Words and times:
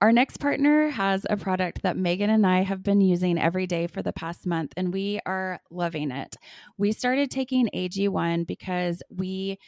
Our 0.00 0.12
next 0.12 0.36
partner 0.36 0.90
has 0.90 1.26
a 1.28 1.36
product 1.36 1.82
that 1.82 1.96
Megan 1.96 2.30
and 2.30 2.46
I 2.46 2.62
have 2.62 2.84
been 2.84 3.00
using 3.00 3.36
every 3.36 3.66
day 3.66 3.88
for 3.88 4.00
the 4.00 4.12
past 4.12 4.46
month, 4.46 4.72
and 4.76 4.92
we 4.92 5.18
are 5.26 5.60
loving 5.70 6.12
it. 6.12 6.36
We 6.76 6.92
started 6.92 7.32
taking 7.32 7.68
AG1 7.74 8.46
because 8.46 9.02
we 9.10 9.58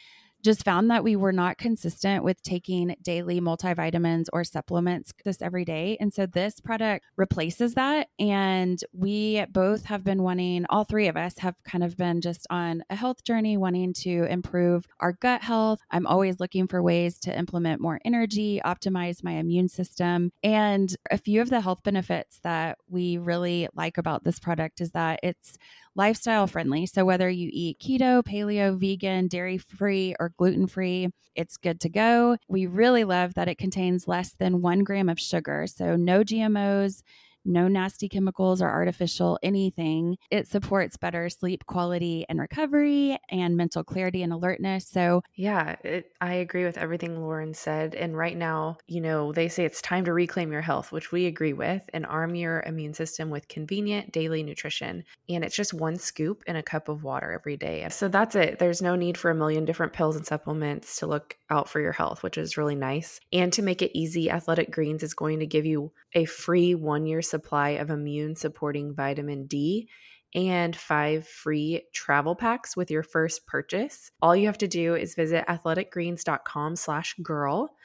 just 0.43 0.65
found 0.65 0.89
that 0.89 1.03
we 1.03 1.15
were 1.15 1.31
not 1.31 1.57
consistent 1.57 2.23
with 2.23 2.41
taking 2.41 2.95
daily 3.01 3.39
multivitamins 3.39 4.25
or 4.33 4.43
supplements 4.43 5.13
this 5.23 5.41
every 5.41 5.65
day. 5.65 5.97
And 5.99 6.13
so 6.13 6.25
this 6.25 6.59
product 6.59 7.05
replaces 7.15 7.75
that. 7.75 8.07
And 8.19 8.79
we 8.93 9.45
both 9.51 9.85
have 9.85 10.03
been 10.03 10.23
wanting, 10.23 10.65
all 10.69 10.83
three 10.83 11.07
of 11.07 11.17
us 11.17 11.37
have 11.39 11.55
kind 11.63 11.83
of 11.83 11.97
been 11.97 12.21
just 12.21 12.47
on 12.49 12.83
a 12.89 12.95
health 12.95 13.23
journey, 13.23 13.57
wanting 13.57 13.93
to 13.93 14.25
improve 14.25 14.87
our 14.99 15.13
gut 15.13 15.41
health. 15.41 15.79
I'm 15.91 16.07
always 16.07 16.39
looking 16.39 16.67
for 16.67 16.81
ways 16.81 17.19
to 17.19 17.37
implement 17.37 17.81
more 17.81 17.99
energy, 18.05 18.61
optimize 18.65 19.23
my 19.23 19.33
immune 19.33 19.67
system. 19.67 20.31
And 20.43 20.95
a 21.09 21.17
few 21.17 21.41
of 21.41 21.49
the 21.49 21.61
health 21.61 21.83
benefits 21.83 22.39
that 22.43 22.77
we 22.87 23.17
really 23.17 23.67
like 23.73 23.97
about 23.97 24.23
this 24.23 24.39
product 24.39 24.81
is 24.81 24.91
that 24.91 25.19
it's 25.23 25.57
lifestyle 25.95 26.47
friendly. 26.47 26.85
So 26.85 27.05
whether 27.05 27.29
you 27.29 27.49
eat 27.51 27.79
keto, 27.79 28.23
paleo, 28.23 28.77
vegan, 28.79 29.27
dairy 29.27 29.57
free, 29.57 30.15
or 30.19 30.33
gluten 30.37 30.67
free, 30.67 31.09
it's 31.35 31.57
good 31.57 31.79
to 31.81 31.89
go. 31.89 32.37
We 32.47 32.65
really 32.65 33.03
love 33.03 33.33
that 33.35 33.47
it 33.47 33.57
contains 33.57 34.07
less 34.07 34.33
than 34.37 34.61
one 34.61 34.83
gram 34.83 35.09
of 35.09 35.19
sugar. 35.19 35.67
So 35.67 35.95
no 35.95 36.23
GMOs, 36.23 37.03
no 37.45 37.67
nasty 37.67 38.09
chemicals 38.09 38.61
or 38.61 38.69
artificial 38.69 39.39
anything. 39.43 40.17
It 40.29 40.47
supports 40.47 40.97
better 40.97 41.29
sleep 41.29 41.65
quality 41.65 42.25
and 42.29 42.39
recovery 42.39 43.17
and 43.29 43.57
mental 43.57 43.83
clarity 43.83 44.23
and 44.23 44.33
alertness. 44.33 44.87
So, 44.87 45.21
yeah, 45.35 45.75
it, 45.83 46.11
I 46.19 46.35
agree 46.35 46.65
with 46.65 46.77
everything 46.77 47.21
Lauren 47.21 47.53
said. 47.53 47.95
And 47.95 48.15
right 48.15 48.37
now, 48.37 48.77
you 48.87 49.01
know, 49.01 49.31
they 49.31 49.47
say 49.47 49.65
it's 49.65 49.81
time 49.81 50.05
to 50.05 50.13
reclaim 50.13 50.51
your 50.51 50.61
health, 50.61 50.91
which 50.91 51.11
we 51.11 51.25
agree 51.25 51.53
with, 51.53 51.81
and 51.93 52.05
arm 52.05 52.35
your 52.35 52.61
immune 52.65 52.93
system 52.93 53.29
with 53.29 53.47
convenient 53.47 54.11
daily 54.11 54.43
nutrition. 54.43 55.03
And 55.29 55.43
it's 55.43 55.55
just 55.55 55.73
one 55.73 55.97
scoop 55.97 56.43
in 56.47 56.55
a 56.55 56.63
cup 56.63 56.89
of 56.89 57.03
water 57.03 57.31
every 57.31 57.57
day. 57.57 57.87
So 57.89 58.07
that's 58.07 58.35
it. 58.35 58.59
There's 58.59 58.81
no 58.81 58.95
need 58.95 59.17
for 59.17 59.31
a 59.31 59.35
million 59.35 59.65
different 59.65 59.93
pills 59.93 60.15
and 60.15 60.25
supplements 60.25 60.97
to 60.97 61.07
look 61.07 61.37
out 61.49 61.69
for 61.69 61.79
your 61.79 61.91
health, 61.91 62.23
which 62.23 62.37
is 62.37 62.57
really 62.57 62.75
nice. 62.75 63.19
And 63.33 63.51
to 63.53 63.61
make 63.61 63.81
it 63.81 63.97
easy, 63.97 64.29
Athletic 64.29 64.71
Greens 64.71 65.03
is 65.03 65.13
going 65.13 65.39
to 65.39 65.45
give 65.45 65.65
you 65.65 65.91
a 66.13 66.25
free 66.25 66.75
one 66.75 67.05
year 67.05 67.21
supply 67.31 67.69
of 67.71 67.89
immune 67.89 68.35
supporting 68.35 68.93
vitamin 68.93 69.47
D 69.47 69.89
and 70.35 70.75
five 70.75 71.27
free 71.27 71.83
travel 71.93 72.35
packs 72.35 72.77
with 72.77 72.91
your 72.91 73.03
first 73.03 73.45
purchase. 73.47 74.11
All 74.21 74.35
you 74.35 74.45
have 74.45 74.57
to 74.59 74.67
do 74.67 74.95
is 74.95 75.15
visit 75.15 75.45
athleticgreens.com 75.47 76.75
slash 76.75 77.15
girl. 77.23 77.75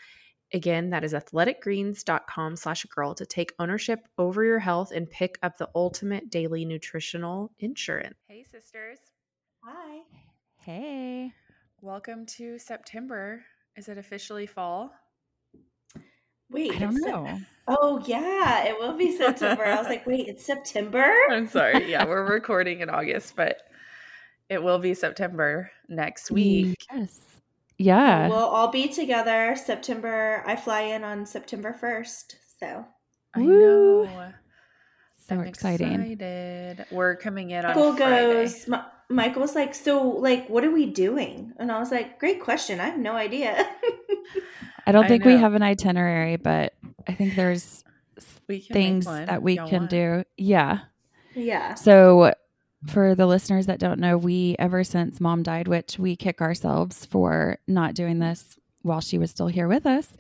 Again, 0.53 0.91
that 0.91 1.03
is 1.03 1.13
athleticgreens.com 1.13 2.57
slash 2.57 2.85
girl 2.85 3.15
to 3.15 3.27
take 3.27 3.53
ownership 3.59 4.01
over 4.17 4.45
your 4.45 4.61
health 4.61 4.93
and 4.93 5.11
pick 5.11 5.39
up 5.43 5.57
the 5.57 5.69
ultimate 5.75 6.31
daily 6.31 6.65
nutritional 6.65 7.51
insurance. 7.59 8.15
Hey, 8.29 8.45
sisters. 8.45 8.99
Hi. 9.65 10.03
Hey. 10.59 11.33
Welcome 11.81 12.27
to 12.37 12.59
September. 12.59 13.45
Is 13.77 13.89
it 13.89 13.99
officially 13.99 14.47
fall? 14.47 14.93
Wait, 16.51 16.73
I 16.73 16.79
don't 16.79 16.95
know. 17.01 17.39
oh 17.69 18.03
yeah, 18.07 18.65
it 18.65 18.79
will 18.79 18.97
be 18.97 19.17
September. 19.17 19.65
I 19.65 19.77
was 19.77 19.87
like, 19.89 20.07
wait, 20.07 20.29
it's 20.29 20.45
September. 20.45 21.13
I'm 21.31 21.49
sorry. 21.49 21.91
Yeah, 21.91 22.05
we're 22.07 22.25
recording 22.31 22.81
in 22.81 22.91
August, 22.91 23.35
but 23.37 23.63
it 24.49 24.63
will 24.63 24.79
be 24.79 24.95
September 24.95 25.71
next 25.89 26.31
week. 26.31 26.87
Yes. 26.93 27.21
Yeah. 27.79 28.29
We'll 28.29 28.39
all 28.39 28.69
be 28.69 28.89
together 28.89 29.55
September. 29.57 30.43
I 30.47 30.57
fly 30.57 30.83
in 30.83 31.05
on 31.05 31.27
September 31.27 31.73
first, 31.75 32.37
so 32.61 32.85
I 33.35 33.43
know. 33.43 34.33
So 35.29 35.35
I'm 35.35 35.41
exciting. 35.43 35.93
Excited. 36.01 36.87
We're 36.93 37.17
coming 37.17 37.51
in 37.51 37.65
on 37.65 37.71
Michael 37.75 37.97
Friday. 37.97 38.33
goes. 38.33 38.69
Ma- 38.69 38.85
Michael's 39.09 39.55
like, 39.57 39.75
so 39.75 40.09
like, 40.09 40.49
what 40.49 40.65
are 40.65 40.71
we 40.71 40.87
doing? 40.87 41.53
And 41.59 41.71
I 41.71 41.79
was 41.81 41.91
like, 41.91 42.19
great 42.21 42.41
question. 42.41 42.79
I 42.81 42.87
have 42.87 42.99
no 42.99 43.13
idea. 43.13 43.69
I 44.87 44.93
don't 44.93 45.05
I 45.05 45.09
think 45.09 45.25
we 45.25 45.37
have 45.37 45.55
an 45.55 45.63
itinerary, 45.63 46.37
but 46.37 46.75
I 47.09 47.13
think 47.13 47.35
there's 47.35 47.83
We 48.49 48.61
things 48.61 49.05
that 49.07 49.43
we 49.43 49.57
y'all 49.57 49.69
can 49.69 49.81
want. 49.81 49.91
do. 49.91 50.25
Yeah. 50.37 50.81
yeah. 51.35 51.75
So, 51.75 52.33
for 52.87 53.15
the 53.17 53.27
listeners 53.27 53.67
that 53.67 53.81
don't 53.81 53.99
know, 53.99 54.17
we, 54.17 54.55
ever 54.59 54.85
since 54.85 55.21
mom 55.21 55.43
died, 55.43 55.67
which 55.67 55.99
we 55.99 56.15
kick 56.15 56.41
ourselves 56.41 57.05
for 57.05 57.59
not 57.67 57.95
doing 57.95 58.21
this 58.21 58.57
while 58.83 59.01
she 59.01 59.19
was 59.19 59.31
still 59.31 59.49
here 59.49 59.67
with 59.67 59.87
us. 59.87 60.17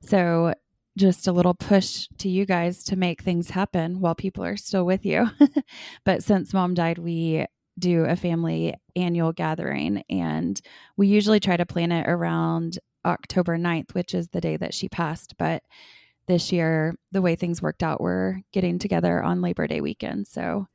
So, 0.00 0.54
just 0.96 1.26
a 1.28 1.32
little 1.32 1.52
push 1.54 2.08
to 2.18 2.28
you 2.30 2.46
guys 2.46 2.82
to 2.84 2.96
make 2.96 3.20
things 3.20 3.50
happen 3.50 4.00
while 4.00 4.14
people 4.14 4.44
are 4.44 4.56
still 4.56 4.86
with 4.86 5.04
you. 5.04 5.28
but 6.04 6.22
since 6.22 6.54
mom 6.54 6.72
died, 6.72 6.96
we 6.98 7.44
do 7.78 8.04
a 8.04 8.16
family 8.16 8.74
annual 8.94 9.32
gathering 9.32 10.02
and 10.08 10.58
we 10.96 11.08
usually 11.08 11.40
try 11.40 11.56
to 11.56 11.66
plan 11.66 11.92
it 11.92 12.08
around 12.08 12.78
October 13.06 13.56
9th, 13.56 13.94
which 13.94 14.14
is 14.14 14.28
the 14.28 14.40
day 14.40 14.56
that 14.56 14.74
she 14.74 14.88
passed. 14.88 15.34
But 15.38 15.62
this 16.26 16.52
year, 16.52 16.94
the 17.12 17.22
way 17.22 17.36
things 17.36 17.62
worked 17.62 17.82
out, 17.82 18.00
we're 18.00 18.40
getting 18.52 18.78
together 18.78 19.22
on 19.22 19.40
Labor 19.40 19.66
Day 19.66 19.80
weekend. 19.80 20.26
So 20.26 20.66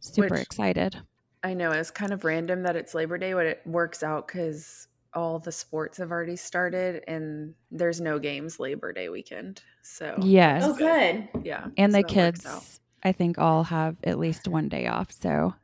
super 0.00 0.34
Which- 0.34 0.42
excited. 0.42 1.00
I 1.42 1.54
know 1.54 1.70
it's 1.70 1.90
kind 1.92 2.12
of 2.12 2.24
random 2.24 2.64
that 2.64 2.74
it's 2.76 2.94
Labor 2.94 3.16
Day, 3.16 3.32
but 3.32 3.46
it 3.46 3.62
works 3.64 4.02
out 4.02 4.26
because 4.26 4.88
all 5.14 5.38
the 5.38 5.52
sports 5.52 5.96
have 5.98 6.10
already 6.10 6.34
started 6.36 7.02
and 7.08 7.54
there's 7.70 8.00
no 8.00 8.18
games 8.18 8.58
Labor 8.60 8.92
Day 8.92 9.08
weekend. 9.08 9.62
So 9.82 10.16
Yes. 10.20 10.62
Oh, 10.66 10.74
good. 10.74 11.28
yeah, 11.44 11.68
And 11.76 11.92
so 11.92 11.98
the 11.98 12.02
that 12.08 12.16
works 12.16 12.44
out. 12.46 12.52
kids, 12.60 12.80
I 13.04 13.12
think, 13.12 13.38
all 13.38 13.64
have 13.64 13.96
at 14.04 14.18
least 14.18 14.48
one 14.48 14.68
day 14.68 14.88
off. 14.88 15.12
So 15.12 15.54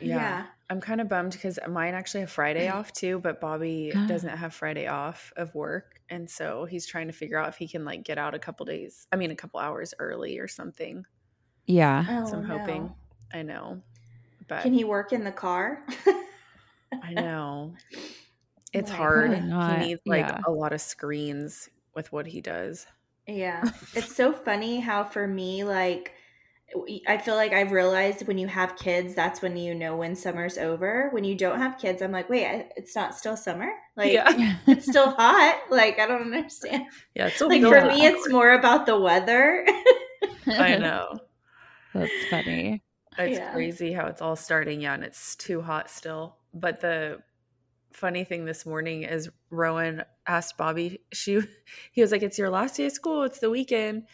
Yeah. 0.00 0.16
Yeah. 0.16 0.46
I'm 0.70 0.80
kind 0.80 1.00
of 1.00 1.08
bummed 1.08 1.32
because 1.32 1.58
mine 1.68 1.94
actually 1.94 2.20
have 2.20 2.30
Friday 2.30 2.66
mm. 2.68 2.74
off 2.74 2.92
too, 2.92 3.18
but 3.20 3.40
Bobby 3.40 3.92
doesn't 4.06 4.36
have 4.36 4.54
Friday 4.54 4.86
off 4.86 5.32
of 5.36 5.54
work. 5.54 6.00
And 6.10 6.28
so 6.30 6.64
he's 6.66 6.86
trying 6.86 7.06
to 7.08 7.12
figure 7.12 7.38
out 7.38 7.48
if 7.48 7.56
he 7.56 7.68
can 7.68 7.84
like 7.84 8.04
get 8.04 8.18
out 8.18 8.34
a 8.34 8.38
couple 8.38 8.66
days, 8.66 9.06
I 9.12 9.16
mean, 9.16 9.30
a 9.30 9.36
couple 9.36 9.60
hours 9.60 9.94
early 9.98 10.38
or 10.38 10.48
something. 10.48 11.04
yeah. 11.66 12.04
Oh, 12.08 12.26
so 12.26 12.36
I'm 12.38 12.46
no. 12.46 12.58
hoping, 12.58 12.94
I 13.32 13.42
know, 13.42 13.82
but 14.46 14.62
Can 14.62 14.72
he 14.74 14.84
work 14.84 15.12
in 15.12 15.24
the 15.24 15.32
car? 15.32 15.84
I 17.02 17.12
know 17.14 17.74
it's 18.72 18.90
Like, 18.90 18.98
hard. 18.98 19.44
Not, 19.44 19.80
He 19.80 19.88
needs 19.88 20.00
like 20.06 20.26
yeah. 20.28 20.40
a 20.46 20.50
lot 20.50 20.72
of 20.72 20.80
screens 20.80 21.68
with 21.94 22.12
what 22.12 22.26
he 22.26 22.40
does. 22.40 22.86
Yeah. 23.26 23.62
It's 23.94 24.14
so 24.14 24.32
funny 24.32 24.80
how 24.80 25.04
for 25.04 25.26
me, 25.26 25.64
like, 25.64 26.14
I 27.08 27.16
feel 27.18 27.34
like 27.34 27.52
I've 27.52 27.72
realized 27.72 28.26
when 28.26 28.36
you 28.36 28.46
have 28.46 28.76
kids, 28.76 29.14
that's 29.14 29.40
when 29.40 29.56
you 29.56 29.74
know 29.74 29.96
when 29.96 30.14
summer's 30.14 30.58
over. 30.58 31.08
When 31.12 31.24
you 31.24 31.34
don't 31.34 31.58
have 31.58 31.78
kids, 31.78 32.02
I'm 32.02 32.12
like, 32.12 32.28
wait, 32.28 32.46
I- 32.46 32.68
it's 32.76 32.94
not 32.94 33.14
still 33.14 33.36
summer? 33.38 33.70
Like, 33.96 34.12
yeah, 34.12 34.56
it's 34.66 34.86
still 34.86 35.10
hot? 35.10 35.60
Like, 35.70 35.98
I 35.98 36.06
don't 36.06 36.22
understand. 36.34 36.84
yeah. 37.14 37.28
It's 37.28 37.40
Like, 37.40 37.62
for 37.62 37.86
me, 37.86 38.04
it's 38.04 38.28
more 38.30 38.50
about 38.52 38.84
the 38.86 38.98
weather. 39.00 39.66
I 40.46 40.76
know. 40.76 41.20
That's 41.94 42.12
funny. 42.30 42.82
It's 43.16 43.38
Yeah. 43.38 43.52
crazy 43.52 43.92
how 43.92 44.06
it's 44.06 44.20
all 44.22 44.36
starting. 44.36 44.80
Yeah, 44.82 44.94
and 44.94 45.04
it's 45.04 45.36
too 45.36 45.62
hot 45.62 45.90
still. 45.90 46.36
But 46.52 46.80
the 46.80 47.18
funny 47.92 48.24
thing 48.24 48.44
this 48.44 48.66
morning 48.66 49.02
is 49.04 49.28
Rowan 49.50 50.04
asked 50.26 50.56
Bobby, 50.58 51.00
she 51.12 51.40
he 51.92 52.02
was 52.02 52.12
like, 52.12 52.22
It's 52.22 52.38
your 52.38 52.50
last 52.50 52.76
day 52.76 52.86
of 52.86 52.92
school, 52.92 53.22
it's 53.24 53.38
the 53.40 53.50
weekend. 53.50 54.04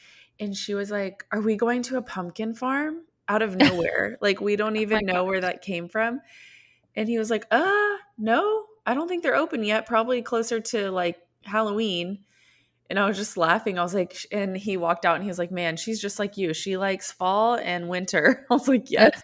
And 0.40 0.56
she 0.56 0.74
was 0.74 0.90
like, 0.90 1.24
Are 1.32 1.40
we 1.40 1.56
going 1.56 1.82
to 1.84 1.96
a 1.96 2.02
pumpkin 2.02 2.54
farm? 2.54 3.02
Out 3.28 3.42
of 3.42 3.56
nowhere. 3.56 4.18
like 4.20 4.40
we 4.40 4.56
don't 4.56 4.76
even 4.76 5.00
my 5.06 5.12
know 5.12 5.24
where 5.24 5.40
that 5.40 5.62
came 5.62 5.88
from. 5.88 6.20
And 6.96 7.08
he 7.08 7.18
was 7.18 7.30
like, 7.30 7.46
Uh, 7.50 7.96
no, 8.18 8.64
I 8.86 8.94
don't 8.94 9.08
think 9.08 9.22
they're 9.22 9.34
open 9.36 9.64
yet. 9.64 9.86
Probably 9.86 10.22
closer 10.22 10.60
to 10.60 10.90
like 10.90 11.18
Halloween. 11.44 12.20
And 12.90 12.98
I 12.98 13.06
was 13.06 13.16
just 13.16 13.36
laughing. 13.36 13.78
I 13.78 13.82
was 13.82 13.94
like, 13.94 14.14
sh- 14.14 14.26
and 14.30 14.54
he 14.56 14.76
walked 14.76 15.06
out 15.06 15.14
and 15.14 15.24
he 15.24 15.28
was 15.28 15.38
like, 15.38 15.50
man, 15.50 15.78
she's 15.78 15.98
just 16.00 16.18
like 16.18 16.36
you. 16.36 16.52
She 16.52 16.76
likes 16.76 17.10
fall 17.10 17.54
and 17.54 17.88
winter. 17.88 18.44
I 18.50 18.54
was 18.54 18.68
like, 18.68 18.90
yes. 18.90 19.22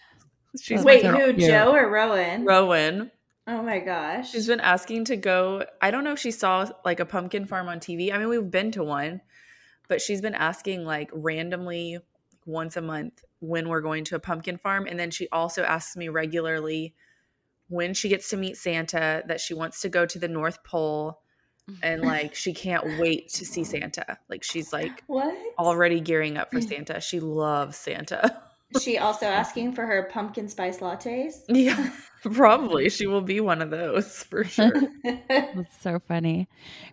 She's 0.58 0.78
That's 0.78 0.86
Wait, 0.86 1.04
who, 1.04 1.34
cute. 1.34 1.50
Joe 1.50 1.74
or 1.74 1.88
Rowan? 1.90 2.44
Rowan. 2.46 3.10
Oh 3.46 3.62
my 3.62 3.78
gosh. 3.78 4.30
She's 4.32 4.46
been 4.46 4.60
asking 4.60 5.04
to 5.06 5.16
go. 5.16 5.64
I 5.82 5.90
don't 5.90 6.04
know 6.04 6.12
if 6.12 6.18
she 6.18 6.30
saw 6.30 6.70
like 6.86 7.00
a 7.00 7.04
pumpkin 7.04 7.44
farm 7.44 7.68
on 7.68 7.80
TV. 7.80 8.12
I 8.12 8.18
mean, 8.18 8.28
we've 8.28 8.50
been 8.50 8.72
to 8.72 8.82
one, 8.82 9.20
but 9.90 10.00
she's 10.00 10.22
been 10.22 10.34
asking 10.34 10.86
like 10.86 11.10
randomly, 11.12 11.98
once 12.46 12.76
a 12.76 12.82
month 12.82 13.24
when 13.40 13.68
we're 13.68 13.80
going 13.80 14.04
to 14.04 14.16
a 14.16 14.20
pumpkin 14.20 14.58
farm. 14.58 14.86
And 14.86 14.98
then 14.98 15.10
she 15.10 15.28
also 15.30 15.62
asks 15.62 15.96
me 15.96 16.08
regularly 16.08 16.94
when 17.68 17.94
she 17.94 18.08
gets 18.08 18.28
to 18.30 18.36
meet 18.36 18.56
Santa 18.56 19.22
that 19.26 19.40
she 19.40 19.54
wants 19.54 19.80
to 19.82 19.88
go 19.88 20.04
to 20.06 20.18
the 20.18 20.28
North 20.28 20.62
Pole 20.64 21.20
and 21.82 22.02
like 22.02 22.34
she 22.34 22.52
can't 22.52 22.98
wait 22.98 23.28
to 23.30 23.46
see 23.46 23.64
Santa. 23.64 24.18
Like 24.28 24.42
she's 24.42 24.72
like 24.72 25.04
what? 25.06 25.34
already 25.58 26.00
gearing 26.00 26.36
up 26.36 26.50
for 26.50 26.60
mm. 26.60 26.68
Santa. 26.68 27.00
She 27.00 27.20
loves 27.20 27.76
Santa. 27.76 28.42
she 28.80 28.98
also 28.98 29.26
asking 29.26 29.72
for 29.72 29.86
her 29.86 30.08
pumpkin 30.12 30.48
spice 30.48 30.78
lattes. 30.78 31.40
Yeah, 31.48 31.90
probably 32.22 32.88
she 32.88 33.06
will 33.06 33.22
be 33.22 33.40
one 33.40 33.62
of 33.62 33.70
those 33.70 34.22
for 34.24 34.44
sure. 34.44 34.72
That's 35.28 35.80
so 35.80 36.00
funny. 36.06 36.48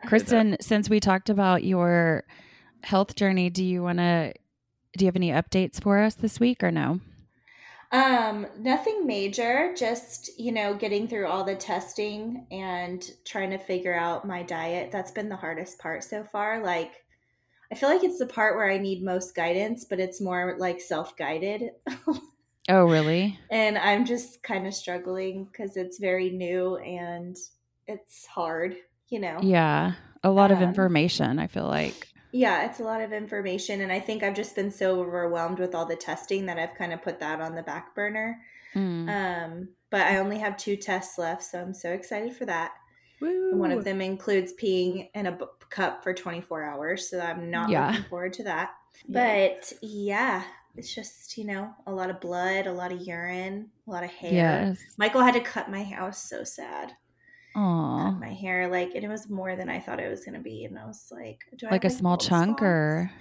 Kristen, 0.06 0.58
since 0.60 0.90
we 0.90 1.00
talked 1.00 1.30
about 1.30 1.64
your 1.64 2.24
health 2.83 3.15
journey, 3.15 3.50
do 3.50 3.63
you 3.63 3.83
want 3.83 4.00
to 4.00 4.33
do 4.97 5.06
you 5.06 5.07
have 5.07 5.15
any 5.15 5.29
updates 5.29 5.81
for 5.81 6.00
us 6.00 6.15
this 6.15 6.39
week 6.39 6.63
or 6.63 6.71
no? 6.71 7.00
Um, 7.91 8.47
nothing 8.59 9.07
major, 9.07 9.74
just, 9.77 10.38
you 10.38 10.51
know, 10.51 10.74
getting 10.74 11.07
through 11.07 11.27
all 11.27 11.45
the 11.45 11.56
testing 11.56 12.45
and 12.51 13.09
trying 13.24 13.51
to 13.51 13.57
figure 13.57 13.94
out 13.94 14.27
my 14.27 14.44
diet. 14.44 14.91
That's 14.91 15.12
been 15.12 15.29
the 15.29 15.38
hardest 15.38 15.79
part 15.79 16.03
so 16.03 16.24
far. 16.25 16.62
Like 16.62 17.06
I 17.71 17.75
feel 17.75 17.89
like 17.89 18.03
it's 18.03 18.19
the 18.19 18.25
part 18.25 18.56
where 18.56 18.69
I 18.69 18.77
need 18.77 19.03
most 19.03 19.35
guidance, 19.35 19.85
but 19.85 20.00
it's 20.00 20.19
more 20.19 20.56
like 20.57 20.81
self-guided. 20.81 21.71
oh, 22.69 22.83
really? 22.83 23.39
And 23.51 23.77
I'm 23.77 24.06
just 24.06 24.44
kind 24.44 24.68
of 24.68 24.74
struggling 24.74 25.47
cuz 25.56 25.77
it's 25.77 25.97
very 25.97 26.29
new 26.29 26.77
and 26.77 27.38
it's 27.88 28.25
hard, 28.25 28.75
you 29.07 29.19
know. 29.19 29.39
Yeah. 29.41 29.94
A 30.24 30.31
lot 30.31 30.51
um, 30.51 30.57
of 30.57 30.63
information, 30.63 31.39
I 31.39 31.47
feel 31.47 31.68
like. 31.68 32.07
Yeah, 32.38 32.66
it's 32.66 32.80
a 32.80 32.84
lot 32.84 33.01
of 33.01 33.13
information. 33.13 33.81
And 33.81 33.92
I 33.92 34.00
think 34.00 34.22
I've 34.22 34.36
just 34.36 34.56
been 34.56 34.69
so 34.69 35.00
overwhelmed 35.00 35.57
with 35.57 35.74
all 35.74 35.88
the 35.88 35.95
testing 35.95 36.45
that 36.45 36.60
I've 36.60 36.75
kind 36.75 36.94
of 36.94 37.01
put 37.01 37.19
that 37.19 37.42
on 37.42 37.56
the 37.56 37.63
back 37.63 37.95
burner. 37.95 38.39
Mm. 38.75 39.10
Um, 39.10 39.69
but 39.89 40.01
I 40.01 40.18
only 40.18 40.38
have 40.38 40.56
two 40.56 40.75
tests 40.75 41.18
left, 41.18 41.44
so 41.44 41.60
I'm 41.60 41.74
so 41.74 41.92
excited 41.92 42.36
for 42.36 42.45
that. 42.45 42.74
One 43.19 43.72
of 43.72 43.84
them 43.84 44.01
includes 44.01 44.54
peeing 44.54 45.10
in 45.16 45.25
a 45.25 45.39
cup 45.72 46.04
for 46.04 46.13
24 46.13 46.63
hours, 46.63 47.10
so 47.10 47.19
I'm 47.19 47.50
not 47.50 47.72
yeah. 47.72 47.88
looking 47.88 48.04
forward 48.04 48.34
to 48.34 48.44
that. 48.44 48.75
But 49.10 49.74
yeah, 49.81 50.44
it's 50.75 50.94
just, 50.94 51.39
you 51.39 51.45
know, 51.45 51.74
a 51.88 51.92
lot 51.92 52.12
of 52.12 52.22
blood, 52.22 52.68
a 52.68 52.72
lot 52.72 52.92
of 52.92 53.01
urine, 53.01 53.72
a 53.88 53.92
lot 53.92 54.04
of 54.04 54.12
hair. 54.12 54.34
Yes. 54.34 54.80
Michael 54.98 55.22
had 55.22 55.34
to 55.34 55.39
cut 55.39 55.72
my 55.72 55.81
hair. 55.81 56.01
I 56.01 56.06
was 56.06 56.18
so 56.18 56.44
sad. 56.44 56.94
Aww. 57.57 58.19
my 58.19 58.33
hair 58.33 58.68
like 58.68 58.94
and 58.94 59.04
it 59.04 59.07
was 59.07 59.30
more 59.30 59.56
than 59.56 59.68
I 59.68 59.80
thought 59.80 60.00
it 60.00 60.09
was 60.09 60.24
gonna 60.24 60.39
be, 60.39 60.65
and 60.65 60.77
I 60.77 60.86
was 60.86 61.12
like, 61.12 61.44
like 61.71 61.86
a 61.86 61.89
small 61.89 62.18
chunk 62.18 62.59
spots? 62.59 62.63
or 62.63 63.12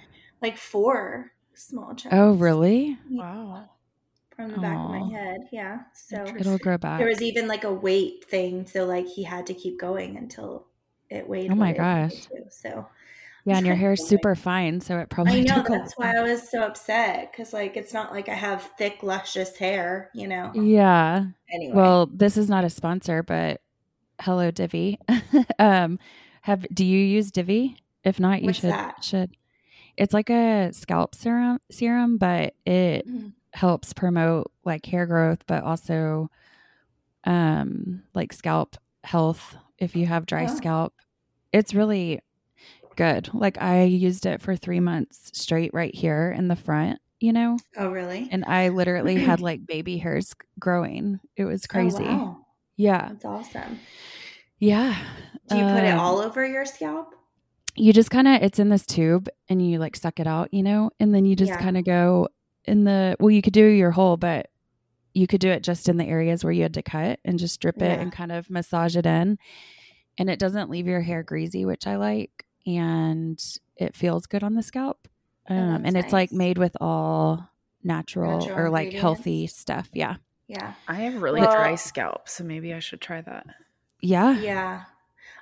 like 0.41 0.57
four 0.57 1.31
small 1.55 1.89
oh, 1.91 1.95
chunks. 1.95 2.15
Oh, 2.15 2.33
really? 2.33 2.97
Wow. 3.09 3.69
From 4.35 4.51
the 4.51 4.57
Aww. 4.57 4.61
back 4.61 4.77
of 4.77 4.91
my 4.91 5.19
head, 5.19 5.39
yeah. 5.51 5.79
So 5.93 6.23
it'll 6.23 6.59
grow 6.59 6.77
back. 6.77 6.99
There 6.99 7.07
was 7.07 7.23
even 7.23 7.47
like 7.47 7.63
a 7.63 7.73
weight 7.73 8.25
thing, 8.25 8.67
so 8.67 8.85
like 8.85 9.07
he 9.07 9.23
had 9.23 9.47
to 9.47 9.55
keep 9.55 9.79
going 9.79 10.17
until 10.17 10.67
it 11.09 11.27
weighed. 11.27 11.51
Oh 11.51 11.55
my 11.55 11.73
gosh! 11.73 12.27
so 12.51 12.87
yeah, 13.45 13.57
and 13.57 13.65
your 13.65 13.75
hair 13.75 13.93
is 13.93 14.05
super 14.05 14.35
fine, 14.35 14.81
so 14.81 14.99
it 14.99 15.09
probably. 15.09 15.39
I 15.39 15.41
know 15.55 15.63
that's 15.67 15.93
why 15.97 16.15
I 16.15 16.21
was 16.21 16.51
so 16.51 16.61
upset 16.61 17.31
because 17.31 17.53
like 17.53 17.75
it's 17.75 17.93
not 17.93 18.11
like 18.11 18.29
I 18.29 18.35
have 18.35 18.69
thick, 18.77 19.01
luscious 19.01 19.57
hair, 19.57 20.11
you 20.13 20.27
know. 20.27 20.51
Yeah. 20.53 21.25
Anyway, 21.51 21.73
well, 21.73 22.05
this 22.05 22.37
is 22.37 22.49
not 22.49 22.63
a 22.63 22.69
sponsor, 22.69 23.23
but 23.23 23.61
hello 24.19 24.51
Divi. 24.51 24.99
um, 25.59 25.99
have 26.41 26.65
do 26.73 26.85
you 26.85 26.99
use 26.99 27.31
Divi? 27.31 27.77
If 28.03 28.19
not, 28.19 28.41
you 28.41 28.47
What's 28.47 28.59
should 28.59 28.71
that? 28.71 29.03
should. 29.03 29.31
It's 29.97 30.13
like 30.13 30.29
a 30.29 30.71
scalp 30.73 31.15
serum 31.15 31.59
serum, 31.71 32.17
but 32.17 32.53
it 32.65 33.07
mm. 33.07 33.33
helps 33.53 33.93
promote 33.93 34.51
like 34.63 34.85
hair 34.85 35.05
growth, 35.05 35.43
but 35.47 35.63
also 35.63 36.29
um 37.23 38.03
like 38.13 38.31
scalp 38.31 38.77
health 39.03 39.55
if 39.77 39.95
you 39.95 40.05
have 40.05 40.25
dry 40.25 40.47
oh. 40.49 40.55
scalp. 40.55 40.93
It's 41.51 41.73
really 41.73 42.21
good. 42.95 43.29
Like 43.33 43.61
I 43.61 43.83
used 43.83 44.25
it 44.25 44.41
for 44.41 44.55
3 44.55 44.79
months 44.79 45.31
straight 45.33 45.73
right 45.73 45.93
here 45.93 46.33
in 46.35 46.47
the 46.47 46.55
front, 46.55 46.99
you 47.19 47.31
know? 47.33 47.57
Oh, 47.77 47.89
really? 47.89 48.27
And 48.31 48.43
I 48.45 48.69
literally 48.69 49.15
had 49.23 49.39
like 49.39 49.65
baby 49.65 49.97
hairs 49.97 50.33
growing. 50.59 51.19
It 51.35 51.45
was 51.45 51.65
oh, 51.65 51.71
crazy. 51.71 52.05
Oh, 52.05 52.17
wow. 52.17 52.46
Yeah. 52.77 53.11
It's 53.11 53.25
awesome. 53.25 53.79
Yeah. 54.59 54.95
Do 55.49 55.57
you 55.57 55.63
put 55.63 55.83
it 55.83 55.89
um, 55.89 55.99
all 55.99 56.19
over 56.19 56.45
your 56.45 56.65
scalp? 56.65 57.13
You 57.75 57.91
just 57.91 58.09
kind 58.09 58.27
of, 58.27 58.41
it's 58.41 58.59
in 58.59 58.69
this 58.69 58.85
tube 58.85 59.29
and 59.49 59.67
you 59.67 59.79
like 59.79 59.95
suck 59.95 60.19
it 60.19 60.27
out, 60.27 60.53
you 60.53 60.63
know? 60.63 60.91
And 60.99 61.13
then 61.13 61.25
you 61.25 61.35
just 61.35 61.51
yeah. 61.51 61.61
kind 61.61 61.77
of 61.77 61.83
go 61.83 62.29
in 62.65 62.85
the, 62.85 63.15
well, 63.19 63.29
you 63.29 63.41
could 63.41 63.53
do 63.53 63.65
your 63.65 63.91
whole, 63.91 64.17
but 64.17 64.47
you 65.13 65.27
could 65.27 65.41
do 65.41 65.49
it 65.49 65.63
just 65.63 65.89
in 65.89 65.97
the 65.97 66.05
areas 66.05 66.43
where 66.43 66.53
you 66.53 66.63
had 66.63 66.75
to 66.75 66.81
cut 66.81 67.19
and 67.25 67.39
just 67.39 67.55
strip 67.55 67.75
yeah. 67.79 67.93
it 67.93 67.99
and 67.99 68.11
kind 68.11 68.31
of 68.31 68.49
massage 68.49 68.95
it 68.95 69.05
in. 69.05 69.37
And 70.17 70.29
it 70.29 70.39
doesn't 70.39 70.69
leave 70.69 70.87
your 70.87 71.01
hair 71.01 71.23
greasy, 71.23 71.65
which 71.65 71.85
I 71.87 71.97
like. 71.97 72.45
And 72.65 73.43
it 73.75 73.95
feels 73.95 74.25
good 74.25 74.43
on 74.43 74.55
the 74.55 74.63
scalp. 74.63 75.07
Oh, 75.49 75.55
um, 75.55 75.69
oh, 75.69 75.75
and 75.85 75.93
nice. 75.93 76.05
it's 76.05 76.13
like 76.13 76.31
made 76.31 76.57
with 76.57 76.75
all 76.81 77.47
natural, 77.83 78.39
natural 78.39 78.57
or 78.57 78.69
like 78.69 78.91
healthy 78.91 79.47
stuff. 79.47 79.89
Yeah. 79.93 80.17
Yeah. 80.47 80.73
I 80.87 80.95
have 80.95 81.21
really 81.21 81.41
well, 81.41 81.51
dry 81.51 81.75
scalp, 81.75 82.29
so 82.29 82.43
maybe 82.43 82.73
I 82.73 82.79
should 82.79 83.01
try 83.01 83.21
that. 83.21 83.47
Yeah. 84.01 84.39
Yeah. 84.39 84.83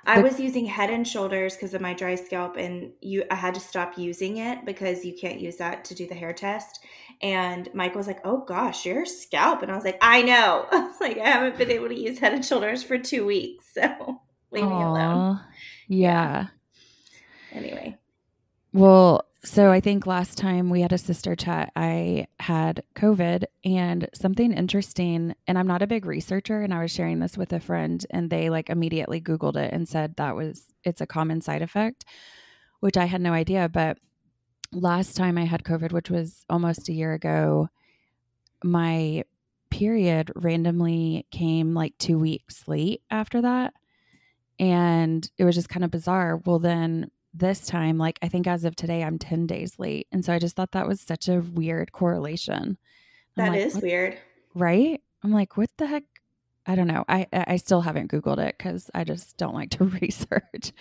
I 0.06 0.20
was 0.20 0.38
using 0.38 0.66
head 0.66 0.90
and 0.90 1.06
shoulders 1.06 1.56
because 1.56 1.74
of 1.74 1.80
my 1.80 1.92
dry 1.92 2.14
scalp 2.14 2.56
and 2.56 2.92
you 3.00 3.24
I 3.28 3.34
had 3.34 3.54
to 3.54 3.60
stop 3.60 3.98
using 3.98 4.36
it 4.36 4.64
because 4.64 5.04
you 5.04 5.12
can't 5.20 5.40
use 5.40 5.56
that 5.56 5.84
to 5.86 5.96
do 5.96 6.06
the 6.06 6.14
hair 6.14 6.32
test. 6.32 6.78
And 7.22 7.68
Mike 7.74 7.96
was 7.96 8.06
like, 8.06 8.20
Oh 8.24 8.44
gosh, 8.46 8.86
your 8.86 9.04
scalp. 9.04 9.62
And 9.62 9.72
I 9.72 9.74
was 9.74 9.84
like, 9.84 9.98
I 10.00 10.22
know. 10.22 10.66
I 10.72 10.78
was 10.86 11.00
like, 11.00 11.18
I 11.18 11.28
haven't 11.28 11.58
been 11.58 11.72
able 11.72 11.88
to 11.88 12.00
use 12.00 12.20
head 12.20 12.34
and 12.34 12.44
shoulders 12.44 12.84
for 12.84 12.98
two 12.98 13.26
weeks. 13.26 13.64
So 13.76 14.20
leave 14.52 14.64
Aww. 14.64 14.78
me 14.78 14.84
alone. 14.84 15.40
Yeah. 15.88 16.46
Anyway. 17.52 17.98
Well, 18.76 19.24
so 19.42 19.70
I 19.72 19.80
think 19.80 20.06
last 20.06 20.36
time 20.36 20.68
we 20.68 20.82
had 20.82 20.92
a 20.92 20.98
sister 20.98 21.34
chat, 21.34 21.72
I 21.76 22.26
had 22.40 22.82
COVID 22.94 23.44
and 23.64 24.06
something 24.12 24.52
interesting. 24.52 25.34
And 25.46 25.58
I'm 25.58 25.66
not 25.66 25.80
a 25.80 25.86
big 25.86 26.04
researcher, 26.04 26.60
and 26.60 26.74
I 26.74 26.82
was 26.82 26.90
sharing 26.90 27.20
this 27.20 27.38
with 27.38 27.54
a 27.54 27.60
friend, 27.60 28.04
and 28.10 28.28
they 28.28 28.50
like 28.50 28.68
immediately 28.68 29.18
Googled 29.18 29.56
it 29.56 29.72
and 29.72 29.88
said 29.88 30.16
that 30.16 30.36
was 30.36 30.74
it's 30.84 31.00
a 31.00 31.06
common 31.06 31.40
side 31.40 31.62
effect, 31.62 32.04
which 32.80 32.98
I 32.98 33.06
had 33.06 33.22
no 33.22 33.32
idea. 33.32 33.70
But 33.70 33.96
last 34.72 35.16
time 35.16 35.38
I 35.38 35.46
had 35.46 35.64
COVID, 35.64 35.92
which 35.92 36.10
was 36.10 36.44
almost 36.50 36.90
a 36.90 36.92
year 36.92 37.14
ago, 37.14 37.68
my 38.62 39.24
period 39.70 40.32
randomly 40.36 41.26
came 41.30 41.72
like 41.72 41.96
two 41.98 42.18
weeks 42.18 42.68
late 42.68 43.00
after 43.10 43.40
that. 43.40 43.72
And 44.58 45.30
it 45.38 45.44
was 45.44 45.54
just 45.54 45.70
kind 45.70 45.84
of 45.84 45.90
bizarre. 45.90 46.42
Well, 46.44 46.58
then 46.58 47.10
this 47.38 47.66
time, 47.66 47.98
like 47.98 48.18
I 48.22 48.28
think 48.28 48.46
as 48.46 48.64
of 48.64 48.76
today, 48.76 49.02
I'm 49.02 49.18
10 49.18 49.46
days 49.46 49.78
late. 49.78 50.06
And 50.12 50.24
so 50.24 50.32
I 50.32 50.38
just 50.38 50.56
thought 50.56 50.72
that 50.72 50.88
was 50.88 51.00
such 51.00 51.28
a 51.28 51.40
weird 51.40 51.92
correlation. 51.92 52.78
I'm 53.36 53.44
that 53.44 53.52
like, 53.52 53.60
is 53.60 53.76
weird. 53.76 54.18
Right? 54.54 55.02
I'm 55.22 55.32
like, 55.32 55.56
what 55.56 55.70
the 55.76 55.86
heck? 55.86 56.04
I 56.66 56.74
don't 56.74 56.88
know. 56.88 57.04
I 57.08 57.26
I 57.32 57.56
still 57.56 57.80
haven't 57.80 58.10
Googled 58.10 58.38
it 58.38 58.56
because 58.58 58.90
I 58.92 59.04
just 59.04 59.36
don't 59.36 59.54
like 59.54 59.70
to 59.70 59.84
research. 60.02 60.72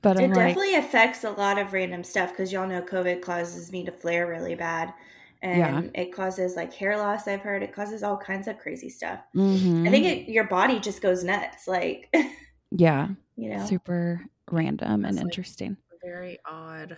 But 0.00 0.16
I'm 0.16 0.30
it 0.30 0.34
definitely 0.34 0.74
like, 0.74 0.84
affects 0.84 1.24
a 1.24 1.30
lot 1.30 1.58
of 1.58 1.72
random 1.72 2.04
stuff 2.04 2.30
because 2.30 2.52
y'all 2.52 2.68
know 2.68 2.80
COVID 2.80 3.20
causes 3.20 3.72
me 3.72 3.84
to 3.84 3.92
flare 3.92 4.26
really 4.26 4.54
bad. 4.54 4.94
And 5.42 5.58
yeah. 5.94 6.02
it 6.02 6.12
causes 6.12 6.56
like 6.56 6.72
hair 6.72 6.96
loss, 6.96 7.28
I've 7.28 7.40
heard. 7.40 7.62
It 7.62 7.74
causes 7.74 8.02
all 8.02 8.16
kinds 8.16 8.48
of 8.48 8.58
crazy 8.58 8.88
stuff. 8.88 9.20
Mm-hmm. 9.34 9.86
I 9.86 9.90
think 9.90 10.06
it, 10.06 10.32
your 10.32 10.44
body 10.44 10.80
just 10.80 11.00
goes 11.00 11.22
nuts. 11.22 11.68
Like, 11.68 12.12
yeah. 12.70 13.08
You 13.36 13.50
know, 13.50 13.66
super 13.66 14.24
random 14.50 15.04
and 15.04 15.18
interesting 15.18 15.76
very 16.02 16.38
odd 16.44 16.96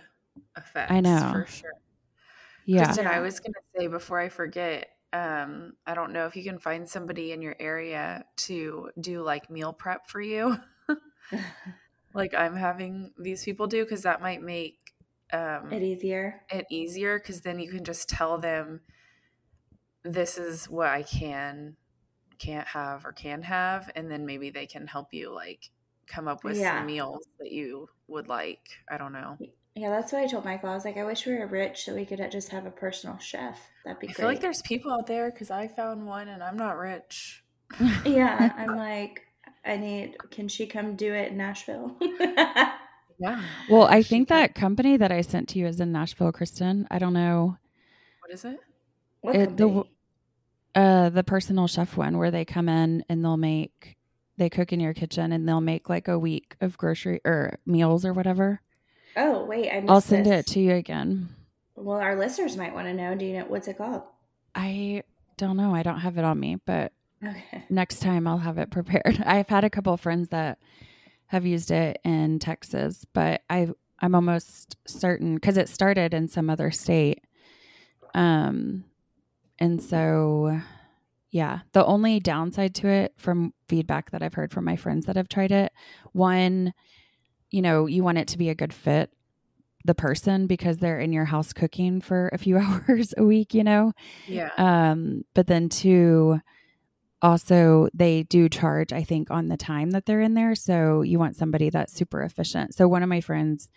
effects. 0.57 0.91
I 0.91 1.01
know 1.01 1.29
for 1.31 1.45
sure. 1.47 1.71
Yeah. 2.65 2.85
Kristen, 2.85 3.07
I 3.07 3.19
was 3.19 3.39
gonna 3.39 3.53
say 3.77 3.87
before 3.87 4.19
I 4.19 4.29
forget, 4.29 4.89
um, 5.13 5.73
I 5.85 5.93
don't 5.93 6.13
know 6.13 6.25
if 6.25 6.35
you 6.35 6.43
can 6.43 6.59
find 6.59 6.87
somebody 6.87 7.31
in 7.31 7.41
your 7.41 7.55
area 7.59 8.25
to 8.37 8.91
do 8.99 9.23
like 9.23 9.49
meal 9.49 9.73
prep 9.73 10.07
for 10.07 10.21
you. 10.21 10.57
like 12.13 12.33
I'm 12.33 12.55
having 12.55 13.11
these 13.17 13.43
people 13.43 13.67
do 13.67 13.83
because 13.83 14.03
that 14.03 14.21
might 14.21 14.41
make 14.41 14.77
um, 15.33 15.71
it 15.71 15.83
easier. 15.83 16.41
It 16.49 16.65
easier 16.69 17.19
because 17.19 17.41
then 17.41 17.59
you 17.59 17.69
can 17.69 17.83
just 17.83 18.09
tell 18.09 18.37
them 18.37 18.81
this 20.03 20.37
is 20.37 20.69
what 20.69 20.87
I 20.87 21.03
can 21.03 21.75
can't 22.39 22.67
have 22.67 23.05
or 23.05 23.11
can 23.11 23.43
have 23.43 23.91
and 23.95 24.09
then 24.09 24.25
maybe 24.25 24.49
they 24.49 24.65
can 24.65 24.87
help 24.87 25.13
you 25.13 25.31
like 25.31 25.69
come 26.11 26.27
up 26.27 26.43
with 26.43 26.57
yeah. 26.57 26.79
some 26.79 26.87
meals 26.87 27.25
that 27.39 27.51
you 27.51 27.87
would 28.07 28.27
like. 28.27 28.67
I 28.89 28.97
don't 28.97 29.13
know. 29.13 29.37
Yeah, 29.75 29.89
that's 29.89 30.11
what 30.11 30.21
I 30.21 30.27
told 30.27 30.43
Michael. 30.43 30.69
I 30.69 30.75
was 30.75 30.83
like, 30.83 30.97
I 30.97 31.05
wish 31.05 31.25
we 31.25 31.33
were 31.37 31.47
rich 31.47 31.85
so 31.85 31.95
we 31.95 32.05
could 32.05 32.19
just 32.29 32.49
have 32.49 32.65
a 32.65 32.71
personal 32.71 33.17
chef. 33.19 33.57
That'd 33.85 33.99
be 33.99 34.07
I 34.07 34.11
great. 34.11 34.17
feel 34.17 34.25
like 34.27 34.41
there's 34.41 34.61
people 34.63 34.91
out 34.91 35.07
there 35.07 35.31
because 35.31 35.49
I 35.49 35.67
found 35.67 36.05
one 36.05 36.27
and 36.27 36.43
I'm 36.43 36.57
not 36.57 36.77
rich. 36.77 37.43
yeah, 38.05 38.51
I'm 38.57 38.75
like, 38.75 39.21
I 39.65 39.77
need. 39.77 40.17
Can 40.29 40.47
she 40.47 40.67
come 40.67 40.95
do 40.95 41.13
it 41.13 41.31
in 41.31 41.37
Nashville? 41.37 41.95
yeah. 42.01 43.41
Well, 43.69 43.83
I 43.83 44.03
think 44.03 44.27
that 44.27 44.55
company 44.55 44.97
that 44.97 45.11
I 45.11 45.21
sent 45.21 45.47
to 45.49 45.59
you 45.59 45.67
is 45.67 45.79
in 45.79 45.91
Nashville, 45.91 46.33
Kristen. 46.33 46.87
I 46.91 46.99
don't 46.99 47.13
know. 47.13 47.57
What 48.21 48.33
is 48.33 48.43
it? 48.43 48.59
What 49.21 49.35
It- 49.35 49.57
the? 49.57 49.83
Uh, 50.73 51.09
the 51.09 51.23
personal 51.23 51.67
chef 51.67 51.97
one 51.97 52.17
where 52.17 52.31
they 52.31 52.45
come 52.45 52.69
in 52.69 53.03
and 53.09 53.25
they'll 53.25 53.35
make, 53.35 53.97
they 54.37 54.49
cook 54.49 54.71
in 54.73 54.79
your 54.79 54.93
kitchen 54.93 55.31
and 55.31 55.47
they'll 55.47 55.61
make 55.61 55.89
like 55.89 56.07
a 56.07 56.17
week 56.19 56.55
of 56.61 56.77
grocery 56.77 57.21
or 57.25 57.57
meals 57.65 58.05
or 58.05 58.13
whatever. 58.13 58.61
oh, 59.17 59.45
wait, 59.45 59.69
I 59.71 59.83
I'll 59.87 60.01
send 60.01 60.25
this. 60.25 60.39
it 60.41 60.53
to 60.53 60.59
you 60.59 60.73
again. 60.73 61.29
Well, 61.75 61.97
our 61.97 62.15
listeners 62.15 62.57
might 62.57 62.73
want 62.73 62.87
to 62.87 62.93
know. 62.93 63.15
Do 63.15 63.25
you 63.25 63.39
know 63.39 63.45
what's 63.45 63.67
it 63.67 63.77
called? 63.77 64.03
I 64.55 65.03
don't 65.37 65.57
know. 65.57 65.73
I 65.73 65.83
don't 65.83 65.99
have 65.99 66.17
it 66.17 66.23
on 66.23 66.39
me, 66.39 66.57
but 66.65 66.91
Okay. 67.25 67.63
next 67.69 67.99
time 67.99 68.27
I'll 68.27 68.37
have 68.39 68.57
it 68.57 68.69
prepared. 68.71 69.21
I've 69.25 69.47
had 69.49 69.63
a 69.63 69.69
couple 69.69 69.93
of 69.93 70.01
friends 70.01 70.29
that 70.29 70.59
have 71.27 71.45
used 71.45 71.71
it 71.71 71.99
in 72.03 72.39
Texas, 72.39 73.05
but 73.13 73.41
I 73.49 73.69
I'm 73.99 74.15
almost 74.15 74.77
certain 74.87 75.35
because 75.35 75.57
it 75.57 75.69
started 75.69 76.13
in 76.13 76.27
some 76.27 76.49
other 76.49 76.71
state. 76.71 77.23
Um, 78.15 78.83
and 79.59 79.81
so 79.81 80.59
yeah, 81.31 81.61
the 81.71 81.85
only 81.85 82.19
downside 82.19 82.75
to 82.75 82.87
it 82.87 83.13
from 83.17 83.53
feedback 83.67 84.11
that 84.11 84.21
I've 84.21 84.33
heard 84.33 84.51
from 84.51 84.65
my 84.65 84.75
friends 84.75 85.05
that 85.05 85.15
have 85.15 85.29
tried 85.29 85.51
it, 85.51 85.71
one, 86.11 86.73
you 87.49 87.61
know, 87.61 87.85
you 87.85 88.03
want 88.03 88.17
it 88.17 88.27
to 88.29 88.37
be 88.37 88.49
a 88.49 88.55
good 88.55 88.73
fit 88.73 89.11
the 89.85 89.95
person 89.95 90.45
because 90.45 90.77
they're 90.77 90.99
in 90.99 91.11
your 91.11 91.25
house 91.25 91.53
cooking 91.53 92.01
for 92.01 92.29
a 92.33 92.37
few 92.37 92.57
hours 92.87 93.13
a 93.17 93.23
week, 93.23 93.53
you 93.53 93.63
know. 93.63 93.93
Yeah. 94.27 94.51
Um, 94.57 95.23
but 95.33 95.47
then 95.47 95.69
two, 95.69 96.39
also 97.21 97.87
they 97.93 98.23
do 98.23 98.49
charge, 98.49 98.91
I 98.93 99.03
think, 99.03 99.31
on 99.31 99.47
the 99.47 99.57
time 99.57 99.91
that 99.91 100.05
they're 100.05 100.21
in 100.21 100.33
there. 100.33 100.53
So 100.55 101.01
you 101.01 101.17
want 101.17 101.35
somebody 101.35 101.69
that's 101.69 101.93
super 101.93 102.21
efficient. 102.21 102.75
So 102.75 102.87
one 102.87 103.03
of 103.03 103.09
my 103.09 103.21
friends 103.21 103.69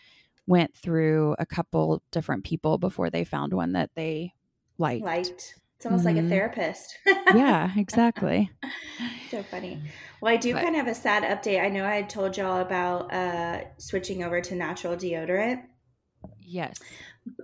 went 0.46 0.74
through 0.74 1.36
a 1.38 1.46
couple 1.46 2.02
different 2.10 2.44
people 2.44 2.78
before 2.78 3.10
they 3.10 3.24
found 3.24 3.54
one 3.54 3.72
that 3.72 3.90
they 3.94 4.34
liked. 4.76 5.04
Light. 5.04 5.54
It's 5.76 5.86
almost 5.86 6.04
like 6.04 6.16
a 6.16 6.20
Mhm. 6.20 6.28
therapist. 6.28 6.98
Yeah, 7.34 7.70
exactly. 7.76 8.50
so 9.30 9.42
funny. 9.42 9.80
Well, 10.20 10.32
I 10.32 10.36
do 10.36 10.52
But- 10.54 10.62
kind 10.62 10.76
of 10.76 10.86
have 10.86 10.96
a 10.96 10.98
sad 10.98 11.22
update. 11.24 11.62
I 11.62 11.68
know 11.68 11.84
I 11.84 11.96
had 11.96 12.08
told 12.08 12.36
y'all 12.36 12.60
about 12.60 13.12
uh, 13.12 13.64
switching 13.78 14.22
over 14.24 14.40
to 14.40 14.54
natural 14.54 14.96
deodorant. 14.96 15.62
yes. 16.40 16.78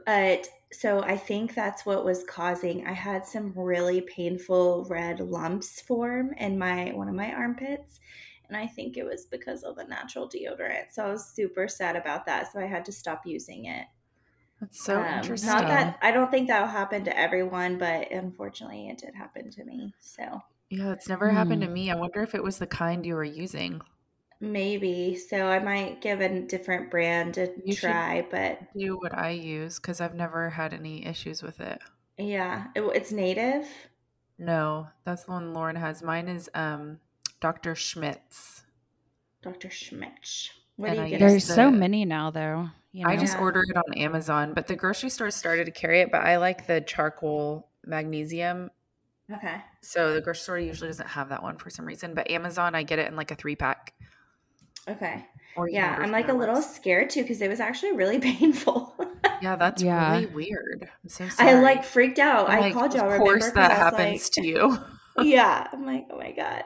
But 0.07 0.49
so 0.73 1.03
I 1.03 1.17
think 1.17 1.55
that's 1.55 1.85
what 1.85 2.05
was 2.05 2.23
causing. 2.25 2.87
I 2.87 2.93
had 2.93 3.27
some 3.27 3.53
really 3.57 4.03
painful 4.03 4.87
red 4.89 5.21
lumps 5.21 5.81
form 5.81 6.33
in 6.35 6.59
my 6.59 6.93
one 6.93 7.09
of 7.09 7.15
my 7.15 7.33
armpits, 7.33 7.99
and 8.49 8.57
I 8.57 8.67
think 8.67 8.97
it 8.97 9.05
was 9.05 9.27
because 9.27 9.63
of 9.65 9.77
the 9.77 9.85
natural 9.85 10.29
deodorant. 10.29 10.93
So 10.93 11.05
I 11.07 11.11
was 11.11 11.35
super 11.35 11.67
sad 11.67 11.97
about 11.97 12.27
that. 12.27 12.53
So 12.53 12.61
I 12.61 12.67
had 12.67 12.85
to 12.87 12.93
stop 12.93 13.23
using 13.27 13.65
it. 13.67 13.87
That's 14.61 14.79
so 14.81 15.05
Um, 15.05 15.07
interesting. 15.07 15.43
Not 15.45 15.69
that 15.69 15.99
I 16.03 16.11
don't 16.13 16.31
think 16.31 16.49
that 16.49 16.61
will 16.61 16.69
happen 16.69 17.05
to 17.05 17.17
everyone, 17.19 17.79
but 17.79 18.11
unfortunately, 18.13 18.89
it 18.89 18.99
did 18.99 19.15
happen 19.15 19.51
to 19.51 19.65
me. 19.65 19.95
So 19.99 20.43
yeah, 20.71 20.93
it's 20.93 21.09
never 21.09 21.31
happened 21.33 21.63
to 21.63 21.69
Hmm. 21.69 21.75
me. 21.75 21.91
I 21.91 21.97
wonder 21.97 22.23
if 22.23 22.35
it 22.35 22.43
was 22.43 22.59
the 22.59 22.67
kind 22.67 23.05
you 23.05 23.15
were 23.15 23.25
using. 23.25 23.83
maybe. 24.41 25.17
So 25.17 25.47
I 25.47 25.59
might 25.59 26.01
give 26.01 26.21
a 26.21 26.41
different 26.41 26.91
brand 26.91 27.39
a 27.39 27.55
You 27.65 27.77
try. 27.77 28.27
But 28.31 28.61
Do 28.77 28.97
what 28.99 29.17
I 29.17 29.31
use 29.31 29.79
because 29.79 30.01
I've 30.01 30.15
never 30.17 30.51
had 30.51 30.75
any 30.75 31.07
issues 31.07 31.43
with 31.43 31.61
it. 31.61 31.81
yeah, 32.19 32.69
it, 32.75 32.83
it's 32.83 33.13
native. 33.13 33.69
No, 34.39 34.91
that's 35.05 35.23
the 35.25 35.31
one 35.31 35.55
Lauren 35.55 35.77
has. 35.77 36.03
Mine 36.03 36.27
is 36.27 36.51
um 36.53 37.01
Dr. 37.39 37.77
Schmidt's. 37.77 38.65
Dr. 39.41 39.71
Schmidt's. 39.71 40.51
What 40.81 40.91
And 40.91 40.99
do 40.99 41.05
you 41.05 41.11
get? 41.11 41.21
There's 41.21 41.47
the- 41.47 41.55
so 41.55 41.71
many 41.71 42.05
now 42.05 42.31
though. 42.31 42.71
You 42.93 43.05
know? 43.05 43.11
I 43.11 43.17
just 43.17 43.35
Yeah. 43.35 43.41
ordered 43.43 43.67
it 43.69 43.77
on 43.77 43.95
Amazon, 43.95 44.53
but 44.55 44.67
the 44.67 44.75
grocery 44.75 45.11
store 45.11 45.31
started 45.31 45.67
to 45.67 45.71
carry 45.71 46.01
it. 46.01 46.11
But 46.11 46.23
I 46.23 46.39
like 46.39 46.67
the 46.67 46.81
charcoal 46.81 47.69
magnesium. 47.87 48.71
Okay. 49.33 49.57
So 49.81 50.13
the 50.15 50.21
grocery 50.21 50.41
store 50.43 50.59
usually 50.59 50.89
doesn't 50.89 51.07
have 51.09 51.29
that 51.29 51.43
one 51.43 51.57
for 51.59 51.71
some 51.71 51.85
reason. 51.87 52.15
But 52.15 52.31
Amazon, 52.31 52.75
I 52.75 52.83
get 52.83 52.99
it 52.99 53.07
in 53.07 53.15
like 53.15 53.31
a 53.31 53.35
three 53.37 53.55
pack. 53.55 53.93
Okay. 54.89 55.25
Or 55.57 55.69
Yeah, 55.69 55.97
I'm 56.01 56.11
like 56.11 56.29
a 56.29 56.33
little 56.33 56.57
website. 56.57 56.75
scared 56.75 57.11
too 57.11 57.23
because 57.23 57.41
it 57.43 57.49
was 57.49 57.61
actually 57.61 57.93
really 57.93 58.19
painful. 58.31 58.95
Yeah, 59.43 59.57
that's 59.57 59.83
Yeah. 59.83 60.13
really 60.15 60.27
weird. 60.27 60.89
I'm 61.05 61.09
so 61.11 61.29
sorry. 61.29 61.51
I 61.51 61.61
like 61.61 61.85
freaked 61.85 62.19
out. 62.19 62.49
I'm 62.49 62.57
I 62.59 62.61
like, 62.61 62.73
called 62.75 62.95
y'all. 62.95 63.11
Of 63.13 63.19
course, 63.19 63.51
that 63.53 63.71
happens 63.73 64.23
like- 64.25 64.33
to 64.33 64.47
you. 64.47 64.79
yeah. 65.23 65.67
I'm 65.73 65.85
like, 65.87 66.07
oh 66.11 66.17
my 66.19 66.33
god, 66.33 66.65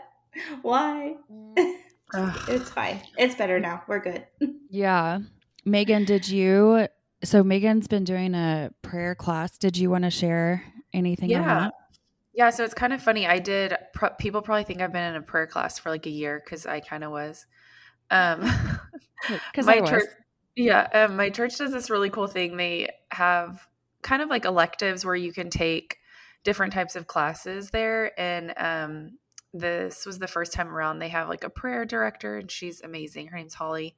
why? 0.62 1.16
Mm. 1.30 1.76
Ugh. 2.14 2.40
It's 2.48 2.70
fine. 2.70 3.00
It's 3.18 3.34
better 3.34 3.58
now. 3.60 3.82
We're 3.86 4.00
good. 4.00 4.26
Yeah. 4.70 5.20
Megan, 5.64 6.04
did 6.04 6.28
you 6.28 6.88
so 7.22 7.44
Megan's 7.44 7.86
been 7.86 8.02
doing 8.04 8.34
a 8.34 8.70
prayer 8.82 9.14
class. 9.14 9.56
Did 9.56 9.76
you 9.76 9.88
want 9.88 10.02
to 10.04 10.10
share 10.10 10.64
anything 10.92 11.26
on 11.34 11.42
Yeah. 11.42 11.58
that? 11.60 11.74
Yeah, 12.34 12.50
so 12.50 12.64
it's 12.64 12.74
kind 12.74 12.92
of 12.92 13.00
funny. 13.00 13.24
I 13.26 13.38
did. 13.38 13.76
Pro- 13.94 14.10
people 14.18 14.42
probably 14.42 14.64
think 14.64 14.80
I've 14.82 14.92
been 14.92 15.14
in 15.14 15.16
a 15.16 15.22
prayer 15.22 15.46
class 15.46 15.78
for 15.78 15.90
like 15.90 16.06
a 16.06 16.10
year 16.10 16.42
because 16.44 16.66
I 16.66 16.80
kind 16.80 17.04
of 17.04 17.12
was. 17.12 17.46
Um, 18.10 18.40
Because 19.52 19.66
my 19.66 19.76
I 19.76 19.80
was. 19.80 19.90
church, 19.90 20.08
yeah, 20.56 20.88
um, 20.92 21.16
my 21.16 21.30
church 21.30 21.56
does 21.56 21.70
this 21.72 21.88
really 21.88 22.10
cool 22.10 22.26
thing. 22.26 22.56
They 22.56 22.90
have 23.10 23.66
kind 24.02 24.20
of 24.20 24.28
like 24.28 24.44
electives 24.44 25.04
where 25.04 25.14
you 25.14 25.32
can 25.32 25.48
take 25.50 25.96
different 26.42 26.72
types 26.74 26.94
of 26.96 27.06
classes 27.06 27.70
there, 27.70 28.12
and 28.20 28.52
um, 28.58 29.18
this 29.54 30.04
was 30.04 30.18
the 30.18 30.26
first 30.26 30.52
time 30.52 30.68
around. 30.68 30.98
They 30.98 31.08
have 31.08 31.28
like 31.28 31.44
a 31.44 31.48
prayer 31.48 31.84
director, 31.84 32.38
and 32.38 32.50
she's 32.50 32.82
amazing. 32.82 33.28
Her 33.28 33.38
name's 33.38 33.54
Holly. 33.54 33.94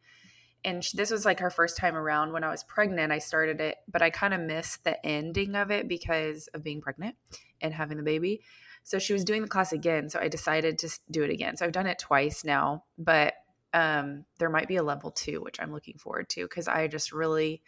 And 0.65 0.85
sh- 0.85 0.93
this 0.93 1.11
was 1.11 1.25
like 1.25 1.41
her 1.41 1.51
first 1.51 1.77
time 1.77 1.97
around 1.97 2.33
when 2.33 2.45
I 2.45 2.51
was 2.51 2.63
pregnant. 2.63 3.11
I 3.11 3.19
started 3.19 3.61
it, 3.61 3.79
but 3.89 4.03
I 4.03 4.11
kind 4.11 4.35
of 4.35 4.41
missed 4.41 4.85
the 4.85 5.05
ending 5.05 5.55
of 5.55 5.71
it 5.71 5.89
because 5.89 6.49
of 6.49 6.63
being 6.63 6.81
pregnant 6.81 7.17
and 7.61 7.73
having 7.73 7.97
the 7.97 8.03
baby. 8.03 8.43
So 8.83 8.99
she 8.99 9.15
was 9.15 9.25
doing 9.25 9.43
the 9.43 9.49
class 9.49 9.73
again. 9.73 10.11
So 10.11 10.21
I 10.21 10.29
decided 10.29 10.79
to 10.81 10.91
do 11.11 11.23
it 11.23 11.31
again. 11.31 11.57
So 11.57 11.65
I've 11.65 11.73
done 11.73 11.87
it 11.87 11.99
twice 11.99 12.45
now, 12.45 12.85
but 12.99 13.35
um, 13.73 14.25
there 14.39 14.51
might 14.51 14.69
be 14.69 14.77
a 14.77 14.83
level 14.83 15.11
two, 15.11 15.41
which 15.41 15.61
I'm 15.61 15.73
looking 15.73 15.99
forward 15.99 16.29
to 16.31 16.45
because 16.45 16.69
I 16.69 16.87
just 16.87 17.13
really 17.13 17.63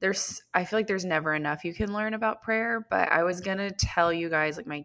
there's 0.00 0.42
I 0.54 0.64
feel 0.64 0.78
like 0.78 0.86
there's 0.86 1.04
never 1.04 1.34
enough 1.34 1.64
you 1.64 1.74
can 1.74 1.92
learn 1.92 2.14
about 2.14 2.42
prayer. 2.42 2.86
But 2.88 3.12
I 3.12 3.22
was 3.22 3.40
gonna 3.40 3.70
tell 3.70 4.12
you 4.12 4.28
guys 4.28 4.56
like 4.56 4.66
my 4.66 4.84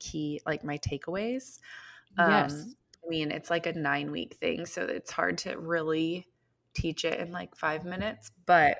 key, 0.00 0.40
like 0.46 0.64
my 0.64 0.78
takeaways. 0.78 1.58
Yes. 2.18 2.52
Um, 2.52 2.74
I 3.04 3.08
mean, 3.08 3.30
it's 3.30 3.50
like 3.50 3.66
a 3.66 3.72
nine 3.72 4.10
week 4.10 4.36
thing, 4.40 4.66
so 4.66 4.82
it's 4.82 5.10
hard 5.10 5.38
to 5.38 5.56
really 5.58 6.26
teach 6.74 7.04
it 7.04 7.20
in 7.20 7.32
like 7.32 7.54
five 7.54 7.84
minutes, 7.84 8.30
but 8.46 8.78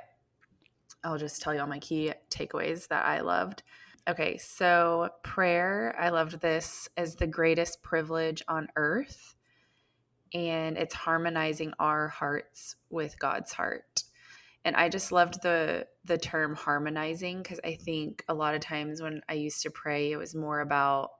I'll 1.03 1.19
just 1.19 1.41
tell 1.41 1.55
you 1.55 1.61
all 1.61 1.67
my 1.67 1.79
key 1.79 2.12
takeaways 2.31 2.89
that 2.89 3.05
I 3.05 3.21
loved. 3.21 3.62
Okay, 4.09 4.39
so 4.39 5.11
prayer, 5.23 5.95
I 5.99 6.09
loved 6.09 6.41
this 6.41 6.89
as 6.97 7.17
the 7.17 7.27
greatest 7.27 7.83
privilege 7.83 8.43
on 8.49 8.69
earth, 8.77 9.35
and 10.35 10.77
it's 10.77 10.95
harmonizing 10.95 11.73
our 11.79 12.09
hearts 12.09 12.77
with 12.89 13.19
God's 13.19 13.53
heart. 13.53 14.05
And 14.64 14.76
I 14.76 14.88
just 14.88 15.12
loved 15.12 15.43
the 15.43 15.87
the 16.05 16.19
term 16.19 16.55
harmonizing 16.55 17.43
because 17.43 17.61
I 17.64 17.75
think 17.75 18.25
a 18.29 18.35
lot 18.35 18.55
of 18.55 18.61
times 18.61 19.00
when 19.00 19.23
I 19.29 19.35
used 19.35 19.62
to 19.62 19.71
pray, 19.71 20.12
it 20.12 20.17
was 20.17 20.35
more 20.35 20.61
about 20.61 21.11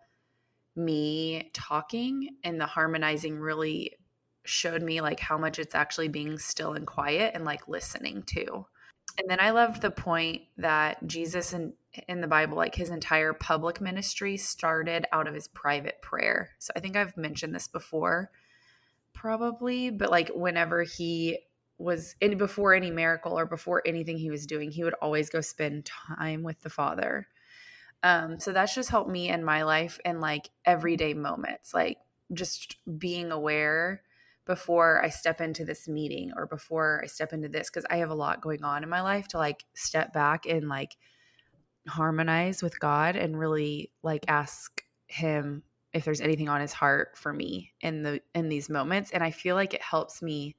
me 0.76 1.50
talking, 1.52 2.37
and 2.44 2.61
the 2.61 2.66
harmonizing 2.66 3.38
really 3.38 3.97
showed 4.44 4.82
me 4.82 5.00
like 5.00 5.20
how 5.20 5.38
much 5.38 5.59
it's 5.59 5.75
actually 5.75 6.09
being 6.09 6.38
still 6.38 6.73
and 6.73 6.87
quiet 6.87 7.32
and 7.35 7.44
like 7.44 7.68
listening 7.68 8.23
to. 8.23 8.66
And 9.18 9.28
then 9.28 9.40
I 9.40 9.50
loved 9.50 9.82
the 9.82 9.90
point 9.90 10.42
that 10.59 11.06
Jesus 11.06 11.52
in 11.52 11.73
in 12.09 12.20
the 12.20 12.28
Bible, 12.28 12.56
like 12.56 12.75
his 12.75 12.90
entire 12.90 13.32
public 13.32 13.80
ministry 13.80 14.37
started 14.37 15.06
out 15.12 15.26
of 15.26 15.35
his 15.35 15.49
private 15.49 16.00
prayer. 16.00 16.50
So 16.59 16.73
I 16.76 16.80
think 16.80 16.97
I've 16.97 17.16
mentioned 17.16 17.54
this 17.54 17.66
before, 17.66 18.30
probably, 19.12 19.90
but 19.90 20.11
like 20.11 20.30
whenever 20.32 20.82
he 20.85 21.38
was 21.80 22.14
in 22.20 22.37
before 22.37 22.75
any 22.75 22.90
miracle 22.90 23.38
or 23.38 23.46
before 23.46 23.82
anything 23.87 24.18
he 24.18 24.30
was 24.30 24.46
doing, 24.46 24.70
he 24.70 24.84
would 24.84 24.94
always 25.00 25.30
go 25.30 25.40
spend 25.40 25.87
time 25.87 26.42
with 26.42 26.60
the 26.60 26.70
Father. 26.70 27.26
Um, 28.02 28.38
so 28.38 28.52
that's 28.52 28.75
just 28.75 28.90
helped 28.90 29.10
me 29.10 29.30
in 29.30 29.44
my 29.44 29.62
life 29.62 29.99
and 30.04 30.20
like 30.20 30.50
everyday 30.64 31.14
moments, 31.14 31.72
like 31.72 31.99
just 32.32 32.76
being 32.99 33.32
aware 33.32 34.02
before 34.46 35.02
I 35.02 35.08
step 35.08 35.40
into 35.40 35.64
this 35.64 35.88
meeting 35.88 36.32
or 36.37 36.46
before 36.46 37.00
I 37.02 37.06
step 37.06 37.32
into 37.32 37.49
this 37.49 37.70
because 37.70 37.87
I 37.90 37.96
have 37.96 38.10
a 38.10 38.14
lot 38.14 38.42
going 38.42 38.62
on 38.62 38.82
in 38.82 38.88
my 38.88 39.00
life 39.00 39.28
to 39.28 39.38
like 39.38 39.64
step 39.75 40.12
back 40.12 40.44
and 40.46 40.68
like 40.68 40.96
harmonize 41.88 42.62
with 42.62 42.78
God 42.78 43.16
and 43.16 43.38
really 43.38 43.90
like 44.02 44.25
ask 44.28 44.82
him 45.06 45.62
if 45.92 46.04
there's 46.04 46.20
anything 46.20 46.49
on 46.49 46.60
his 46.60 46.72
heart 46.72 47.16
for 47.16 47.32
me 47.32 47.72
in 47.80 48.02
the 48.02 48.20
in 48.34 48.49
these 48.49 48.68
moments 48.68 49.10
and 49.10 49.25
I 49.25 49.30
feel 49.30 49.56
like 49.56 49.75
it 49.75 49.82
helps 49.82 50.22
me 50.22 50.56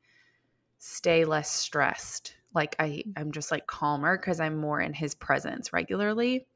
stay 0.84 1.26
less 1.26 1.52
stressed 1.52 2.36
like 2.56 2.76
I 2.80 3.04
I'm 3.16 3.32
just 3.32 3.52
like 3.52 3.68
calmer 3.68 4.18
cuz 4.18 4.40
I'm 4.40 4.58
more 4.58 4.82
in 4.82 4.94
his 4.94 5.14
presence 5.14 5.72
regularly 5.72 6.48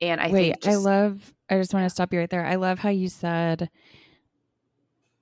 and 0.00 0.20
I 0.20 0.32
Wait, 0.32 0.50
think 0.50 0.60
just, 0.60 0.66
I 0.66 0.74
love 0.74 1.32
I 1.48 1.56
just 1.58 1.72
want 1.72 1.84
to 1.84 1.90
stop 1.90 2.12
you 2.12 2.18
right 2.18 2.28
there. 2.28 2.44
I 2.44 2.56
love 2.56 2.80
how 2.80 2.88
you 2.88 3.08
said 3.08 3.70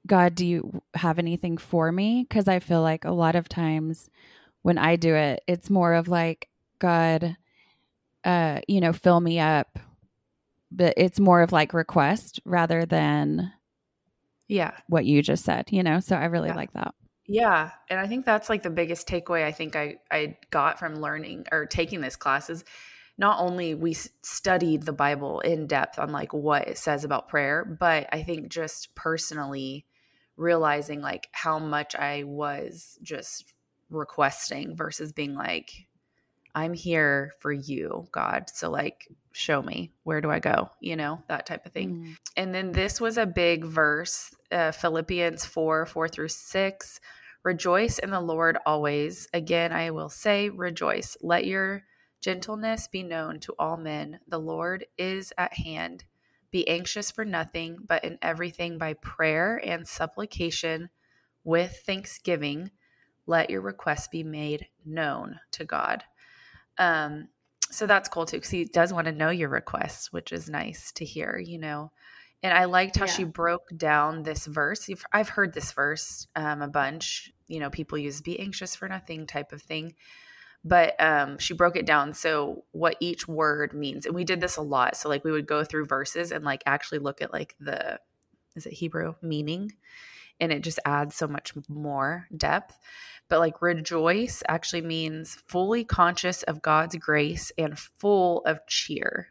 God, 0.06 0.34
do 0.34 0.46
you 0.46 0.82
have 0.94 1.18
anything 1.18 1.58
for 1.58 1.92
me? 1.92 2.24
Cuz 2.24 2.48
I 2.48 2.58
feel 2.58 2.80
like 2.80 3.04
a 3.04 3.12
lot 3.12 3.36
of 3.36 3.50
times 3.50 4.08
when 4.62 4.78
I 4.78 4.96
do 4.96 5.14
it, 5.14 5.42
it's 5.46 5.68
more 5.68 5.92
of 5.92 6.08
like 6.08 6.48
God 6.78 7.36
uh, 8.24 8.60
you 8.68 8.80
know, 8.80 8.92
fill 8.92 9.20
me 9.20 9.40
up. 9.40 9.78
But 10.70 10.94
it's 10.96 11.20
more 11.20 11.42
of 11.42 11.52
like 11.52 11.74
request 11.74 12.40
rather 12.46 12.86
than 12.86 13.52
Yeah. 14.48 14.72
what 14.88 15.04
you 15.04 15.22
just 15.22 15.44
said, 15.44 15.66
you 15.70 15.82
know? 15.82 16.00
So 16.00 16.16
I 16.16 16.26
really 16.26 16.48
Yeah. 16.48 16.54
like 16.56 16.72
that. 16.72 16.94
Yeah, 17.26 17.70
and 17.88 18.00
I 18.00 18.06
think 18.06 18.26
that's 18.26 18.48
like 18.48 18.62
the 18.62 18.70
biggest 18.70 19.06
takeaway 19.06 19.44
I 19.44 19.52
think 19.52 19.76
I 19.76 19.96
I 20.10 20.38
got 20.50 20.78
from 20.78 20.96
learning 20.96 21.46
or 21.52 21.66
taking 21.66 22.00
this 22.00 22.16
class 22.16 22.50
is 22.50 22.64
not 23.18 23.38
only 23.40 23.74
we 23.74 23.94
studied 23.94 24.82
the 24.82 24.92
Bible 24.92 25.40
in 25.40 25.66
depth 25.66 25.98
on 25.98 26.10
like 26.10 26.32
what 26.32 26.66
it 26.66 26.78
says 26.78 27.04
about 27.04 27.28
prayer, 27.28 27.64
but 27.64 28.08
I 28.12 28.22
think 28.22 28.48
just 28.48 28.94
personally 28.94 29.86
realizing 30.36 31.00
like 31.00 31.28
how 31.32 31.58
much 31.58 31.94
I 31.94 32.24
was 32.24 32.98
just 33.02 33.52
requesting 33.90 34.74
versus 34.74 35.12
being 35.12 35.34
like 35.34 35.86
I'm 36.54 36.74
here 36.74 37.32
for 37.38 37.52
you, 37.52 38.06
God. 38.12 38.50
So 38.52 38.70
like 38.70 39.08
show 39.32 39.62
me 39.62 39.92
where 40.04 40.20
do 40.20 40.30
I 40.30 40.38
go, 40.38 40.70
you 40.80 40.96
know, 40.96 41.22
that 41.28 41.46
type 41.46 41.64
of 41.64 41.72
thing. 41.72 41.90
Mm. 41.90 42.16
And 42.36 42.54
then 42.54 42.72
this 42.72 43.00
was 43.00 43.16
a 43.16 43.26
big 43.26 43.64
verse, 43.64 44.34
uh, 44.52 44.72
Philippians 44.72 45.44
4 45.44 45.86
4 45.86 46.08
through 46.08 46.28
6. 46.28 47.00
Rejoice 47.42 47.98
in 47.98 48.10
the 48.10 48.20
Lord 48.20 48.58
always. 48.66 49.28
Again, 49.34 49.72
I 49.72 49.90
will 49.90 50.08
say, 50.08 50.48
rejoice. 50.48 51.16
Let 51.22 51.44
your 51.44 51.84
gentleness 52.20 52.86
be 52.86 53.02
known 53.02 53.40
to 53.40 53.54
all 53.58 53.76
men. 53.76 54.20
The 54.28 54.38
Lord 54.38 54.86
is 54.96 55.32
at 55.36 55.54
hand. 55.54 56.04
Be 56.52 56.68
anxious 56.68 57.10
for 57.10 57.24
nothing, 57.24 57.78
but 57.88 58.04
in 58.04 58.18
everything 58.22 58.78
by 58.78 58.94
prayer 58.94 59.60
and 59.64 59.88
supplication 59.88 60.90
with 61.44 61.82
thanksgiving, 61.84 62.70
let 63.26 63.50
your 63.50 63.62
requests 63.62 64.08
be 64.08 64.22
made 64.22 64.66
known 64.84 65.40
to 65.52 65.64
God. 65.64 66.04
Um, 66.78 67.28
so 67.70 67.86
that's 67.86 68.08
cool 68.08 68.26
too, 68.26 68.36
because 68.36 68.50
he 68.50 68.64
does 68.64 68.92
want 68.92 69.06
to 69.06 69.12
know 69.12 69.30
your 69.30 69.48
requests, 69.48 70.12
which 70.12 70.30
is 70.30 70.48
nice 70.48 70.92
to 70.92 71.04
hear, 71.04 71.38
you 71.38 71.58
know. 71.58 71.90
And 72.42 72.52
I 72.52 72.64
liked 72.64 72.96
how 72.96 73.06
she 73.06 73.22
broke 73.24 73.68
down 73.76 74.24
this 74.24 74.46
verse. 74.46 74.90
I've 75.12 75.28
heard 75.28 75.52
this 75.52 75.70
verse 75.72 76.26
um, 76.34 76.60
a 76.60 76.68
bunch. 76.68 77.32
You 77.46 77.60
know, 77.60 77.70
people 77.70 77.98
use 77.98 78.20
"be 78.20 78.40
anxious 78.40 78.74
for 78.74 78.88
nothing" 78.88 79.26
type 79.26 79.52
of 79.52 79.62
thing, 79.62 79.94
but 80.64 81.00
um, 81.00 81.38
she 81.38 81.54
broke 81.54 81.76
it 81.76 81.86
down 81.86 82.14
so 82.14 82.64
what 82.72 82.96
each 82.98 83.28
word 83.28 83.74
means. 83.74 84.06
And 84.06 84.14
we 84.14 84.24
did 84.24 84.40
this 84.40 84.56
a 84.56 84.62
lot. 84.62 84.96
So 84.96 85.08
like 85.08 85.24
we 85.24 85.30
would 85.30 85.46
go 85.46 85.62
through 85.62 85.86
verses 85.86 86.32
and 86.32 86.44
like 86.44 86.62
actually 86.66 86.98
look 86.98 87.22
at 87.22 87.32
like 87.32 87.54
the 87.60 88.00
is 88.56 88.66
it 88.66 88.72
Hebrew 88.72 89.14
meaning, 89.22 89.72
and 90.40 90.50
it 90.50 90.62
just 90.62 90.80
adds 90.84 91.14
so 91.14 91.28
much 91.28 91.54
more 91.68 92.26
depth. 92.36 92.76
But 93.28 93.38
like 93.38 93.62
rejoice 93.62 94.42
actually 94.48 94.82
means 94.82 95.36
fully 95.46 95.84
conscious 95.84 96.42
of 96.42 96.60
God's 96.60 96.96
grace 96.96 97.52
and 97.56 97.78
full 97.78 98.42
of 98.44 98.66
cheer. 98.66 99.28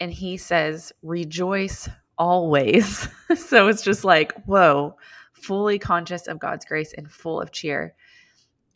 And 0.00 0.12
he 0.12 0.36
says, 0.36 0.92
rejoice 1.02 1.88
always. 2.18 3.08
so 3.36 3.68
it's 3.68 3.82
just 3.82 4.04
like, 4.04 4.32
whoa, 4.44 4.96
fully 5.32 5.78
conscious 5.78 6.26
of 6.26 6.38
God's 6.38 6.64
grace 6.64 6.92
and 6.92 7.10
full 7.10 7.40
of 7.40 7.52
cheer. 7.52 7.94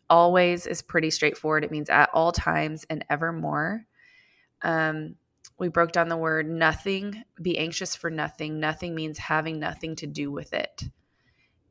Always 0.09 0.67
is 0.67 0.83
pretty 0.83 1.11
straightforward. 1.11 1.65
It 1.65 1.71
means 1.71 1.91
at 1.91 2.11
all 2.13 2.33
times 2.33 2.85
and 2.89 3.05
evermore. 3.11 3.85
Um, 4.63 5.17
we 5.59 5.69
broke 5.69 5.93
down 5.93 6.09
the 6.09 6.17
word 6.17 6.49
nothing, 6.49 7.23
be 7.41 7.59
anxious 7.59 7.95
for 7.95 8.11
nothing. 8.11 8.61
Nothing 8.61 8.95
means 8.95 9.19
having 9.19 9.59
nothing 9.59 9.97
to 9.97 10.07
do 10.07 10.31
with 10.31 10.53
it. 10.53 10.83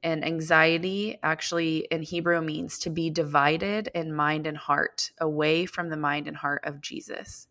And 0.03 0.25
anxiety 0.25 1.19
actually 1.21 1.87
in 1.91 2.01
Hebrew 2.01 2.41
means 2.41 2.79
to 2.79 2.89
be 2.89 3.09
divided 3.09 3.89
in 3.93 4.13
mind 4.13 4.47
and 4.47 4.57
heart, 4.57 5.11
away 5.19 5.65
from 5.65 5.89
the 5.89 5.97
mind 5.97 6.27
and 6.27 6.35
heart 6.35 6.63
of 6.65 6.81
Jesus. 6.81 7.47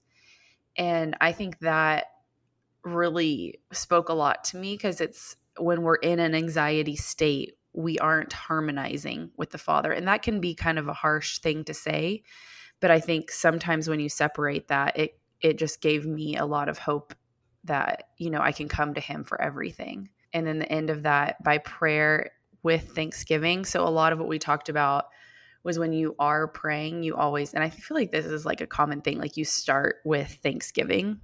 And 0.77 1.17
I 1.21 1.33
think 1.33 1.59
that 1.61 2.07
really 2.85 3.61
spoke 3.73 4.09
a 4.09 4.15
lot 4.15 4.45
to 4.45 4.57
me 4.57 4.75
because 4.75 5.01
it's 5.01 5.37
when 5.59 5.83
we're 5.83 5.97
in 5.97 6.19
an 6.19 6.35
anxiety 6.35 6.97
state, 6.97 7.55
we 7.73 7.99
aren't 7.99 8.33
harmonizing 8.33 9.31
with 9.37 9.51
the 9.51 9.59
Father. 9.59 9.93
And 9.93 10.09
that 10.09 10.23
can 10.23 10.41
be 10.41 10.55
kind 10.55 10.79
of 10.79 10.89
a 10.89 10.93
harsh 10.93 11.39
thing 11.39 11.65
to 11.65 11.75
say. 11.75 12.23
But 12.81 12.91
I 12.91 13.01
think 13.01 13.31
sometimes 13.31 13.89
when 13.89 14.01
you 14.01 14.09
separate 14.09 14.69
that, 14.69 14.99
it 14.99 15.19
it 15.41 15.59
just 15.59 15.81
gave 15.81 16.07
me 16.07 16.37
a 16.37 16.45
lot 16.45 16.69
of 16.69 16.79
hope 16.79 17.15
that, 17.65 18.09
you 18.19 18.31
know, 18.31 18.41
I 18.41 18.53
can 18.53 18.69
come 18.69 18.95
to 18.95 19.01
him 19.01 19.25
for 19.25 19.41
everything. 19.41 20.11
And 20.33 20.47
then 20.47 20.59
the 20.59 20.71
end 20.71 20.91
of 20.91 21.05
that 21.05 21.43
by 21.43 21.59
prayer 21.59 22.31
with 22.63 22.95
thanksgiving. 22.95 23.65
So 23.65 23.87
a 23.87 23.89
lot 23.89 24.13
of 24.13 24.19
what 24.19 24.29
we 24.29 24.39
talked 24.39 24.69
about 24.69 25.07
was 25.63 25.79
when 25.79 25.93
you 25.93 26.15
are 26.19 26.47
praying, 26.49 27.03
you 27.03 27.17
always, 27.17 27.55
and 27.55 27.65
I 27.65 27.71
feel 27.71 27.97
like 27.97 28.13
this 28.13 28.27
is 28.27 28.45
like 28.45 28.61
a 28.61 28.67
common 28.67 29.01
thing, 29.01 29.19
like 29.19 29.37
you 29.37 29.45
start 29.45 29.97
with 30.05 30.39
thanksgiving 30.43 31.21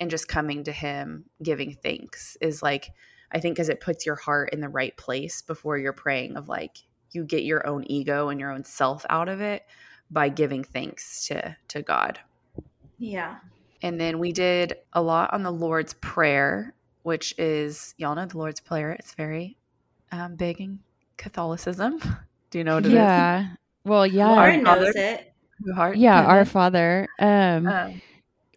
and 0.00 0.10
just 0.10 0.28
coming 0.28 0.64
to 0.64 0.72
Him, 0.72 1.24
giving 1.42 1.74
thanks 1.82 2.36
is 2.40 2.62
like, 2.62 2.92
I 3.32 3.40
think 3.40 3.56
because 3.56 3.68
it 3.68 3.80
puts 3.80 4.06
your 4.06 4.16
heart 4.16 4.50
in 4.52 4.60
the 4.60 4.68
right 4.68 4.96
place 4.96 5.42
before 5.42 5.78
you're 5.78 5.92
praying, 5.92 6.36
of 6.36 6.48
like, 6.48 6.78
you 7.12 7.24
get 7.24 7.44
your 7.44 7.66
own 7.66 7.84
ego 7.86 8.28
and 8.28 8.40
your 8.40 8.50
own 8.50 8.64
self 8.64 9.06
out 9.08 9.28
of 9.28 9.40
it 9.40 9.64
by 10.10 10.28
giving 10.28 10.64
thanks 10.64 11.26
to 11.28 11.56
to 11.68 11.82
God. 11.82 12.18
Yeah. 12.98 13.36
And 13.82 14.00
then 14.00 14.18
we 14.18 14.32
did 14.32 14.76
a 14.92 15.02
lot 15.02 15.32
on 15.32 15.42
the 15.42 15.50
Lord's 15.50 15.94
Prayer, 15.94 16.74
which 17.02 17.34
is 17.38 17.94
y'all 17.98 18.14
know 18.14 18.26
the 18.26 18.38
Lord's 18.38 18.60
Prayer. 18.60 18.92
It's 18.92 19.14
very 19.14 19.58
um, 20.10 20.36
big 20.36 20.60
in 20.60 20.80
Catholicism. 21.16 22.00
Do 22.50 22.58
you 22.58 22.64
know 22.64 22.76
what 22.76 22.86
it 22.86 22.90
is? 22.90 22.94
yeah. 22.94 23.48
Well, 23.84 24.06
yeah. 24.06 24.30
Lauren 24.30 24.64
Father. 24.64 24.80
knows 24.86 24.94
it. 24.96 25.32
Heart. 25.74 25.96
Yeah, 25.96 26.24
our 26.24 26.44
Father. 26.44 27.08
Um, 27.18 27.66
Um, 27.66 28.02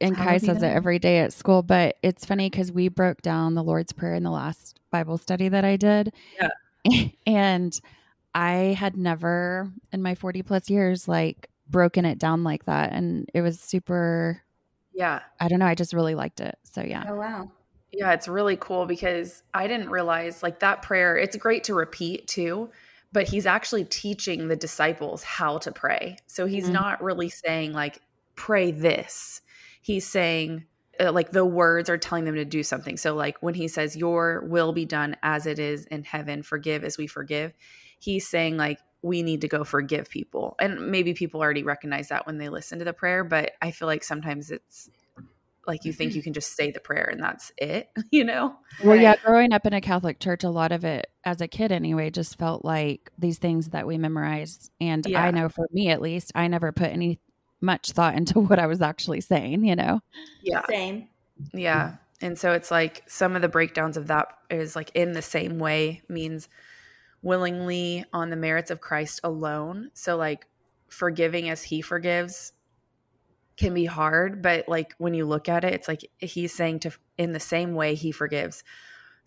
and 0.01 0.15
Kai 0.15 0.37
says 0.37 0.61
it 0.63 0.67
every 0.67 0.99
day 0.99 1.19
at 1.19 1.33
school, 1.33 1.63
but 1.63 1.97
it's 2.01 2.25
funny 2.25 2.49
because 2.49 2.71
we 2.71 2.87
broke 2.87 3.21
down 3.21 3.53
the 3.55 3.63
Lord's 3.63 3.91
Prayer 3.93 4.15
in 4.15 4.23
the 4.23 4.31
last 4.31 4.79
Bible 4.91 5.17
study 5.17 5.49
that 5.49 5.65
I 5.65 5.75
did. 5.77 6.13
Yeah. 6.39 7.09
and 7.27 7.79
I 8.35 8.75
had 8.77 8.97
never 8.97 9.71
in 9.91 10.01
my 10.01 10.15
40 10.15 10.43
plus 10.43 10.69
years 10.69 11.07
like 11.07 11.49
broken 11.69 12.05
it 12.05 12.19
down 12.19 12.43
like 12.43 12.65
that. 12.65 12.93
And 12.93 13.29
it 13.33 13.41
was 13.41 13.59
super, 13.59 14.41
yeah. 14.93 15.21
I 15.39 15.47
don't 15.47 15.59
know, 15.59 15.65
I 15.65 15.75
just 15.75 15.93
really 15.93 16.15
liked 16.15 16.39
it. 16.39 16.57
So 16.63 16.81
yeah. 16.81 17.05
Oh 17.07 17.15
wow. 17.15 17.51
Yeah, 17.91 18.13
it's 18.13 18.27
really 18.27 18.57
cool 18.57 18.85
because 18.85 19.43
I 19.53 19.67
didn't 19.67 19.89
realize 19.89 20.43
like 20.43 20.59
that 20.59 20.81
prayer, 20.81 21.17
it's 21.17 21.35
great 21.37 21.63
to 21.65 21.73
repeat 21.73 22.27
too, 22.27 22.69
but 23.11 23.27
he's 23.27 23.45
actually 23.45 23.85
teaching 23.85 24.47
the 24.49 24.55
disciples 24.55 25.23
how 25.23 25.57
to 25.59 25.71
pray. 25.71 26.17
So 26.27 26.45
he's 26.45 26.69
Mhm. 26.69 26.73
not 26.73 27.01
really 27.01 27.29
saying 27.29 27.73
like 27.73 28.01
pray 28.35 28.71
this. 28.71 29.41
He's 29.87 30.05
saying 30.05 30.65
uh, 30.99 31.13
like 31.13 31.31
the 31.31 31.45
words 31.45 31.89
are 31.89 31.97
telling 31.97 32.25
them 32.25 32.35
to 32.35 32.43
do 32.43 32.61
something. 32.61 32.97
So 32.97 33.15
like 33.15 33.37
when 33.41 33.53
he 33.53 33.69
says 33.69 33.95
your 33.95 34.43
will 34.45 34.73
be 34.73 34.83
done 34.83 35.15
as 35.23 35.45
it 35.45 35.59
is 35.59 35.85
in 35.85 36.03
heaven, 36.03 36.43
forgive 36.43 36.83
as 36.83 36.97
we 36.97 37.07
forgive, 37.07 37.53
he's 37.97 38.27
saying 38.27 38.57
like 38.57 38.79
we 39.01 39.23
need 39.23 39.39
to 39.41 39.47
go 39.47 39.63
forgive 39.63 40.09
people. 40.09 40.57
And 40.59 40.91
maybe 40.91 41.13
people 41.13 41.39
already 41.39 41.63
recognize 41.63 42.09
that 42.09 42.27
when 42.27 42.37
they 42.37 42.49
listen 42.49 42.79
to 42.79 42.85
the 42.85 42.91
prayer, 42.91 43.23
but 43.23 43.51
I 43.61 43.71
feel 43.71 43.87
like 43.87 44.03
sometimes 44.03 44.51
it's 44.51 44.89
like 45.65 45.85
you 45.85 45.93
think 45.93 46.15
you 46.15 46.21
can 46.21 46.33
just 46.33 46.57
say 46.57 46.69
the 46.69 46.81
prayer 46.81 47.07
and 47.09 47.23
that's 47.23 47.53
it, 47.57 47.89
you 48.11 48.25
know? 48.25 48.57
Well, 48.83 48.97
yeah, 48.97 49.15
growing 49.23 49.53
up 49.53 49.65
in 49.65 49.71
a 49.71 49.79
Catholic 49.79 50.19
church, 50.19 50.43
a 50.43 50.49
lot 50.49 50.73
of 50.73 50.83
it 50.83 51.07
as 51.23 51.39
a 51.39 51.47
kid 51.47 51.71
anyway 51.71 52.09
just 52.09 52.37
felt 52.37 52.65
like 52.65 53.09
these 53.17 53.37
things 53.37 53.69
that 53.69 53.87
we 53.87 53.97
memorized. 53.97 54.69
And 54.81 55.05
Yeah. 55.05 55.23
I 55.23 55.31
know 55.31 55.47
for 55.47 55.65
me 55.71 55.89
at 55.91 56.01
least, 56.01 56.33
I 56.35 56.49
never 56.49 56.73
put 56.73 56.91
any 56.91 57.21
much 57.61 57.91
thought 57.91 58.15
into 58.15 58.39
what 58.39 58.59
I 58.59 58.67
was 58.67 58.81
actually 58.81 59.21
saying, 59.21 59.65
you 59.65 59.75
know? 59.75 60.01
Yeah. 60.41 60.61
Same. 60.67 61.07
Yeah. 61.53 61.95
And 62.21 62.37
so 62.37 62.53
it's 62.53 62.71
like 62.71 63.03
some 63.07 63.35
of 63.35 63.41
the 63.41 63.47
breakdowns 63.47 63.97
of 63.97 64.07
that 64.07 64.27
is 64.49 64.75
like 64.75 64.91
in 64.95 65.11
the 65.11 65.21
same 65.21 65.59
way 65.59 66.01
means 66.09 66.49
willingly 67.21 68.05
on 68.13 68.29
the 68.29 68.35
merits 68.35 68.71
of 68.71 68.81
Christ 68.81 69.19
alone. 69.23 69.91
So 69.93 70.15
like 70.15 70.47
forgiving 70.89 71.49
as 71.49 71.63
he 71.63 71.81
forgives 71.81 72.53
can 73.57 73.73
be 73.73 73.85
hard, 73.85 74.41
but 74.41 74.67
like 74.69 74.93
when 74.97 75.13
you 75.13 75.25
look 75.25 75.49
at 75.49 75.63
it, 75.63 75.73
it's 75.73 75.87
like 75.87 76.09
he's 76.19 76.53
saying 76.53 76.79
to 76.79 76.91
in 77.17 77.33
the 77.33 77.39
same 77.39 77.73
way 77.73 77.95
he 77.95 78.11
forgives. 78.11 78.63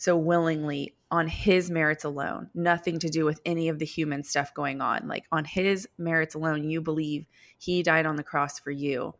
So 0.00 0.16
willingly 0.16 0.94
on 1.10 1.28
his 1.28 1.70
merits 1.70 2.04
alone, 2.04 2.48
nothing 2.54 2.98
to 3.00 3.08
do 3.10 3.24
with 3.26 3.38
any 3.44 3.68
of 3.68 3.78
the 3.78 3.84
human 3.84 4.22
stuff 4.24 4.54
going 4.54 4.80
on. 4.80 5.06
Like 5.06 5.24
on 5.30 5.44
his 5.44 5.86
merits 5.98 6.34
alone, 6.34 6.64
you 6.64 6.80
believe 6.80 7.26
he 7.58 7.82
died 7.82 8.06
on 8.06 8.16
the 8.16 8.22
cross 8.24 8.58
for 8.58 8.70
you 8.70 9.14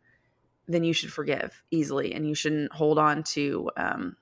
then 0.67 0.83
you 0.85 0.93
should 0.93 1.11
forgive 1.11 1.61
easily 1.71 2.13
and 2.13 2.25
you 2.25 2.33
shouldn't 2.33 2.71
hold 2.71 2.97
on 2.97 3.23
to 3.23 3.69
um, 3.75 4.15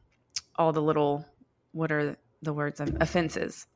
all 0.56 0.72
the 0.72 0.82
little 0.82 1.24
what 1.74 1.92
are 1.92 2.18
the 2.42 2.54
words 2.54 2.82
um, 2.82 2.98
offenses 3.00 3.68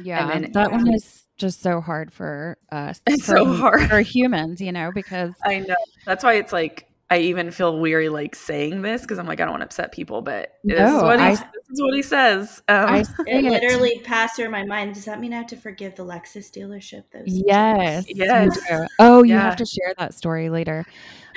Yeah. 0.00 0.26
then- 0.28 0.52
that 0.52 0.70
one 0.70 0.92
is 0.94 1.24
just 1.38 1.60
so 1.60 1.80
hard 1.80 2.12
for 2.12 2.56
us. 2.70 3.00
It's 3.06 3.26
for, 3.26 3.36
so 3.38 3.52
hard. 3.54 3.88
For 3.90 4.00
humans, 4.00 4.60
you 4.60 4.70
know, 4.70 4.92
because 4.94 5.32
i 5.44 5.58
know 5.60 5.74
that's 6.06 6.22
why 6.22 6.34
it's 6.34 6.52
like 6.52 6.88
i 7.10 7.18
even 7.18 7.50
feel 7.50 7.80
weary 7.80 8.08
like 8.10 8.36
saying 8.36 8.82
this 8.82 9.02
because 9.02 9.18
i'm 9.18 9.26
like 9.26 9.40
i 9.40 9.44
don't 9.44 9.52
want 9.52 9.62
to 9.62 9.66
upset 9.66 9.90
people 9.92 10.22
but 10.22 10.52
this 10.62 10.74
is 10.78 10.80
No, 10.80 11.02
what 11.02 11.18
I- 11.20 11.36
is 11.74 11.78
is 11.78 11.82
what 11.82 11.94
he 11.94 12.02
says. 12.02 12.62
Um, 12.68 12.88
I 12.88 12.98
It 13.02 13.06
say 13.06 13.14
it. 13.26 13.44
literally 13.44 14.00
passed 14.00 14.36
through 14.36 14.50
my 14.50 14.64
mind. 14.64 14.94
Does 14.94 15.04
that 15.04 15.20
mean 15.20 15.32
I 15.32 15.38
have 15.38 15.46
to 15.48 15.56
forgive 15.56 15.94
the 15.96 16.04
Lexus 16.04 16.50
dealership? 16.50 17.04
Those 17.12 17.24
Yes. 17.26 18.04
Yes. 18.08 18.58
Oh, 18.98 19.22
you 19.22 19.34
Yeah. 19.34 19.42
have 19.42 19.56
to 19.56 19.66
share 19.66 19.94
that 19.98 20.14
story 20.14 20.48
later. 20.50 20.84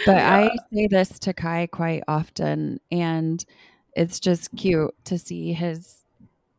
But 0.06 0.18
Yeah. 0.18 0.36
I 0.36 0.58
say 0.74 0.88
this 0.88 1.20
to 1.20 1.34
Kai 1.34 1.68
quite 1.72 2.04
often, 2.08 2.80
and 2.92 3.44
it's 3.96 4.20
just 4.20 4.56
cute 4.56 4.94
to 5.06 5.18
see 5.18 5.54
his. 5.54 6.04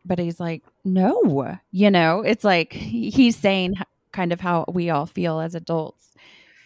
But 0.05 0.19
he's 0.19 0.41
like, 0.41 0.63
no, 0.85 1.57
you 1.71 1.91
know, 1.91 2.23
it's 2.23 2.43
like 2.45 2.73
he's 2.73 3.37
saying 3.37 3.75
kind 4.13 4.33
of 4.33 4.41
how 4.41 4.65
we 4.73 4.89
all 4.91 5.07
feel 5.07 5.39
as 5.39 5.55
adults. 5.55 6.15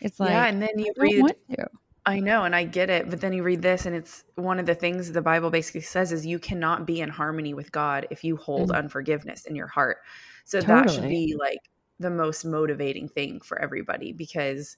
It's 0.00 0.18
like, 0.20 0.30
yeah, 0.30 0.46
and 0.46 0.62
then 0.62 0.70
you 0.78 0.92
don't 0.94 0.98
read 1.02 1.20
want 1.22 1.36
to. 1.50 1.66
I 2.04 2.18
know, 2.18 2.42
and 2.44 2.54
I 2.54 2.64
get 2.64 2.90
it, 2.90 3.08
but 3.08 3.20
then 3.20 3.32
you 3.32 3.44
read 3.44 3.62
this, 3.62 3.86
and 3.86 3.94
it's 3.94 4.24
one 4.34 4.58
of 4.58 4.66
the 4.66 4.74
things 4.74 5.12
the 5.12 5.22
Bible 5.22 5.50
basically 5.50 5.82
says 5.82 6.10
is 6.10 6.26
you 6.26 6.40
cannot 6.40 6.84
be 6.84 7.00
in 7.00 7.08
harmony 7.08 7.54
with 7.54 7.70
God 7.70 8.08
if 8.10 8.24
you 8.24 8.36
hold 8.36 8.70
Mhm. 8.70 8.76
unforgiveness 8.76 9.44
in 9.46 9.54
your 9.54 9.68
heart. 9.68 9.98
So 10.44 10.60
that 10.60 10.90
should 10.90 11.08
be 11.08 11.36
like 11.38 11.60
the 12.00 12.10
most 12.10 12.44
motivating 12.44 13.08
thing 13.08 13.40
for 13.40 13.60
everybody 13.60 14.12
because 14.12 14.76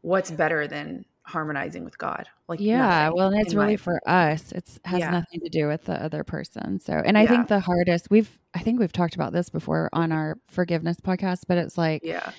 what's 0.00 0.32
better 0.32 0.66
than 0.66 1.04
harmonizing 1.22 1.84
with 1.84 1.96
God? 1.96 2.26
Like 2.48 2.58
Yeah, 2.60 3.10
well, 3.10 3.28
and 3.28 3.40
it's 3.40 3.54
really 3.54 3.76
for 3.76 4.00
us. 4.08 4.50
It's 4.50 4.80
has 4.84 5.00
Yeah. 5.00 5.10
nothing 5.12 5.40
to 5.40 5.48
do 5.50 5.68
with 5.68 5.84
the 5.84 6.02
other 6.02 6.24
person. 6.24 6.80
So, 6.80 6.94
and 6.94 7.16
I 7.16 7.22
Yeah. 7.22 7.28
think 7.28 7.48
the 7.48 7.60
hardest 7.60 8.10
we've 8.10 8.36
I 8.54 8.60
think 8.60 8.80
we've 8.80 8.92
talked 8.92 9.14
about 9.14 9.32
this 9.32 9.48
before 9.50 9.88
on 9.92 10.10
our 10.10 10.38
forgiveness 10.48 10.96
podcast, 11.00 11.42
but 11.46 11.58
it's 11.58 11.78
like 11.78 12.02
yeah, 12.02 12.32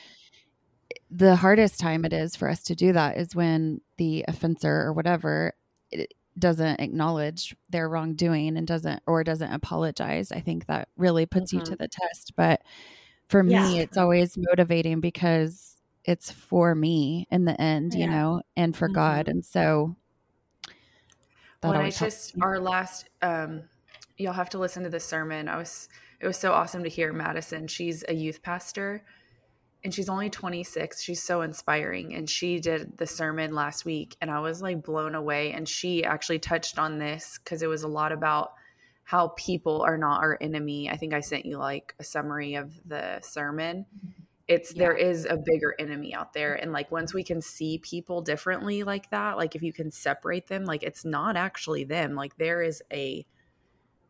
the 1.11 1.35
hardest 1.35 1.79
time 1.79 2.05
it 2.05 2.13
is 2.13 2.35
for 2.35 2.47
us 2.47 2.63
to 2.63 2.75
do 2.75 2.93
that 2.93 3.17
is 3.17 3.35
when 3.35 3.81
the 3.97 4.25
offender 4.27 4.81
or 4.81 4.93
whatever 4.93 5.53
it 5.91 6.13
doesn't 6.37 6.79
acknowledge 6.79 7.55
their 7.69 7.89
wrongdoing 7.89 8.57
and 8.57 8.67
doesn't 8.67 9.01
or 9.05 9.23
doesn't 9.23 9.51
apologize. 9.51 10.31
I 10.31 10.39
think 10.39 10.67
that 10.67 10.89
really 10.95 11.25
puts 11.25 11.51
you 11.51 11.59
to 11.59 11.71
mm-hmm. 11.71 11.81
the 11.83 11.87
test. 11.87 12.33
But 12.35 12.61
for 13.27 13.43
me, 13.43 13.79
it's 13.79 13.97
always 13.97 14.37
motivating 14.37 15.01
because 15.01 15.81
it's 16.05 16.31
for 16.31 16.73
me 16.73 17.27
in 17.29 17.45
the 17.45 17.59
end, 17.59 17.93
you 17.93 18.07
know, 18.07 18.41
and 18.55 18.75
for 18.75 18.87
mm-hmm. 18.87 18.95
God. 18.95 19.27
And 19.27 19.43
so 19.45 19.95
when 21.61 21.75
I 21.75 21.89
just 21.89 22.35
our 22.41 22.59
last 22.59 23.09
um 23.21 23.63
you'll 24.17 24.33
have 24.33 24.49
to 24.51 24.59
listen 24.59 24.83
to 24.83 24.89
the 24.89 24.99
sermon. 24.99 25.49
I 25.49 25.57
was 25.57 25.89
it 26.19 26.27
was 26.27 26.37
so 26.37 26.53
awesome 26.53 26.83
to 26.83 26.89
hear 26.89 27.11
Madison. 27.11 27.67
She's 27.67 28.03
a 28.07 28.13
youth 28.13 28.41
pastor 28.41 29.03
and 29.83 29.93
she's 29.93 30.09
only 30.09 30.29
26. 30.29 31.01
She's 31.01 31.23
so 31.23 31.41
inspiring 31.41 32.13
and 32.13 32.29
she 32.29 32.59
did 32.59 32.97
the 32.97 33.07
sermon 33.07 33.53
last 33.53 33.85
week 33.85 34.15
and 34.21 34.29
I 34.29 34.39
was 34.39 34.61
like 34.61 34.83
blown 34.83 35.15
away 35.15 35.53
and 35.53 35.67
she 35.67 36.03
actually 36.03 36.39
touched 36.39 36.77
on 36.77 36.99
this 36.99 37.37
cuz 37.39 37.61
it 37.61 37.67
was 37.67 37.83
a 37.83 37.87
lot 37.87 38.11
about 38.11 38.53
how 39.03 39.29
people 39.29 39.81
are 39.81 39.97
not 39.97 40.21
our 40.21 40.37
enemy. 40.41 40.89
I 40.89 40.97
think 40.97 41.13
I 41.13 41.21
sent 41.21 41.45
you 41.45 41.57
like 41.57 41.95
a 41.99 42.03
summary 42.03 42.55
of 42.55 42.73
the 42.87 43.21
sermon. 43.21 43.85
It's 44.47 44.73
there 44.73 44.95
is 44.95 45.25
a 45.25 45.37
bigger 45.37 45.75
enemy 45.79 46.13
out 46.13 46.33
there 46.33 46.55
and 46.55 46.71
like 46.71 46.91
once 46.91 47.13
we 47.13 47.23
can 47.23 47.41
see 47.41 47.77
people 47.77 48.21
differently 48.21 48.83
like 48.83 49.09
that, 49.11 49.37
like 49.37 49.55
if 49.55 49.63
you 49.63 49.71
can 49.71 49.91
separate 49.91 50.47
them, 50.47 50.65
like 50.65 50.83
it's 50.83 51.05
not 51.05 51.37
actually 51.37 51.85
them. 51.85 52.15
Like 52.15 52.35
there 52.37 52.61
is 52.61 52.83
a 52.91 53.25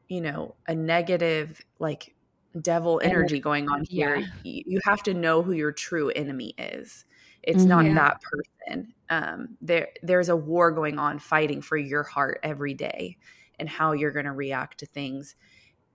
you 0.07 0.21
know, 0.21 0.55
a 0.67 0.73
negative 0.73 1.63
like 1.77 2.15
devil 2.59 2.99
energy 3.03 3.39
going 3.39 3.67
on 3.69 3.83
here. 3.89 4.17
yeah. 4.17 4.25
You 4.43 4.79
have 4.85 5.03
to 5.03 5.13
know 5.13 5.43
who 5.43 5.51
your 5.53 5.71
true 5.71 6.09
enemy 6.09 6.53
is. 6.57 7.05
It's 7.43 7.65
not 7.65 7.85
Mhm. 7.85 7.95
that 7.95 8.17
person. 8.21 8.93
Um, 9.09 9.57
there, 9.61 9.89
there's 10.03 10.29
a 10.29 10.35
war 10.35 10.71
going 10.71 10.99
on, 10.99 11.19
fighting 11.19 11.61
for 11.61 11.77
your 11.77 12.03
heart 12.03 12.39
every 12.43 12.73
day, 12.73 13.17
and 13.59 13.69
how 13.69 13.93
you're 13.93 14.11
going 14.11 14.25
to 14.25 14.31
react 14.31 14.79
to 14.79 14.85
things. 14.85 15.35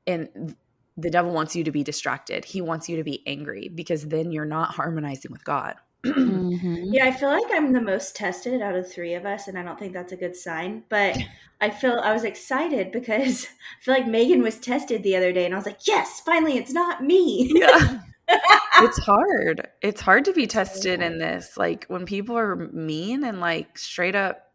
And 0.07 0.57
the 0.97 1.11
devil 1.11 1.33
wants 1.33 1.57
you 1.57 1.64
to 1.64 1.73
be 1.73 1.83
distracted. 1.83 2.45
He 2.45 2.61
wants 2.61 2.88
you 2.88 2.97
to 2.97 3.05
be 3.05 3.27
angry 3.27 3.69
because 3.69 4.09
then 4.09 4.33
you're 4.33 4.45
not 4.45 4.75
harmonizing 4.75 5.33
with 5.33 5.45
God. 5.45 5.77
Mhm. 6.05 6.90
Yeah, 6.93 7.07
I 7.07 7.12
feel 7.12 7.31
like 7.31 7.51
I'm 7.51 7.73
the 7.73 7.81
most 7.81 8.14
tested 8.14 8.61
out 8.61 8.77
of 8.77 8.90
three 8.90 9.14
of 9.14 9.25
us, 9.25 9.49
and 9.49 9.59
I 9.59 9.62
don't 9.62 9.79
think 9.79 9.93
that's 9.93 10.12
a 10.12 10.17
good 10.17 10.37
sign. 10.37 10.85
But 10.88 11.17
I 11.61 11.71
feel 11.71 11.99
I 11.99 12.12
was 12.12 12.25
excited 12.25 12.93
because 12.93 13.47
I 13.81 13.85
feel 13.85 13.95
like 13.95 14.07
Megan 14.07 14.43
was 14.43 14.59
tested 14.59 15.03
the 15.03 15.17
other 15.17 15.33
day, 15.33 15.45
and 15.45 15.55
I 15.55 15.57
was 15.57 15.67
like, 15.67 15.87
"Yes, 15.87 16.21
finally, 16.21 16.59
it's 16.59 16.73
not 16.73 17.03
me." 17.03 17.51
yeah. 17.55 18.01
it's 18.29 18.99
hard. 18.99 19.69
It's 19.83 20.01
hard 20.01 20.25
to 20.27 20.33
be 20.33 20.47
tested 20.47 21.03
in 21.03 21.19
this. 21.19 21.57
Like 21.57 21.87
when 21.87 22.07
people 22.07 22.37
are 22.37 22.57
mean 22.57 23.25
and 23.25 23.40
like 23.40 23.77
straight 23.79 24.14
up 24.14 24.51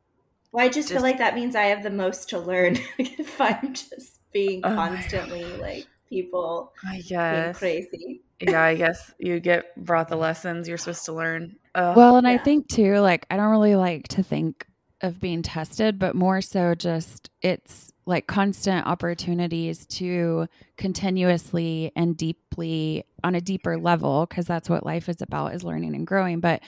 Well, 0.52 0.66
I 0.66 0.70
just, 0.70 0.90
feel 0.90 1.02
like 1.02 1.20
that 1.20 1.36
means 1.36 1.56
I 1.56 1.66
have 1.66 1.84
the 1.84 1.90
most 1.90 2.30
to 2.30 2.40
learn 2.40 2.78
if 2.98 3.40
I'm 3.40 3.74
just 3.74 4.20
being 4.32 4.62
Oh 4.64 4.76
constantly 4.76 5.44
like 5.44 5.88
people 6.10 6.74
I 6.86 6.94
being 6.94 7.04
guess. 7.08 7.58
crazy. 7.58 8.22
Yeah, 8.42 8.64
I 8.64 8.76
guess 8.76 9.14
you 9.20 9.40
get 9.40 9.76
brought 9.86 10.08
the 10.08 10.16
lessons 10.16 10.68
you're 10.68 10.78
supposed 10.78 11.06
to 11.06 11.14
learn. 11.14 11.56
Ugh. 11.76 11.96
Well, 11.96 12.16
and 12.18 12.28
I 12.28 12.38
think 12.38 12.68
too, 12.68 13.00
like, 13.00 13.26
I 13.30 13.38
don't 13.38 13.52
really 13.52 13.76
like 13.76 14.08
to 14.10 14.24
think 14.24 14.66
of 15.02 15.20
being 15.20 15.42
tested, 15.42 16.00
but 16.00 16.16
more 16.16 16.42
so 16.42 16.76
just 16.76 17.30
it's 17.42 17.92
like 18.06 18.28
constant 18.28 18.88
opportunities 18.88 19.86
to 19.86 20.48
continuously 20.78 21.92
and 21.96 22.18
deeply 22.18 23.04
on 23.24 23.36
a 23.36 23.42
deeper 23.42 23.78
level, 23.78 24.26
because 24.26 24.46
that's 24.48 24.70
what 24.70 24.86
life 24.86 25.08
is 25.10 25.22
about 25.22 25.54
is 25.54 25.64
learning 25.64 25.94
and 25.96 26.08
growing, 26.08 26.40
but 26.40 26.62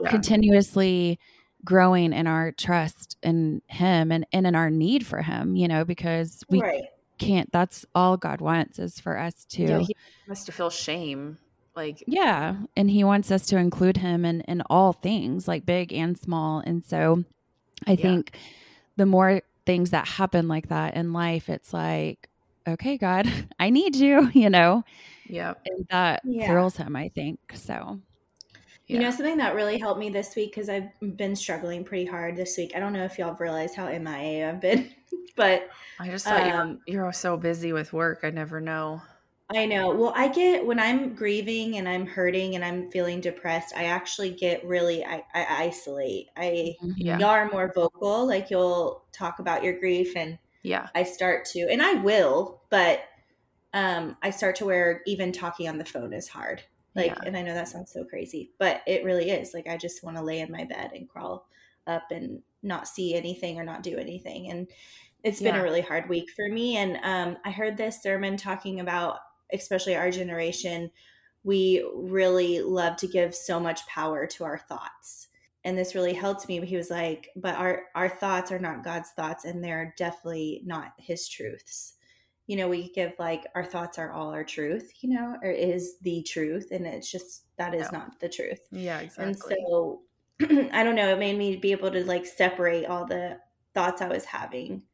Yeah. 0.00 0.10
continuously 0.10 1.18
growing 1.64 2.12
in 2.12 2.26
our 2.26 2.50
trust 2.52 3.16
in 3.22 3.62
Him 3.68 4.10
and, 4.12 4.26
and 4.32 4.46
in 4.46 4.54
our 4.54 4.68
need 4.70 5.06
for 5.06 5.22
Him, 5.22 5.54
you 5.56 5.68
know, 5.68 5.84
because 5.84 6.44
we 6.48 6.60
right. 6.60 6.82
Can't, 7.26 7.52
that's 7.52 7.84
all 7.94 8.16
God 8.16 8.40
wants 8.40 8.78
is 8.78 8.98
for 9.00 9.18
us 9.18 9.44
to. 9.50 9.62
yeah, 9.62 9.78
he 9.80 9.96
wants 10.26 10.44
to 10.44 10.52
feel 10.52 10.70
shame. 10.70 11.38
Like 11.74 12.04
Yeah. 12.06 12.56
And 12.76 12.90
he 12.90 13.02
wants 13.04 13.30
us 13.30 13.46
to 13.46 13.56
include 13.56 13.96
him 13.96 14.24
in, 14.24 14.42
in 14.42 14.62
all 14.68 14.92
things, 14.92 15.48
like 15.48 15.64
big 15.64 15.92
and 15.92 16.18
small. 16.18 16.58
And 16.60 16.84
so 16.84 17.24
I 17.86 17.92
Yeah. 17.92 18.02
think 18.02 18.36
the 18.96 19.06
more 19.06 19.42
things 19.64 19.90
that 19.90 20.06
happen 20.06 20.48
like 20.48 20.68
that 20.68 20.94
in 20.94 21.12
life, 21.12 21.48
it's 21.48 21.72
like, 21.72 22.28
okay, 22.68 22.98
God, 22.98 23.26
I 23.58 23.70
need 23.70 23.96
you, 23.96 24.30
you 24.34 24.50
know, 24.50 24.84
yeah. 25.26 25.54
and 25.66 25.86
that 25.90 26.22
Yeah. 26.24 26.46
thrills 26.46 26.76
him, 26.76 26.94
I 26.94 27.08
think. 27.08 27.38
So, 27.54 28.00
You 28.92 28.98
know, 28.98 29.10
something 29.10 29.38
that 29.38 29.54
really 29.54 29.78
helped 29.78 30.00
me 30.00 30.10
this 30.10 30.36
week 30.36 30.50
because 30.52 30.68
I've 30.68 30.90
been 31.16 31.34
struggling 31.36 31.84
pretty 31.84 32.04
hard 32.06 32.36
this 32.36 32.56
week. 32.56 32.72
I 32.76 32.80
don't 32.80 32.92
know 32.92 33.04
if 33.04 33.18
y'all 33.18 33.30
have 33.30 33.40
realized 33.40 33.74
how 33.74 33.86
MIA 33.86 34.48
I've 34.50 34.60
been, 34.60 34.94
but 35.36 35.68
I 35.98 36.10
just 36.10 36.28
thought 36.28 36.44
um, 36.44 36.80
you're 36.86 37.04
you're 37.04 37.12
so 37.12 37.36
busy 37.38 37.72
with 37.72 37.94
work. 37.94 38.20
I 38.24 38.30
never 38.30 38.60
know. 38.60 39.00
I 39.54 39.66
know. 39.66 39.94
Well, 39.94 40.12
I 40.16 40.28
get 40.28 40.64
when 40.64 40.78
I'm 40.80 41.14
grieving 41.14 41.76
and 41.76 41.88
I'm 41.88 42.06
hurting 42.06 42.54
and 42.54 42.64
I'm 42.64 42.90
feeling 42.90 43.20
depressed, 43.20 43.74
I 43.76 43.84
actually 43.84 44.30
get 44.32 44.64
really 44.64 45.04
I, 45.04 45.24
I 45.34 45.64
isolate. 45.64 46.30
I 46.36 46.76
Yeah. 46.96 47.18
y'all 47.18 47.28
are 47.30 47.50
more 47.50 47.70
vocal, 47.74 48.26
like 48.26 48.50
you'll 48.50 49.04
talk 49.12 49.38
about 49.40 49.62
your 49.62 49.78
grief 49.78 50.16
and 50.16 50.38
Yeah. 50.62 50.90
I 50.94 51.04
start 51.04 51.44
to 51.46 51.60
and 51.70 51.82
I 51.82 51.94
will, 51.94 52.62
but 52.70 53.04
um 53.74 54.16
I 54.22 54.30
start 54.30 54.56
to 54.56 54.66
where 54.66 55.02
even 55.06 55.32
talking 55.32 55.68
on 55.68 55.78
the 55.78 55.84
phone 55.86 56.12
is 56.14 56.28
hard. 56.28 56.62
Like 56.94 57.06
Yeah. 57.06 57.22
and 57.24 57.36
I 57.36 57.42
know 57.42 57.54
that 57.54 57.68
sounds 57.68 57.92
so 57.92 58.04
crazy, 58.04 58.52
but 58.58 58.82
it 58.86 59.04
really 59.04 59.30
is. 59.30 59.54
Like 59.54 59.66
I 59.68 59.76
just 59.76 60.02
want 60.04 60.16
to 60.16 60.22
lay 60.22 60.40
in 60.40 60.52
my 60.52 60.64
bed 60.64 60.92
and 60.94 61.08
crawl 61.08 61.48
up 61.86 62.10
and 62.10 62.42
not 62.62 62.86
see 62.88 63.14
anything 63.14 63.58
or 63.58 63.64
not 63.64 63.82
do 63.82 63.96
anything. 63.98 64.50
And 64.50 64.68
it's 65.24 65.40
been 65.40 65.54
Yeah. 65.54 65.60
a 65.60 65.62
really 65.62 65.80
hard 65.80 66.08
week 66.08 66.30
for 66.30 66.48
me. 66.48 66.76
And 66.76 66.98
um 67.02 67.38
I 67.44 67.50
heard 67.50 67.76
this 67.76 68.02
sermon 68.02 68.36
talking 68.36 68.80
about 68.80 69.20
especially 69.52 69.94
our 69.96 70.10
generation, 70.10 70.90
we 71.44 71.86
really 71.94 72.60
love 72.62 72.96
to 72.96 73.06
give 73.06 73.34
so 73.34 73.60
much 73.60 73.86
power 73.86 74.26
to 74.26 74.44
our 74.44 74.58
thoughts. 74.58 75.28
And 75.64 75.76
this 75.78 75.94
really 75.94 76.14
helped 76.14 76.48
me. 76.48 76.64
He 76.64 76.76
was 76.76 76.90
like, 76.90 77.28
but 77.36 77.54
our, 77.56 77.84
our 77.94 78.08
thoughts 78.08 78.50
are 78.50 78.58
not 78.58 78.82
God's 78.82 79.10
thoughts, 79.10 79.44
and 79.44 79.62
they're 79.62 79.94
definitely 79.96 80.62
not 80.64 80.92
his 80.98 81.28
truths. 81.28 81.94
You 82.52 82.58
know, 82.58 82.68
we 82.68 82.90
give 82.92 83.14
like 83.18 83.46
our 83.54 83.64
thoughts 83.64 83.98
are 83.98 84.12
all 84.12 84.30
our 84.30 84.44
truth, 84.44 85.02
you 85.02 85.08
know, 85.10 85.38
or 85.42 85.50
is 85.50 85.98
the 86.00 86.22
truth. 86.22 86.68
And 86.70 86.86
it's 86.86 87.10
just 87.10 87.46
that 87.56 87.74
is 87.74 87.90
No. 87.90 87.92
not 87.92 88.20
the 88.20 88.28
truth. 88.28 88.60
Yeah. 88.72 89.00
Exactly. 89.00 89.18
And 89.18 89.38
so 89.38 90.02
I 90.42 90.84
don't 90.84 90.96
know, 90.96 91.08
it 91.14 91.18
made 91.18 91.38
me 91.38 91.56
be 91.56 91.72
able 91.72 91.90
to 91.92 92.04
like 92.04 92.26
separate 92.26 92.86
all 92.86 93.06
the 93.06 93.40
thoughts 93.74 94.02
I 94.02 94.08
was 94.08 94.26
having 94.26 94.86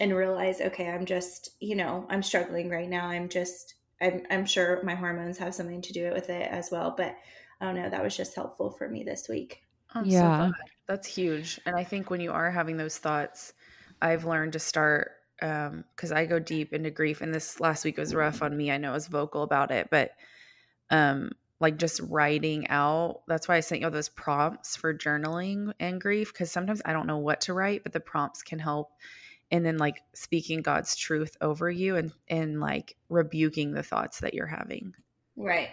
and 0.00 0.14
realize, 0.14 0.60
okay, 0.60 0.88
I'm 0.90 1.04
just, 1.06 1.50
you 1.60 1.74
know, 1.74 2.06
I'm 2.08 2.22
struggling 2.22 2.70
right 2.70 2.88
now. 2.88 3.06
I'm 3.08 3.28
just 3.28 3.74
I'm 4.00 4.24
I'm 4.30 4.46
sure 4.46 4.82
my 4.84 4.94
hormones 4.94 5.38
have 5.38 5.54
something 5.54 5.82
to 5.82 5.92
do 5.92 6.12
with 6.12 6.30
it 6.30 6.50
as 6.50 6.70
well, 6.70 6.94
but 6.96 7.16
I 7.60 7.64
don't 7.64 7.74
know, 7.74 7.90
that 7.90 8.02
was 8.02 8.16
just 8.16 8.34
helpful 8.34 8.70
for 8.70 8.88
me 8.88 9.02
this 9.02 9.28
week. 9.28 9.62
I'm 9.90 10.08
Yeah. 10.08 10.30
glad. 10.36 10.52
That's 10.86 11.06
huge. 11.06 11.60
And 11.66 11.76
I 11.76 11.84
think 11.84 12.10
when 12.10 12.20
you 12.20 12.32
are 12.32 12.50
having 12.50 12.76
those 12.76 12.98
thoughts, 12.98 13.52
I've 14.00 14.24
learned 14.24 14.54
to 14.54 14.58
start 14.58 15.12
um 15.42 15.84
because 15.94 16.12
I 16.12 16.26
go 16.26 16.38
deep 16.38 16.72
into 16.72 16.90
grief 16.90 17.20
and 17.20 17.32
this 17.34 17.60
last 17.60 17.84
week 17.84 17.98
was 17.98 18.14
rough 18.14 18.42
on 18.42 18.56
me. 18.56 18.70
I 18.70 18.78
know 18.78 18.90
I 18.90 18.94
was 18.94 19.08
vocal 19.08 19.42
about 19.42 19.70
it, 19.70 19.88
but 19.90 20.12
um 20.90 21.30
like 21.60 21.76
just 21.76 22.00
writing 22.08 22.68
out. 22.68 23.22
That's 23.26 23.48
why 23.48 23.56
I 23.56 23.60
sent 23.60 23.80
you 23.80 23.86
all 23.86 23.92
those 23.92 24.08
prompts 24.08 24.76
for 24.76 24.94
journaling 24.94 25.72
and 25.80 26.00
grief 26.00 26.32
because 26.32 26.52
sometimes 26.52 26.80
I 26.84 26.92
don't 26.92 27.06
know 27.08 27.18
what 27.18 27.42
to 27.42 27.52
write, 27.54 27.82
but 27.82 27.92
the 27.92 28.00
prompts 28.00 28.42
can 28.42 28.58
help. 28.60 28.92
and 29.50 29.64
then 29.64 29.78
like 29.78 30.02
speaking 30.14 30.62
God's 30.62 30.96
truth 30.96 31.36
over 31.40 31.70
you 31.70 31.96
and 31.96 32.12
and 32.28 32.60
like 32.60 32.96
rebuking 33.08 33.72
the 33.72 33.82
thoughts 33.82 34.20
that 34.20 34.34
you're 34.34 34.46
having. 34.46 34.94
Right. 35.36 35.70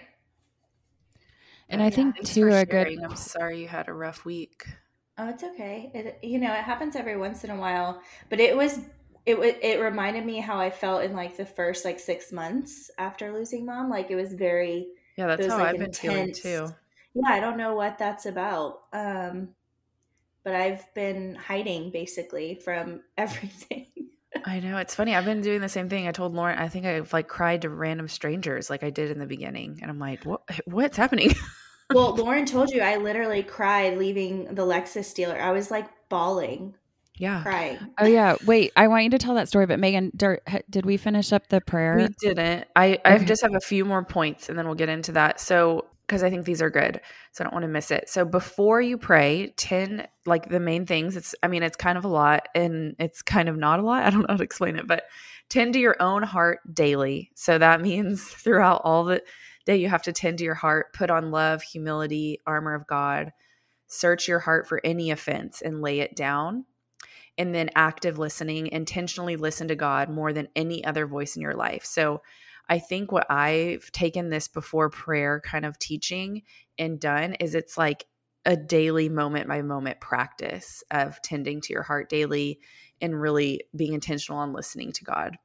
And 1.69 1.81
I 1.81 1.89
think 1.89 2.21
too 2.23 2.47
a 2.51 2.65
good 2.65 2.99
I'm 3.03 3.15
sorry 3.15 3.61
you 3.61 3.67
had 3.67 3.87
a 3.87 3.93
rough 3.93 4.23
week. 4.25 4.65
Oh, 5.17 5.29
it's 5.29 5.43
okay. 5.43 5.91
It 5.93 6.19
you 6.23 6.39
know, 6.39 6.53
it 6.53 6.63
happens 6.63 6.95
every 6.95 7.17
once 7.17 7.43
in 7.43 7.49
a 7.49 7.55
while, 7.55 8.01
but 8.29 8.39
it 8.39 8.55
was 8.55 8.79
it 9.25 9.37
it 9.61 9.81
reminded 9.81 10.25
me 10.25 10.39
how 10.39 10.59
I 10.59 10.69
felt 10.69 11.03
in 11.03 11.13
like 11.13 11.37
the 11.37 11.45
first 11.45 11.85
like 11.85 11.99
6 11.99 12.31
months 12.31 12.91
after 12.97 13.33
losing 13.33 13.65
mom, 13.65 13.89
like 13.89 14.11
it 14.11 14.15
was 14.15 14.33
very 14.33 14.87
Yeah, 15.17 15.27
that's 15.27 15.47
how 15.47 15.57
like, 15.57 15.73
I've 15.73 15.79
been 15.79 15.93
feeling 15.93 16.33
too. 16.33 16.67
Yeah, 17.13 17.29
I 17.29 17.39
don't 17.39 17.57
know 17.57 17.75
what 17.75 17.97
that's 17.97 18.25
about. 18.25 18.81
Um 18.93 19.49
but 20.43 20.55
I've 20.55 20.93
been 20.93 21.35
hiding 21.35 21.89
basically 21.89 22.55
from 22.55 23.01
everything. 23.17 23.87
I 24.45 24.59
know 24.59 24.77
it's 24.77 24.93
funny. 24.93 25.15
I've 25.15 25.25
been 25.25 25.41
doing 25.41 25.61
the 25.61 25.69
same 25.69 25.89
thing. 25.89 26.07
I 26.07 26.11
told 26.11 26.35
Lauren. 26.35 26.59
I 26.59 26.67
think 26.67 26.85
I've 26.85 27.11
like 27.13 27.27
cried 27.27 27.63
to 27.63 27.69
random 27.69 28.07
strangers, 28.07 28.69
like 28.69 28.83
I 28.83 28.91
did 28.91 29.09
in 29.09 29.17
the 29.17 29.25
beginning, 29.25 29.79
and 29.81 29.89
I'm 29.89 29.97
like, 29.97 30.23
"What? 30.23 30.41
What's 30.65 30.97
happening?" 30.97 31.31
well, 31.89 32.15
Lauren 32.15 32.45
told 32.45 32.69
you 32.69 32.81
I 32.81 32.97
literally 32.97 33.41
cried 33.41 33.97
leaving 33.97 34.53
the 34.53 34.65
Lexus 34.65 35.13
dealer. 35.15 35.39
I 35.39 35.51
was 35.51 35.71
like 35.71 35.89
bawling. 36.09 36.75
Yeah, 37.17 37.41
crying. 37.43 37.79
Oh 37.97 38.05
yeah. 38.05 38.35
Wait, 38.45 38.73
I 38.75 38.87
want 38.87 39.05
you 39.05 39.09
to 39.11 39.17
tell 39.17 39.35
that 39.35 39.47
story. 39.47 39.65
But 39.65 39.79
Megan, 39.79 40.11
did 40.15 40.85
we 40.85 40.97
finish 40.97 41.31
up 41.31 41.47
the 41.47 41.61
prayer? 41.61 41.95
We 41.97 42.07
didn't. 42.19 42.67
I 42.75 42.99
I 43.05 43.17
just 43.19 43.41
have 43.41 43.55
a 43.55 43.61
few 43.61 43.85
more 43.85 44.03
points, 44.03 44.49
and 44.49 44.57
then 44.57 44.65
we'll 44.65 44.75
get 44.75 44.89
into 44.89 45.13
that. 45.13 45.39
So 45.39 45.85
because 46.05 46.23
I 46.23 46.29
think 46.29 46.45
these 46.45 46.61
are 46.61 46.69
good. 46.69 47.01
So 47.31 47.43
I 47.43 47.45
don't 47.45 47.53
want 47.53 47.63
to 47.63 47.69
miss 47.69 47.91
it. 47.91 48.09
So 48.09 48.25
before 48.25 48.81
you 48.81 48.97
pray, 48.97 49.53
10 49.57 50.07
like 50.25 50.49
the 50.49 50.59
main 50.59 50.85
things, 50.85 51.15
it's 51.15 51.35
I 51.41 51.47
mean 51.47 51.63
it's 51.63 51.77
kind 51.77 51.97
of 51.97 52.05
a 52.05 52.09
lot 52.09 52.47
and 52.53 52.95
it's 52.99 53.21
kind 53.21 53.49
of 53.49 53.57
not 53.57 53.79
a 53.79 53.83
lot. 53.83 54.03
I 54.03 54.09
don't 54.09 54.21
know 54.21 54.27
how 54.29 54.37
to 54.37 54.43
explain 54.43 54.75
it, 54.75 54.87
but 54.87 55.03
tend 55.49 55.73
to 55.73 55.79
your 55.79 55.95
own 55.99 56.23
heart 56.23 56.59
daily. 56.73 57.31
So 57.35 57.57
that 57.57 57.81
means 57.81 58.23
throughout 58.27 58.81
all 58.83 59.05
the 59.05 59.21
day 59.65 59.77
you 59.77 59.89
have 59.89 60.03
to 60.03 60.13
tend 60.13 60.37
to 60.39 60.43
your 60.43 60.53
heart, 60.53 60.93
put 60.93 61.09
on 61.09 61.31
love, 61.31 61.63
humility, 61.63 62.39
armor 62.45 62.75
of 62.75 62.87
God, 62.87 63.31
search 63.87 64.27
your 64.27 64.39
heart 64.39 64.67
for 64.67 64.79
any 64.83 65.11
offense 65.11 65.61
and 65.61 65.81
lay 65.81 65.99
it 65.99 66.15
down. 66.15 66.65
And 67.37 67.53
then 67.53 67.69
active 67.75 68.17
listening, 68.17 68.67
intentionally 68.67 69.35
listen 69.35 69.67
to 69.67 69.75
God 69.75 70.09
more 70.09 70.31
than 70.31 70.47
any 70.55 70.83
other 70.85 71.05
voice 71.05 71.35
in 71.35 71.41
your 71.41 71.53
life. 71.53 71.83
So 71.83 72.21
I 72.69 72.79
think 72.79 73.11
what 73.11 73.29
I've 73.29 73.91
taken 73.91 74.29
this 74.29 74.47
before 74.47 74.89
prayer 74.89 75.41
kind 75.43 75.65
of 75.65 75.77
teaching 75.77 76.43
and 76.79 76.99
done 76.99 77.33
is 77.33 77.53
it's 77.53 77.77
like 77.77 78.05
a 78.45 78.55
daily 78.55 79.09
moment 79.09 79.47
by 79.47 79.61
moment 79.61 79.99
practice 79.99 80.83
of 80.91 81.21
tending 81.21 81.61
to 81.61 81.73
your 81.73 81.83
heart 81.83 82.09
daily 82.09 82.59
and 83.01 83.19
really 83.19 83.61
being 83.75 83.93
intentional 83.93 84.39
on 84.39 84.53
listening 84.53 84.91
to 84.93 85.03
God. 85.03 85.37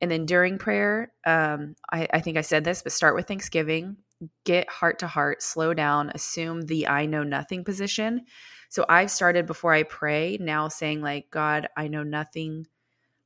And 0.00 0.10
then 0.10 0.26
during 0.26 0.58
prayer, 0.58 1.12
um, 1.26 1.74
I, 1.90 2.06
I 2.12 2.20
think 2.20 2.36
I 2.36 2.42
said 2.42 2.64
this, 2.64 2.82
but 2.82 2.92
start 2.92 3.14
with 3.14 3.26
Thanksgiving, 3.26 3.96
get 4.44 4.68
heart 4.68 4.98
to 5.00 5.06
heart, 5.06 5.42
slow 5.42 5.72
down, 5.72 6.10
assume 6.14 6.62
the 6.62 6.86
I 6.88 7.06
know 7.06 7.22
nothing 7.22 7.64
position. 7.64 8.26
So 8.68 8.84
I've 8.88 9.10
started 9.10 9.46
before 9.46 9.72
I 9.72 9.82
pray 9.82 10.38
now 10.40 10.68
saying, 10.68 11.00
like, 11.02 11.30
God, 11.30 11.68
I 11.76 11.88
know 11.88 12.02
nothing. 12.02 12.66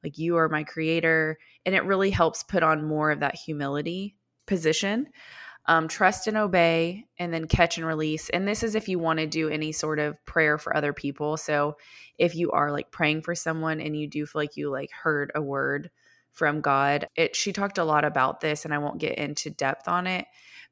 Like 0.02 0.18
you 0.18 0.36
are 0.36 0.48
my 0.48 0.64
creator. 0.64 1.38
And 1.66 1.74
it 1.74 1.84
really 1.84 2.10
helps 2.10 2.42
put 2.42 2.62
on 2.62 2.86
more 2.86 3.10
of 3.10 3.20
that 3.20 3.34
humility 3.34 4.16
position 4.46 5.08
um, 5.66 5.88
trust 5.88 6.26
and 6.26 6.36
obey 6.36 7.04
and 7.18 7.32
then 7.32 7.46
catch 7.46 7.78
and 7.78 7.86
release. 7.86 8.28
And 8.30 8.48
this 8.48 8.62
is 8.62 8.74
if 8.74 8.88
you 8.88 8.98
want 8.98 9.18
to 9.18 9.26
do 9.26 9.48
any 9.48 9.72
sort 9.72 9.98
of 9.98 10.16
prayer 10.24 10.58
for 10.58 10.76
other 10.76 10.92
people. 10.92 11.36
So 11.36 11.76
if 12.18 12.34
you 12.34 12.50
are 12.50 12.72
like 12.72 12.90
praying 12.90 13.22
for 13.22 13.34
someone 13.34 13.80
and 13.80 13.96
you 13.96 14.08
do 14.08 14.26
feel 14.26 14.42
like 14.42 14.56
you 14.56 14.70
like 14.70 14.90
heard 14.90 15.30
a 15.34 15.42
word 15.42 15.90
from 16.32 16.60
god 16.60 17.08
it 17.16 17.34
she 17.34 17.52
talked 17.52 17.78
a 17.78 17.84
lot 17.84 18.04
about 18.04 18.40
this 18.40 18.64
and 18.64 18.72
i 18.72 18.78
won't 18.78 19.00
get 19.00 19.18
into 19.18 19.50
depth 19.50 19.88
on 19.88 20.06
it 20.06 20.26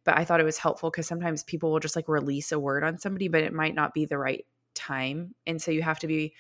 but 0.05 0.17
i 0.17 0.25
thought 0.25 0.41
it 0.41 0.45
was 0.45 0.57
helpful 0.57 0.89
because 0.89 1.07
sometimes 1.07 1.43
people 1.43 1.73
will 1.73 1.81
just 1.81 1.97
like 1.97 2.09
release 2.09 2.53
a 2.53 2.59
word 2.61 2.85
on 2.85 2.97
somebody 2.97 3.27
but 3.27 3.43
it 3.43 3.53
might 3.53 3.75
not 3.75 3.93
be 3.93 4.05
the 4.05 4.17
right 4.17 4.47
time 4.79 5.35
and 5.47 5.61
so 5.61 5.71
you 5.71 5.83
have 5.83 5.99
to 5.99 6.07
be 6.07 6.35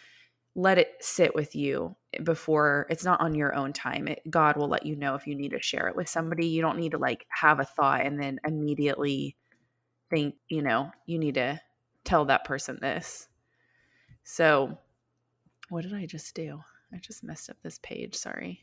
let 0.59 0.77
it 0.77 0.94
sit 1.01 1.35
with 1.35 1.55
you 1.55 1.94
before 2.24 2.87
it's 2.90 3.05
not 3.05 3.20
on 3.20 3.33
your 3.33 3.55
own 3.55 3.72
time. 3.72 4.09
It, 4.09 4.22
God 4.29 4.57
will 4.57 4.66
let 4.66 4.85
you 4.85 4.96
know 4.96 5.14
if 5.14 5.24
you 5.24 5.37
need 5.37 5.51
to 5.51 5.62
share 5.62 5.87
it 5.87 5.94
with 5.94 6.09
somebody. 6.09 6.48
You 6.48 6.62
don't 6.62 6.79
need 6.79 6.92
to 6.92 6.98
like 6.98 7.27
have 7.29 7.61
a 7.61 7.64
thought 7.64 8.05
and 8.05 8.20
then 8.20 8.40
immediately 8.44 9.37
think, 10.11 10.35
you 10.48 10.62
know, 10.62 10.90
you 11.07 11.18
need 11.18 11.35
to 11.35 11.61
tell 12.03 12.24
that 12.24 12.44
person 12.44 12.79
this. 12.81 13.29
So, 14.24 14.77
what 15.68 15.83
did 15.83 15.94
I 15.94 16.07
just 16.07 16.35
do? 16.35 16.61
I 16.92 16.96
just 16.96 17.22
messed 17.22 17.51
up 17.51 17.57
this 17.62 17.79
page. 17.83 18.16
Sorry. 18.16 18.61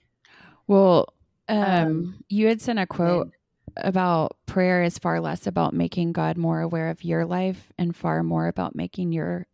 Well, 0.68 1.14
um, 1.48 1.64
um 1.64 2.24
you 2.28 2.48
had 2.48 2.62
sent 2.62 2.80
a 2.80 2.88
quote 2.88 3.32
about 3.78 4.36
prayer 4.48 4.84
is 4.84 4.98
far 4.98 5.22
less 5.22 5.48
about 5.48 5.74
making 5.74 6.12
God 6.12 6.38
more 6.38 6.60
aware 6.60 6.90
of 6.90 7.06
your 7.06 7.26
life 7.26 7.72
and 7.78 7.96
far 7.96 8.22
more 8.22 8.48
about 8.48 8.76
making 8.76 9.14
your 9.14 9.48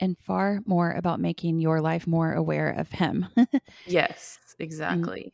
and 0.00 0.18
far 0.18 0.60
more 0.66 0.92
about 0.92 1.20
making 1.20 1.60
your 1.60 1.80
life 1.80 2.06
more 2.06 2.32
aware 2.32 2.70
of 2.70 2.90
Him. 2.90 3.26
yes, 3.86 4.38
mm. 4.48 4.54
exactly. 4.64 5.32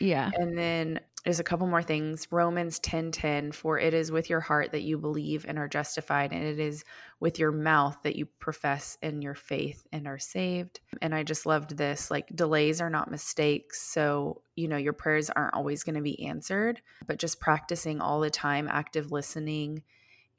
Yeah. 0.00 0.30
And 0.34 0.56
then 0.58 1.00
there's 1.24 1.40
a 1.40 1.44
couple 1.44 1.66
more 1.66 1.82
things. 1.82 2.28
Romans 2.30 2.78
10 2.80 3.10
10, 3.10 3.52
for 3.52 3.78
it 3.78 3.94
is 3.94 4.12
with 4.12 4.28
your 4.28 4.40
heart 4.40 4.72
that 4.72 4.82
you 4.82 4.98
believe 4.98 5.46
and 5.48 5.58
are 5.58 5.68
justified, 5.68 6.32
and 6.32 6.44
it 6.44 6.58
is 6.58 6.84
with 7.18 7.38
your 7.38 7.50
mouth 7.50 7.96
that 8.02 8.16
you 8.16 8.26
profess 8.26 8.98
in 9.02 9.22
your 9.22 9.34
faith 9.34 9.86
and 9.90 10.06
are 10.06 10.18
saved. 10.18 10.80
And 11.00 11.14
I 11.14 11.22
just 11.22 11.46
loved 11.46 11.76
this. 11.76 12.10
Like, 12.10 12.28
delays 12.34 12.82
are 12.82 12.90
not 12.90 13.10
mistakes. 13.10 13.80
So, 13.80 14.42
you 14.54 14.68
know, 14.68 14.76
your 14.76 14.92
prayers 14.92 15.30
aren't 15.30 15.54
always 15.54 15.82
going 15.82 15.94
to 15.94 16.02
be 16.02 16.26
answered, 16.26 16.82
but 17.06 17.18
just 17.18 17.40
practicing 17.40 18.02
all 18.02 18.20
the 18.20 18.30
time, 18.30 18.68
active 18.70 19.10
listening, 19.10 19.82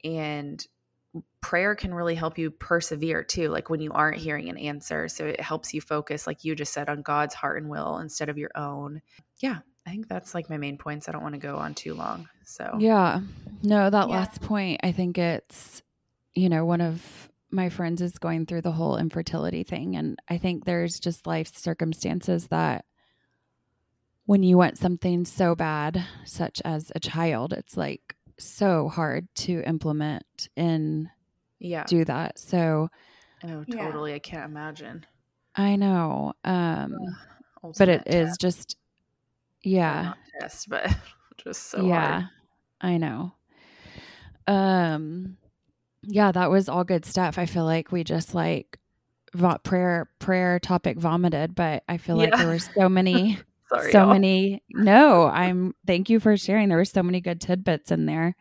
and 0.04 0.64
prayer 1.40 1.74
can 1.74 1.94
really 1.94 2.14
help 2.14 2.38
you 2.38 2.50
persevere 2.50 3.22
too 3.22 3.48
like 3.48 3.70
when 3.70 3.80
you 3.80 3.92
aren't 3.92 4.16
hearing 4.16 4.48
an 4.48 4.56
answer 4.58 5.08
so 5.08 5.24
it 5.24 5.40
helps 5.40 5.72
you 5.72 5.80
focus 5.80 6.26
like 6.26 6.44
you 6.44 6.54
just 6.54 6.72
said 6.72 6.88
on 6.88 7.02
god's 7.02 7.34
heart 7.34 7.60
and 7.60 7.70
will 7.70 7.98
instead 7.98 8.28
of 8.28 8.38
your 8.38 8.50
own. 8.56 9.00
Yeah 9.38 9.58
i 9.86 9.90
think 9.90 10.08
that's 10.08 10.34
like 10.34 10.50
my 10.50 10.56
main 10.56 10.76
points 10.76 11.08
i 11.08 11.12
don't 11.12 11.22
want 11.22 11.34
to 11.34 11.40
go 11.40 11.56
on 11.56 11.74
too 11.74 11.94
long 11.94 12.28
so. 12.48 12.76
Yeah. 12.78 13.20
No 13.62 13.90
that 13.90 14.08
yeah. 14.08 14.14
last 14.14 14.40
point 14.40 14.80
i 14.82 14.92
think 14.92 15.18
it's 15.18 15.82
you 16.34 16.48
know 16.48 16.64
one 16.64 16.80
of 16.80 17.28
my 17.50 17.68
friends 17.68 18.02
is 18.02 18.18
going 18.18 18.46
through 18.46 18.62
the 18.62 18.72
whole 18.72 18.96
infertility 18.96 19.62
thing 19.62 19.96
and 19.96 20.18
i 20.28 20.38
think 20.38 20.64
there's 20.64 20.98
just 21.00 21.26
life 21.26 21.56
circumstances 21.56 22.48
that 22.48 22.84
when 24.26 24.42
you 24.42 24.56
want 24.56 24.78
something 24.78 25.24
so 25.24 25.54
bad 25.54 26.04
such 26.24 26.60
as 26.64 26.90
a 26.94 27.00
child 27.00 27.52
it's 27.52 27.76
like 27.76 28.16
so 28.38 28.88
hard 28.88 29.26
to 29.34 29.62
implement 29.66 30.48
and 30.56 31.08
yeah 31.58 31.84
do 31.84 32.04
that 32.04 32.38
so 32.38 32.88
oh 33.44 33.64
totally 33.64 34.10
yeah. 34.10 34.16
i 34.16 34.18
can't 34.18 34.44
imagine 34.44 35.04
i 35.56 35.76
know 35.76 36.32
um 36.44 36.94
but 37.78 37.88
it 37.88 38.04
test. 38.04 38.14
is 38.14 38.36
just 38.38 38.76
yeah 39.62 40.12
test 40.40 40.68
but 40.68 40.94
just 41.38 41.70
so 41.70 41.86
yeah 41.86 42.20
hard. 42.20 42.30
i 42.82 42.96
know 42.96 43.32
um 44.46 45.36
yeah 46.02 46.30
that 46.30 46.50
was 46.50 46.68
all 46.68 46.84
good 46.84 47.04
stuff 47.04 47.38
i 47.38 47.46
feel 47.46 47.64
like 47.64 47.90
we 47.90 48.04
just 48.04 48.34
like 48.34 48.78
prayer 49.64 50.08
prayer 50.18 50.58
topic 50.58 50.98
vomited 50.98 51.54
but 51.54 51.82
i 51.88 51.96
feel 51.96 52.16
like 52.16 52.30
yeah. 52.30 52.36
there 52.36 52.46
were 52.46 52.58
so 52.58 52.88
many 52.88 53.38
Sorry, 53.68 53.92
so 53.92 53.98
y'all. 54.00 54.12
many. 54.12 54.62
No, 54.70 55.26
I'm. 55.26 55.74
Thank 55.86 56.08
you 56.10 56.20
for 56.20 56.36
sharing. 56.36 56.68
There 56.68 56.78
were 56.78 56.84
so 56.84 57.02
many 57.02 57.20
good 57.20 57.40
tidbits 57.40 57.90
in 57.90 58.06
there 58.06 58.36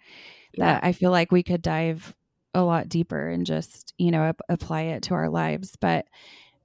yeah. 0.54 0.66
that 0.66 0.84
I 0.84 0.92
feel 0.92 1.12
like 1.12 1.32
we 1.32 1.44
could 1.44 1.62
dive 1.62 2.16
a 2.54 2.62
lot 2.62 2.88
deeper 2.88 3.30
and 3.30 3.46
just 3.46 3.94
you 3.98 4.12
know 4.12 4.24
ap- 4.24 4.42
apply 4.50 4.84
it 4.84 5.04
to 5.04 5.14
our 5.14 5.30
lives. 5.30 5.76
But 5.80 6.06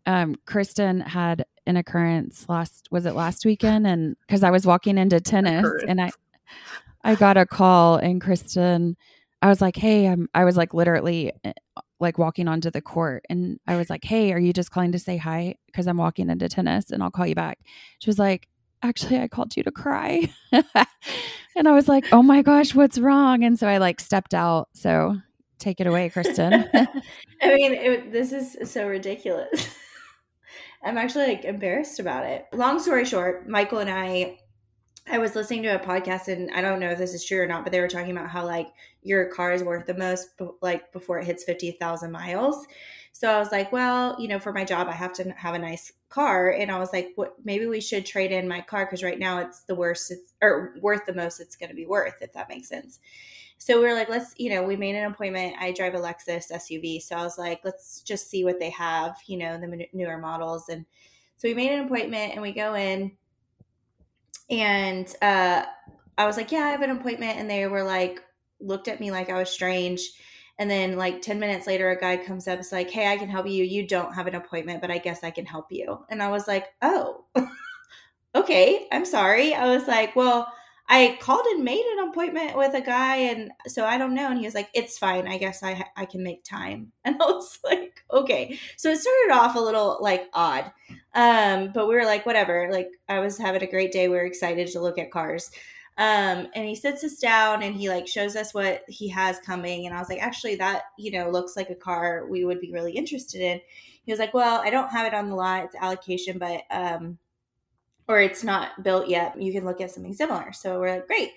um, 0.07 0.37
Kristen 0.47 1.01
had 1.01 1.45
an 1.67 1.77
occurrence 1.77 2.47
last. 2.49 2.89
Was 2.91 3.07
it 3.07 3.15
last 3.15 3.45
weekend? 3.45 3.87
And 3.87 4.17
because 4.27 4.43
I 4.43 4.51
was 4.51 4.67
walking 4.67 4.99
into 4.99 5.21
tennis 5.21 5.69
and 5.89 6.01
I, 6.01 6.11
I 7.03 7.15
got 7.15 7.37
a 7.37 7.47
call 7.47 7.97
and 7.97 8.21
Kristen. 8.21 8.97
I 9.43 9.49
was 9.49 9.63
like, 9.63 9.77
hey, 9.77 10.07
I'm. 10.07 10.29
I 10.35 10.45
was 10.45 10.59
like 10.59 10.75
literally 10.75 11.33
eh, 11.45 11.53
like 12.01 12.19
walking 12.19 12.49
onto 12.49 12.71
the 12.71 12.81
court 12.81 13.25
and 13.29 13.61
I 13.67 13.77
was 13.77 13.91
like, 13.91 14.05
Hey, 14.05 14.33
are 14.33 14.39
you 14.39 14.53
just 14.53 14.71
calling 14.71 14.93
to 14.93 14.99
say 14.99 15.17
hi? 15.19 15.55
Because 15.67 15.87
I'm 15.87 15.99
walking 15.99 16.31
into 16.31 16.49
tennis 16.49 16.91
and 16.91 17.03
I'll 17.03 17.11
call 17.11 17.27
you 17.27 17.35
back. 17.35 17.59
She 17.99 18.09
was 18.09 18.19
like, 18.19 18.49
Actually, 18.83 19.21
I 19.21 19.29
called 19.29 19.57
you 19.57 19.63
to 19.63 19.71
cry. 19.71 20.33
and 20.53 21.69
I 21.69 21.73
was 21.73 21.89
like, 21.89 22.07
Oh 22.13 22.23
my 22.23 22.43
gosh, 22.43 22.75
what's 22.75 22.99
wrong? 22.99 23.45
And 23.45 23.59
so 23.59 23.67
I 23.67 23.79
like 23.79 24.01
stepped 24.01 24.35
out. 24.35 24.69
So 24.75 25.17
take 25.59 25.81
it 25.81 25.87
away, 25.87 26.09
Kristen. 26.09 26.53
I 26.75 27.55
mean, 27.55 27.75
it, 27.75 28.13
this 28.13 28.33
is 28.33 28.71
so 28.71 28.87
ridiculous. 28.87 29.75
I'm 30.83 30.97
actually 30.97 31.27
like 31.27 31.45
embarrassed 31.45 32.01
about 32.01 32.25
it. 32.25 32.47
Long 32.53 32.79
story 32.79 33.05
short, 33.05 33.49
Michael 33.49 33.79
and 33.79 33.91
I 33.91 34.39
I 35.11 35.19
was 35.19 35.35
listening 35.35 35.63
to 35.65 35.75
a 35.75 35.79
podcast 35.79 36.29
and 36.29 36.51
I 36.53 36.61
don't 36.61 36.79
know 36.79 36.91
if 36.91 36.99
this 36.99 37.15
is 37.15 37.25
true 37.25 37.41
or 37.41 37.47
not, 37.47 37.65
but 37.65 37.73
they 37.73 37.81
were 37.81 37.89
talking 37.89 38.13
about 38.13 38.31
how 38.31 38.47
like 38.47 38.69
your 39.03 39.27
car 39.27 39.53
is 39.53 39.63
worth 39.63 39.87
the 39.87 39.95
most 39.95 40.29
like 40.63 40.93
before 40.93 41.19
it 41.19 41.27
hits 41.27 41.45
50,000 41.45 42.13
miles. 42.13 42.67
So 43.21 43.31
I 43.31 43.39
was 43.39 43.53
like, 43.53 43.71
well, 43.71 44.17
you 44.19 44.29
know, 44.29 44.39
for 44.39 44.51
my 44.51 44.65
job, 44.65 44.89
I 44.89 44.93
have 44.93 45.13
to 45.17 45.31
have 45.33 45.55
a 45.55 45.59
nice 45.59 45.93
car. 46.09 46.53
And 46.53 46.71
I 46.71 46.79
was 46.79 46.91
like, 46.91 47.13
what, 47.17 47.35
maybe 47.45 47.67
we 47.67 47.79
should 47.79 48.07
trade 48.07 48.33
in 48.33 48.49
my 48.49 48.63
car 48.63 48.87
because 48.87 49.03
right 49.03 49.19
now 49.19 49.41
it's 49.41 49.61
the 49.65 49.75
worst, 49.75 50.11
it's, 50.11 50.33
or 50.41 50.73
worth 50.81 51.05
the 51.05 51.13
most 51.13 51.39
it's 51.39 51.55
going 51.55 51.69
to 51.69 51.77
be 51.77 51.85
worth, 51.85 52.15
if 52.23 52.33
that 52.33 52.49
makes 52.49 52.71
sense. 52.71 52.99
So 53.59 53.79
we 53.79 53.87
were 53.87 53.93
like, 53.93 54.09
let's, 54.09 54.33
you 54.39 54.49
know, 54.49 54.63
we 54.63 54.75
made 54.75 54.95
an 54.95 55.05
appointment. 55.05 55.57
I 55.61 55.73
drive 55.73 55.93
a 55.95 55.99
Lexus 55.99 56.51
SUV. 56.51 57.03
So 57.03 57.15
I 57.15 57.23
was 57.23 57.37
like, 57.37 57.61
let's 57.63 58.01
just 58.01 58.31
see 58.31 58.43
what 58.43 58.59
they 58.59 58.71
have, 58.71 59.19
you 59.27 59.37
know, 59.37 59.59
the 59.59 59.87
newer 59.93 60.17
models. 60.17 60.71
And 60.71 60.87
so 61.37 61.47
we 61.47 61.53
made 61.53 61.73
an 61.73 61.85
appointment 61.85 62.33
and 62.33 62.41
we 62.41 62.53
go 62.53 62.73
in 62.73 63.13
and 64.49 65.15
uh, 65.21 65.65
I 66.17 66.25
was 66.25 66.39
like, 66.39 66.53
yeah, 66.53 66.61
I 66.61 66.71
have 66.71 66.81
an 66.81 66.89
appointment. 66.89 67.39
And 67.39 67.51
they 67.51 67.67
were 67.67 67.85
like, 67.85 68.23
looked 68.61 68.89
at 68.89 68.99
me 68.99 69.11
like 69.11 69.29
I 69.29 69.37
was 69.37 69.51
strange. 69.51 70.09
And 70.61 70.71
then, 70.71 70.97
like 70.97 71.23
10 71.23 71.41
minutes 71.41 71.67
later, 71.67 71.91
a 71.91 71.99
guy 71.99 72.17
comes 72.19 72.47
up, 72.47 72.61
it's 72.61 72.71
like, 72.73 72.91
hey, 72.91 73.09
I 73.13 73.17
can 73.17 73.29
help 73.29 73.49
you. 73.49 73.65
You 73.65 73.87
don't 73.89 74.15
have 74.15 74.29
an 74.29 74.37
appointment, 74.37 74.81
but 74.81 74.93
I 74.93 74.99
guess 74.99 75.25
I 75.25 75.33
can 75.33 75.47
help 75.47 75.67
you. 75.73 76.05
And 76.11 76.23
I 76.23 76.31
was 76.31 76.47
like, 76.47 76.69
oh, 76.83 77.25
okay, 78.35 78.87
I'm 78.93 79.05
sorry. 79.05 79.55
I 79.55 79.75
was 79.75 79.87
like, 79.89 80.15
well, 80.17 80.53
I 80.89 81.19
called 81.21 81.47
and 81.47 81.63
made 81.65 81.85
an 81.85 82.09
appointment 82.09 82.57
with 82.57 82.75
a 82.75 82.81
guy, 82.81 83.17
and 83.17 83.53
so 83.69 83.85
I 83.87 83.97
don't 83.97 84.15
know. 84.15 84.29
And 84.29 84.39
he 84.41 84.45
was 84.45 84.57
like, 84.57 84.71
"It's 84.75 84.99
fine. 84.99 85.29
I 85.29 85.39
guess 85.39 85.63
I 85.63 85.85
I 85.97 86.05
can 86.05 86.23
make 86.25 86.43
time." 86.43 86.91
And 87.05 87.15
I 87.23 87.27
was 87.27 87.61
like, 87.65 88.03
"Okay." 88.13 88.59
So 88.77 88.91
it 88.91 88.99
started 88.99 89.33
off 89.33 89.55
a 89.55 89.61
little 89.61 89.99
like 90.01 90.29
odd, 90.35 90.73
um, 91.15 91.71
but 91.73 91.87
we 91.89 91.95
were 91.95 92.05
like, 92.05 92.27
"Whatever." 92.27 92.71
Like 92.73 92.89
I 93.09 93.21
was 93.21 93.39
having 93.39 93.63
a 93.63 93.71
great 93.71 93.93
day. 93.93 94.09
We 94.09 94.17
were 94.17 94.25
excited 94.25 94.67
to 94.73 94.81
look 94.81 94.99
at 94.99 95.13
cars. 95.13 95.53
Um, 96.01 96.49
and 96.55 96.67
he 96.67 96.75
sits 96.75 97.05
us 97.05 97.19
down 97.19 97.63
and 97.63 97.77
he 97.77 97.89
like 97.89 98.09
shows 98.09 98.35
us 98.35 98.53
what 98.53 98.83
he 98.89 99.09
has 99.09 99.39
coming. 99.39 99.87
And 99.87 99.95
I 99.95 99.99
was 99.99 100.09
like, 100.09 100.23
actually, 100.23 100.57
that 100.57 100.83
you 100.99 101.13
know 101.13 101.31
looks 101.31 101.57
like 101.57 101.71
a 101.71 101.75
car 101.75 102.27
we 102.27 102.45
would 102.45 102.61
be 102.61 102.73
really 102.73 102.93
interested 102.93 103.41
in. 103.41 103.61
He 104.03 104.11
was 104.11 104.19
like, 104.19 104.35
well, 104.35 104.61
I 104.61 104.71
don't 104.71 104.91
have 104.91 105.07
it 105.07 105.15
on 105.15 105.29
the 105.29 105.37
lot; 105.37 105.65
it's 105.65 105.75
allocation, 105.75 106.39
but 106.39 106.63
um, 106.71 107.19
or 108.11 108.21
it's 108.21 108.43
not 108.43 108.83
built 108.83 109.09
yet, 109.09 109.41
you 109.41 109.53
can 109.53 109.65
look 109.65 109.81
at 109.81 109.93
something 109.93 110.13
similar. 110.13 110.53
So 110.53 110.81
we're 110.81 110.95
like, 110.95 111.07
great. 111.07 111.31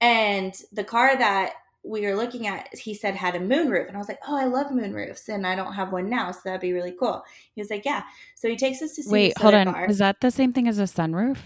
And 0.00 0.52
the 0.72 0.82
car 0.82 1.16
that 1.16 1.52
we 1.84 2.00
were 2.02 2.16
looking 2.16 2.48
at, 2.48 2.74
he 2.76 2.94
said 2.94 3.14
had 3.14 3.36
a 3.36 3.38
moonroof. 3.38 3.86
And 3.86 3.96
I 3.96 4.00
was 4.00 4.08
like, 4.08 4.18
oh, 4.26 4.36
I 4.36 4.46
love 4.46 4.66
moonroofs. 4.72 5.28
And 5.28 5.46
I 5.46 5.54
don't 5.54 5.74
have 5.74 5.92
one 5.92 6.10
now. 6.10 6.32
So 6.32 6.40
that'd 6.44 6.60
be 6.60 6.72
really 6.72 6.90
cool. 6.98 7.22
He 7.54 7.60
was 7.60 7.70
like, 7.70 7.84
yeah. 7.84 8.02
So 8.34 8.48
he 8.48 8.56
takes 8.56 8.82
us 8.82 8.96
to 8.96 9.04
see 9.04 9.10
Wait, 9.10 9.38
hold 9.38 9.54
on. 9.54 9.72
Car. 9.72 9.86
Is 9.86 9.98
that 9.98 10.20
the 10.20 10.32
same 10.32 10.52
thing 10.52 10.66
as 10.66 10.80
a 10.80 10.82
sunroof? 10.82 11.38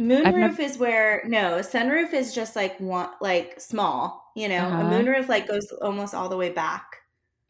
Moonroof 0.00 0.58
is 0.58 0.78
where 0.78 1.22
no 1.26 1.58
sunroof 1.58 2.14
is 2.14 2.34
just 2.34 2.56
like 2.56 2.80
one 2.80 3.10
like 3.20 3.60
small. 3.60 4.32
You 4.34 4.48
know, 4.48 4.56
uh-huh. 4.56 4.86
a 4.86 4.90
moonroof 4.90 5.28
like 5.28 5.46
goes 5.46 5.70
almost 5.82 6.14
all 6.14 6.28
the 6.28 6.36
way 6.36 6.50
back. 6.50 6.96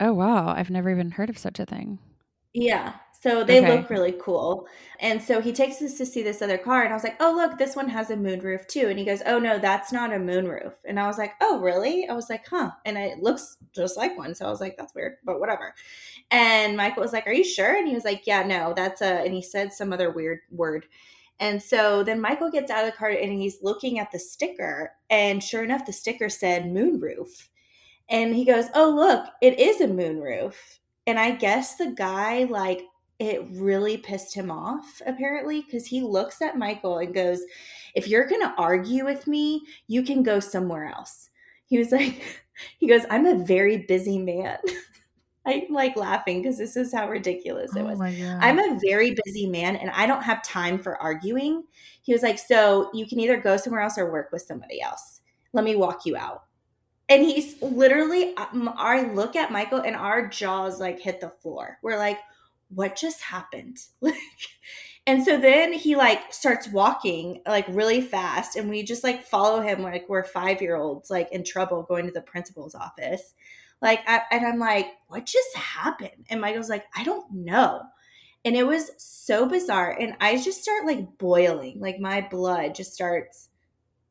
Oh 0.01 0.13
wow, 0.13 0.49
I've 0.49 0.71
never 0.71 0.91
even 0.91 1.13
heard 1.13 1.31
of 1.31 1.39
such 1.39 1.61
a 1.61 1.67
thing. 1.67 1.99
Yeah. 2.53 2.95
So 3.23 3.45
they 3.45 3.59
okay. 3.59 3.77
look 3.77 3.91
really 3.91 4.17
cool. 4.19 4.67
And 4.99 5.23
so 5.23 5.43
he 5.43 5.53
takes 5.53 5.83
us 5.83 5.99
to 5.99 6.07
see 6.07 6.23
this 6.23 6.41
other 6.41 6.57
car. 6.57 6.85
And 6.85 6.91
I 6.91 6.97
was 6.97 7.05
like, 7.05 7.21
oh, 7.21 7.35
look, 7.37 7.59
this 7.59 7.77
one 7.77 7.89
has 7.91 8.11
a 8.11 8.17
moonroof 8.17 8.67
too. 8.67 8.89
And 8.89 8.99
he 8.99 9.05
goes, 9.05 9.21
oh, 9.27 9.39
no, 9.39 9.59
that's 9.59 9.93
not 9.93 10.13
a 10.13 10.17
moonroof. 10.17 10.73
And 10.87 10.99
I 10.99 11.07
was 11.07 11.19
like, 11.19 11.35
oh, 11.43 11.61
really? 11.61 12.09
I 12.09 12.15
was 12.15 12.31
like, 12.31 12.49
huh. 12.49 12.71
And 12.87 12.97
it 12.97 13.19
looks 13.19 13.59
just 13.75 13.99
like 13.99 14.17
one. 14.17 14.35
So 14.35 14.47
I 14.47 14.51
was 14.51 14.61
like, 14.61 14.79
that's 14.79 14.95
weird, 14.95 15.17
but 15.23 15.39
whatever. 15.39 15.75
And 16.31 16.79
Michael 16.79 17.03
was 17.03 17.13
like, 17.13 17.27
are 17.27 17.33
you 17.33 17.45
sure? 17.45 17.77
And 17.77 17.87
he 17.87 17.95
was 17.95 18.05
like, 18.05 18.27
yeah, 18.27 18.43
no, 18.43 18.73
that's 18.75 19.03
a, 19.03 19.23
and 19.23 19.35
he 19.35 19.43
said 19.43 19.75
some 19.75 19.93
other 19.93 20.11
weird 20.11 20.41
word. 20.51 20.87
And 21.41 21.63
so 21.63 22.05
then 22.05 22.21
Michael 22.21 22.51
gets 22.51 22.71
out 22.71 22.85
of 22.85 22.93
the 22.93 22.97
car 22.97 23.09
and 23.09 23.33
he's 23.33 23.63
looking 23.63 23.99
at 23.99 24.13
the 24.13 24.19
sticker. 24.19 24.93
And 25.09 25.43
sure 25.43 25.65
enough, 25.65 25.87
the 25.87 25.93
sticker 25.93 26.29
said 26.29 26.65
moonroof. 26.65 27.49
And 28.11 28.35
he 28.35 28.45
goes, 28.45 28.67
oh, 28.75 28.91
look, 28.91 29.27
it 29.41 29.59
is 29.59 29.81
a 29.81 29.87
moonroof. 29.87 30.55
And 31.07 31.19
I 31.19 31.33
guess 31.33 31.77
the 31.77 31.93
guy 31.97 32.45
like 32.45 32.83
it 33.19 33.47
really 33.51 33.99
pissed 33.99 34.35
him 34.35 34.51
off 34.51 35.03
apparently 35.07 35.61
because 35.61 35.87
he 35.87 36.01
looks 36.01 36.41
at 36.41 36.57
Michael 36.57 36.99
and 36.99 37.15
goes, 37.15 37.43
If 37.95 38.09
you're 38.09 38.27
going 38.27 38.41
to 38.41 38.55
argue 38.57 39.05
with 39.05 39.27
me, 39.27 39.63
you 39.89 40.03
can 40.03 40.23
go 40.23 40.41
somewhere 40.41 40.87
else. 40.87 41.29
He 41.67 41.79
was 41.79 41.93
like, 41.93 42.23
He 42.79 42.89
goes, 42.89 43.03
I'm 43.11 43.27
a 43.27 43.45
very 43.45 43.79
busy 43.79 44.19
man. 44.19 44.59
I'm 45.51 45.73
like 45.73 45.97
laughing 45.97 46.43
because 46.43 46.59
this 46.59 46.77
is 46.77 46.93
how 46.95 47.09
ridiculous 47.09 47.75
it 47.75 47.81
oh 47.81 47.85
was. 47.85 47.99
I'm 48.41 48.59
a 48.59 48.79
very 48.85 49.17
busy 49.25 49.47
man 49.47 49.77
and 49.77 49.91
I 49.91 50.07
don't 50.07 50.23
have 50.23 50.43
time 50.43 50.79
for 50.79 50.97
arguing. 50.97 51.65
He 52.03 52.13
was 52.13 52.23
like, 52.23 52.39
So 52.39 52.91
you 52.95 53.07
can 53.07 53.21
either 53.21 53.37
go 53.37 53.57
somewhere 53.57 53.83
else 53.83 53.99
or 53.99 54.11
work 54.11 54.31
with 54.33 54.43
somebody 54.43 54.81
else. 54.81 55.21
Let 55.53 55.65
me 55.65 55.77
walk 55.77 56.07
you 56.07 56.17
out. 56.17 56.45
And 57.09 57.25
he's 57.25 57.61
literally, 57.61 58.37
um, 58.37 58.73
I 58.77 59.13
look 59.13 59.35
at 59.35 59.51
Michael 59.51 59.81
and 59.81 59.97
our 59.97 60.29
jaws 60.29 60.79
like 60.79 61.01
hit 61.01 61.21
the 61.21 61.31
floor. 61.43 61.79
We're 61.83 61.99
like, 61.99 62.19
what 62.69 62.97
just 62.97 63.21
happened? 63.21 63.79
Like, 64.01 64.15
and 65.07 65.25
so 65.25 65.39
then 65.39 65.73
he 65.73 65.97
like 65.97 66.33
starts 66.33 66.69
walking 66.69 67.43
like 67.47 67.65
really 67.69 68.01
fast 68.01 68.55
and 68.55 68.69
we 68.69 68.83
just 68.83 69.03
like 69.03 69.25
follow 69.25 69.61
him 69.61 69.83
like 69.83 70.09
we're 70.09 70.23
five 70.23 70.61
year 70.61 70.77
olds 70.77 71.11
like 71.11 71.33
in 71.33 71.43
trouble 71.43 71.83
going 71.83 72.07
to 72.07 72.13
the 72.13 72.21
principal's 72.21 72.75
office 72.75 73.35
like 73.83 74.01
I, 74.07 74.23
and 74.31 74.47
i'm 74.47 74.59
like 74.59 74.87
what 75.09 75.27
just 75.27 75.57
happened? 75.57 76.27
And 76.29 76.41
michael's 76.41 76.71
like 76.71 76.85
i 76.95 77.05
don't 77.05 77.31
know. 77.33 77.83
And 78.45 78.57
it 78.57 78.67
was 78.67 78.91
so 78.99 79.47
bizarre 79.49 79.97
and 79.99 80.15
i 80.21 80.41
just 80.41 80.63
start 80.63 80.87
like 80.87 81.19
boiling 81.19 81.81
like 81.81 81.99
my 81.99 82.21
blood 82.21 82.75
just 82.75 82.95
starts 82.95 83.49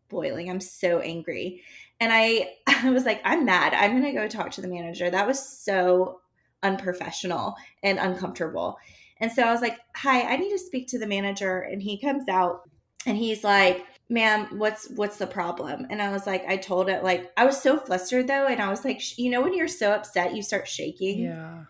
boiling. 0.10 0.50
I'm 0.50 0.60
so 0.60 1.00
angry. 1.00 1.64
And 2.00 2.12
i 2.14 2.52
i 2.68 2.90
was 2.90 3.06
like 3.06 3.22
i'm 3.26 3.46
mad. 3.46 3.74
I'm 3.74 3.94
gonna 3.94 4.14
go 4.14 4.28
talk 4.28 4.52
to 4.52 4.62
the 4.62 4.68
manager. 4.68 5.10
That 5.10 5.28
was 5.28 5.40
so 5.40 6.22
unprofessional 6.64 7.56
and 7.84 8.00
uncomfortable. 8.00 8.78
And 9.22 9.32
so 9.32 9.44
I 9.44 9.52
was 9.52 9.62
like, 9.62 9.78
"Hi, 9.98 10.22
I 10.22 10.38
need 10.38 10.52
to 10.52 10.60
speak 10.60 10.88
to 10.90 11.00
the 11.00 11.08
manager." 11.08 11.60
And 11.60 11.82
he 11.82 12.00
comes 12.00 12.30
out 12.30 12.62
and 13.06 13.18
he's 13.18 13.44
like, 13.44 13.86
"Ma'am, 14.10 14.58
what's 14.58 14.89
what's 14.89 15.17
the 15.17 15.28
problem?" 15.28 15.88
And 15.89 16.02
I 16.02 16.12
was 16.12 16.26
like, 16.26 16.45
I 16.48 16.58
told 16.58 16.89
it 16.89 17.04
like 17.04 17.32
I 17.38 17.45
was 17.45 17.62
so 17.62 17.78
flustered 17.78 18.28
though, 18.28 18.48
and 18.48 18.62
I 18.62 18.69
was 18.69 18.84
like, 18.84 19.17
you 19.17 19.30
know, 19.30 19.41
when 19.41 19.54
you're 19.54 19.67
so 19.67 19.91
upset, 19.91 20.36
you 20.36 20.43
start 20.43 20.67
shaking. 20.67 21.19
Yeah. 21.19 21.63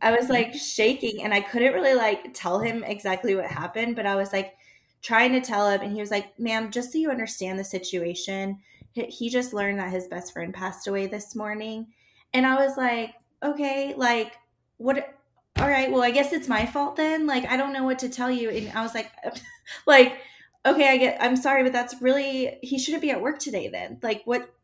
I 0.00 0.16
was 0.16 0.28
like 0.28 0.54
shaking, 0.54 1.22
and 1.22 1.32
I 1.32 1.40
couldn't 1.40 1.74
really 1.74 1.94
like 1.94 2.34
tell 2.34 2.58
him 2.58 2.82
exactly 2.84 3.34
what 3.34 3.46
happened, 3.46 3.96
but 3.96 4.06
I 4.06 4.16
was 4.16 4.32
like 4.32 4.54
trying 5.00 5.32
to 5.32 5.40
tell 5.40 5.68
him, 5.68 5.80
and 5.80 5.92
he 5.92 6.00
was 6.00 6.10
like, 6.10 6.38
"Ma'am, 6.38 6.70
just 6.70 6.92
so 6.92 6.98
you 6.98 7.10
understand 7.10 7.58
the 7.58 7.64
situation." 7.64 8.58
He 8.94 9.30
just 9.30 9.54
learned 9.54 9.78
that 9.78 9.90
his 9.90 10.06
best 10.06 10.34
friend 10.34 10.52
passed 10.52 10.86
away 10.86 11.06
this 11.06 11.34
morning. 11.34 11.86
And 12.34 12.46
I 12.46 12.56
was 12.56 12.76
like, 12.76 13.14
okay, 13.42 13.94
like, 13.96 14.36
what? 14.78 15.14
All 15.58 15.68
right, 15.68 15.90
well, 15.90 16.02
I 16.02 16.10
guess 16.10 16.32
it's 16.32 16.48
my 16.48 16.66
fault 16.66 16.96
then. 16.96 17.26
Like, 17.26 17.46
I 17.46 17.56
don't 17.56 17.72
know 17.72 17.84
what 17.84 17.98
to 18.00 18.08
tell 18.08 18.30
you. 18.30 18.50
And 18.50 18.70
I 18.76 18.82
was 18.82 18.94
like, 18.94 19.10
like, 19.86 20.18
okay, 20.64 20.88
I 20.88 20.96
get, 20.96 21.18
I'm 21.20 21.36
sorry, 21.36 21.62
but 21.62 21.72
that's 21.72 22.00
really, 22.00 22.58
he 22.62 22.78
shouldn't 22.78 23.02
be 23.02 23.10
at 23.10 23.20
work 23.20 23.38
today 23.38 23.68
then. 23.68 23.98
Like, 24.02 24.22
what, 24.24 24.54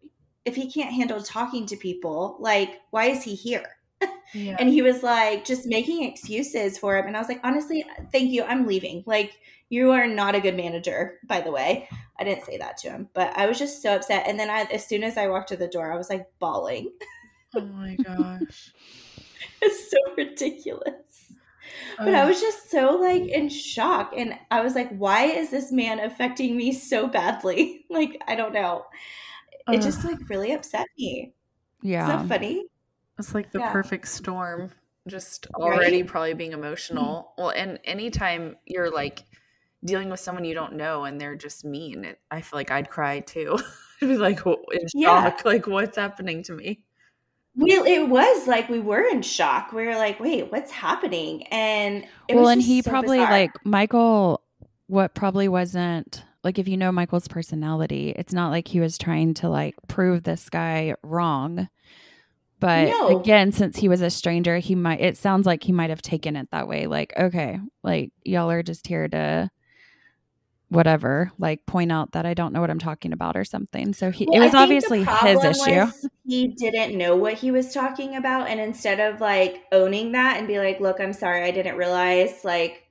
if 0.45 0.55
he 0.57 0.71
can't 0.71 0.95
handle 0.95 1.23
talking 1.23 1.67
to 1.67 1.77
people, 1.77 2.37
like, 2.41 2.81
why 2.91 3.07
is 3.07 3.23
he 3.23 3.35
here? 3.35 3.65
Yeah. 4.35 4.57
and 4.59 4.69
he 4.69 4.83
was 4.83 5.03
like 5.03 5.47
just 5.47 5.65
making 5.65 6.05
excuses 6.05 6.77
for 6.77 6.99
him 6.99 7.07
and 7.07 7.17
i 7.17 7.19
was 7.19 7.29
like 7.29 7.41
honestly 7.43 7.83
thank 8.13 8.31
you 8.31 8.45
i'm 8.45 8.67
leaving 8.67 9.03
like 9.07 9.33
you 9.71 9.91
are 9.93 10.07
not 10.07 10.35
a 10.35 10.41
good 10.41 10.55
manager 10.55 11.19
by 11.27 11.41
the 11.41 11.51
way 11.51 11.89
i 12.21 12.25
didn't 12.25 12.45
say 12.45 12.59
that 12.59 12.77
to 12.77 12.91
him 12.91 13.09
but 13.15 13.33
i 13.39 13.47
was 13.47 13.59
just 13.59 13.81
so 13.81 13.97
upset 13.97 14.25
and 14.29 14.39
then 14.39 14.51
I, 14.51 14.65
as 14.65 14.87
soon 14.87 15.03
as 15.03 15.17
i 15.17 15.29
walked 15.29 15.49
to 15.49 15.57
the 15.57 15.67
door 15.67 15.91
i 15.91 15.97
was 15.97 16.11
like 16.11 16.27
bawling 16.39 16.91
Oh 17.57 17.61
my 17.63 17.97
gosh. 17.97 18.73
it's 19.63 19.91
so 19.91 19.97
ridiculous. 20.17 20.93
But 21.99 22.15
I 22.15 22.25
was 22.25 22.41
just 22.41 22.71
so 22.71 22.97
like 22.97 23.25
in 23.25 23.49
shock 23.49 24.13
and 24.17 24.35
I 24.51 24.61
was 24.61 24.75
like 24.75 24.91
why 24.97 25.25
is 25.25 25.51
this 25.51 25.73
man 25.73 26.01
affecting 26.01 26.57
me 26.57 26.73
so 26.73 27.09
badly? 27.09 27.85
like 27.91 28.21
I 28.27 28.35
don't 28.35 28.53
know. 28.53 28.87
It 29.71 29.83
just 29.83 30.05
like 30.05 30.19
really 30.29 30.53
upset 30.53 30.87
me. 30.99 31.35
Yeah. 31.83 32.03
Is 32.03 32.09
that 32.09 32.29
funny? 32.29 32.65
It's 33.19 33.35
like 33.35 33.51
the 33.53 33.59
yeah. 33.61 33.73
perfect 33.73 34.09
storm. 34.09 34.71
Just 35.07 35.47
already 35.55 36.03
right? 36.03 36.07
probably 36.07 36.35
being 36.35 36.53
emotional. 36.53 37.33
Mm-hmm. 37.33 37.43
Well, 37.43 37.51
and 37.51 37.79
anytime 37.85 38.57
you're 38.67 38.91
like 38.91 39.25
dealing 39.85 40.11
with 40.11 40.21
someone 40.21 40.45
you 40.45 40.55
don't 40.55 40.75
know 40.75 41.05
and 41.05 41.21
they're 41.21 41.37
just 41.37 41.65
mean, 41.65 42.05
it, 42.05 42.21
I 42.31 42.41
feel 42.41 42.59
like 42.59 42.71
I'd 42.71 42.91
cry 42.91 43.21
too. 43.21 43.59
I'd 44.03 44.09
be 44.09 44.17
like 44.17 44.45
in 44.47 44.55
shock. 44.55 44.93
Yeah. 44.95 45.33
Like, 45.45 45.67
what's 45.67 45.97
happening 45.97 46.43
to 46.45 46.53
me? 46.53 46.83
We 47.59 47.73
it 47.73 48.09
was 48.09 48.47
like 48.47 48.69
we 48.69 48.79
were 48.79 49.03
in 49.03 49.21
shock. 49.23 49.73
We 49.73 49.85
were 49.85 49.97
like, 49.97 50.21
wait, 50.21 50.51
what's 50.53 50.71
happening? 50.71 51.43
And 51.49 52.07
well, 52.33 52.49
and 52.49 52.63
he 52.63 52.83
so 52.83 52.91
probably 52.91 53.19
bizarre. 53.19 53.31
like 53.31 53.51
Michael. 53.65 54.43
What 54.87 55.15
probably 55.15 55.49
wasn't 55.49 56.25
like 56.45 56.59
if 56.59 56.67
you 56.69 56.77
know 56.77 56.93
Michael's 56.93 57.29
personality, 57.29 58.15
it's 58.17 58.33
not 58.33 58.51
like 58.51 58.69
he 58.69 58.81
was 58.81 58.97
trying 58.97 59.35
to 59.35 59.49
like 59.49 59.75
prove 59.89 60.23
this 60.23 60.49
guy 60.49 60.95
wrong. 61.03 61.69
But 62.61 62.89
no. 62.89 63.21
again, 63.21 63.53
since 63.53 63.77
he 63.77 63.89
was 63.89 64.01
a 64.03 64.11
stranger, 64.11 64.59
he 64.59 64.75
might. 64.75 65.01
It 65.01 65.17
sounds 65.17 65.47
like 65.47 65.63
he 65.63 65.73
might 65.73 65.91
have 65.91 66.03
taken 66.03 66.37
it 66.37 66.49
that 66.53 66.69
way. 66.69 66.87
Like, 66.87 67.13
okay, 67.19 67.59
like 67.83 68.13
y'all 68.25 68.51
are 68.51 68.63
just 68.63 68.87
here 68.87 69.09
to 69.09 69.51
whatever, 70.71 71.33
like 71.39 71.65
point 71.67 71.91
out 71.91 72.13
that 72.13 72.27
I 72.27 72.35
don't 72.35 72.53
know 72.53 72.61
what 72.61 72.71
I'm 72.71 72.79
talking 72.79 73.13
about 73.13 73.37
or 73.37 73.45
something. 73.45 73.93
So 73.95 74.11
he, 74.11 74.27
Well, 74.27 74.41
it 74.41 74.45
was 74.45 74.55
obviously 74.55 75.05
his 75.05 75.45
issue. 75.45 75.87
He 76.27 76.49
didn't 76.49 76.97
know 76.97 77.17
what 77.17 77.35
he 77.35 77.51
was 77.51 77.73
talking 77.73 78.17
about. 78.17 78.49
And 78.49 78.61
instead 78.61 79.01
of 79.01 79.21
like 79.21 79.65
owning 79.73 80.13
that 80.13 80.37
and 80.37 80.47
be 80.47 80.59
like, 80.59 80.79
look, 80.81 81.01
I'm 81.01 81.15
sorry, 81.15 81.45
I 81.45 81.51
didn't 81.51 81.77
realize, 81.77 82.45
like, 82.45 82.85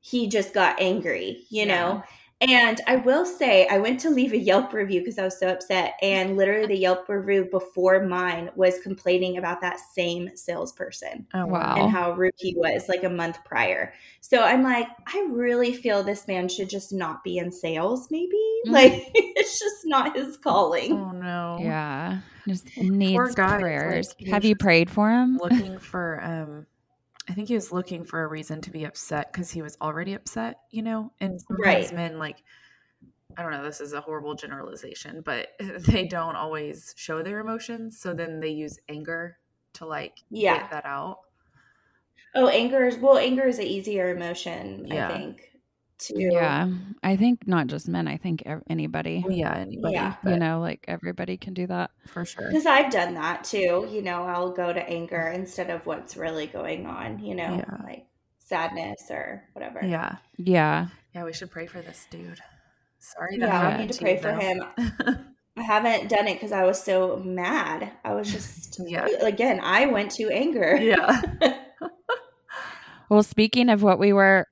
he 0.00 0.28
just 0.28 0.52
got 0.52 0.80
angry, 0.80 1.46
you 1.50 1.64
Yeah. 1.66 1.74
know? 1.74 2.02
And 2.48 2.80
I 2.86 2.96
will 2.96 3.24
say, 3.24 3.66
I 3.68 3.78
went 3.78 4.00
to 4.00 4.10
leave 4.10 4.32
a 4.32 4.38
Yelp 4.38 4.72
review 4.72 5.00
because 5.00 5.18
I 5.18 5.24
was 5.24 5.38
so 5.38 5.48
upset. 5.48 5.94
And 6.02 6.36
literally, 6.36 6.66
the 6.66 6.76
Yelp 6.78 7.08
review 7.08 7.48
before 7.50 8.02
mine 8.06 8.50
was 8.54 8.78
complaining 8.80 9.38
about 9.38 9.60
that 9.62 9.78
same 9.80 10.30
salesperson 10.36 11.26
Oh, 11.34 11.46
Wow. 11.46 11.76
and 11.78 11.90
how 11.90 12.12
rude 12.12 12.34
he 12.38 12.54
was 12.56 12.88
like 12.88 13.04
a 13.04 13.08
month 13.10 13.38
prior. 13.44 13.92
So 14.20 14.42
I'm 14.42 14.62
like, 14.62 14.86
I 15.06 15.26
really 15.30 15.72
feel 15.72 16.02
this 16.02 16.26
man 16.28 16.48
should 16.48 16.68
just 16.70 16.92
not 16.92 17.24
be 17.24 17.38
in 17.38 17.50
sales, 17.50 18.08
maybe. 18.10 18.30
Mhm. 18.66 18.72
Like, 18.72 19.10
it's 19.14 19.58
just 19.58 19.84
not 19.84 20.16
his 20.16 20.38
calling. 20.38 20.92
Oh 20.92 21.10
no. 21.10 21.58
Yeah. 21.60 22.20
Just 22.48 22.74
needs 22.78 23.34
guy, 23.34 23.58
prayers. 23.60 24.14
like, 24.18 24.28
Have 24.30 24.44
you 24.46 24.56
prayed 24.56 24.88
for 24.88 25.10
him? 25.10 25.36
Looking 25.36 25.78
for 25.78 26.18
um 26.24 26.66
I 27.28 27.32
think 27.34 27.48
he 27.48 27.54
was 27.54 27.72
looking 27.72 28.04
for 28.04 28.22
a 28.22 28.28
reason 28.28 28.60
to 28.62 28.70
be 28.70 28.84
upset 28.84 29.32
because 29.32 29.50
he 29.50 29.62
was 29.62 29.76
already 29.80 30.14
upset, 30.14 30.60
you 30.70 30.82
know? 30.82 31.12
And 31.20 31.40
sometimes 31.40 31.90
Right. 31.90 31.92
men 31.92 32.18
like 32.18 32.42
I 33.36 33.42
don't 33.42 33.52
know, 33.52 33.64
this 33.64 33.80
is 33.80 33.92
a 33.94 34.00
horrible 34.02 34.34
generalization, 34.36 35.22
but 35.22 35.50
they 35.60 36.06
don't 36.06 36.36
always 36.36 36.94
show 36.96 37.22
their 37.22 37.40
emotions. 37.40 38.00
So 38.00 38.14
then 38.14 38.40
they 38.40 38.50
use 38.50 38.78
anger 38.88 39.38
to 39.74 39.86
like 39.86 40.24
Yeah. 40.30 40.60
get 40.60 40.70
that 40.70 40.86
out. 40.86 41.18
Oh, 42.32 42.46
anger 42.48 42.84
is 42.86 42.96
well, 42.96 43.18
anger 43.18 43.44
is 43.48 43.58
an 43.58 43.64
easier 43.66 44.08
emotion, 44.14 44.86
Yeah. 44.86 44.92
I 44.92 45.02
think. 45.02 45.50
To 45.96 46.14
Yeah. 46.20 46.68
I 47.02 47.16
think 47.16 47.46
not 47.46 47.68
just 47.68 47.88
men, 47.88 48.08
I 48.08 48.16
think 48.16 48.42
anybody. 48.68 49.22
Oh, 49.26 49.30
yeah, 49.30 49.54
anybody. 49.56 49.94
Yeah. 49.94 50.14
You 50.26 50.36
know, 50.36 50.60
like 50.60 50.84
everybody 50.88 51.36
can 51.36 51.54
do 51.54 51.66
that. 51.68 51.90
for 52.06 52.24
sure. 52.24 52.48
because 52.48 52.66
I've 52.66 52.90
done 52.90 53.14
that 53.14 53.44
too. 53.44 53.86
You 53.90 54.02
know, 54.02 54.24
I'll 54.24 54.50
go 54.52 54.72
to 54.72 54.88
anger 54.88 55.28
instead 55.28 55.70
of 55.70 55.86
what's 55.86 56.16
really 56.16 56.46
going 56.48 56.86
on. 56.86 57.20
You 57.20 57.34
know, 57.36 57.56
Yeah. 57.56 57.76
like 57.84 58.06
sadness 58.40 59.06
or 59.10 59.44
whatever. 59.52 59.80
Yeah. 59.84 60.16
Yeah. 60.36 60.88
Yeah, 61.14 61.24
we 61.24 61.32
should 61.32 61.50
pray 61.50 61.66
for 61.66 61.80
this 61.80 62.06
dude. 62.10 62.40
Sorry 62.98 63.38
that 63.38 63.48
Yeah, 63.48 63.68
i 63.68 63.76
need 63.78 63.92
to 63.92 63.98
to 63.98 64.02
pray 64.04 64.14
you, 64.16 64.20
for 64.20 64.32
him. 64.32 64.64
I 65.56 65.62
haven't 65.62 66.08
done 66.08 66.26
it 66.26 66.34
because 66.34 66.50
I 66.50 66.64
was 66.64 66.82
so 66.82 67.22
mad. 67.24 67.92
I 68.04 68.14
was 68.14 68.32
just 68.32 68.80
Yeah. 68.86 69.06
again. 69.22 69.60
I 69.62 69.86
went 69.86 70.10
to 70.12 70.28
anger. 70.30 70.76
yeah. 70.76 71.22
Well, 73.10 73.22
speaking 73.22 73.68
of 73.68 73.82
what 73.82 73.98
we 73.98 74.12
were, 74.12 74.46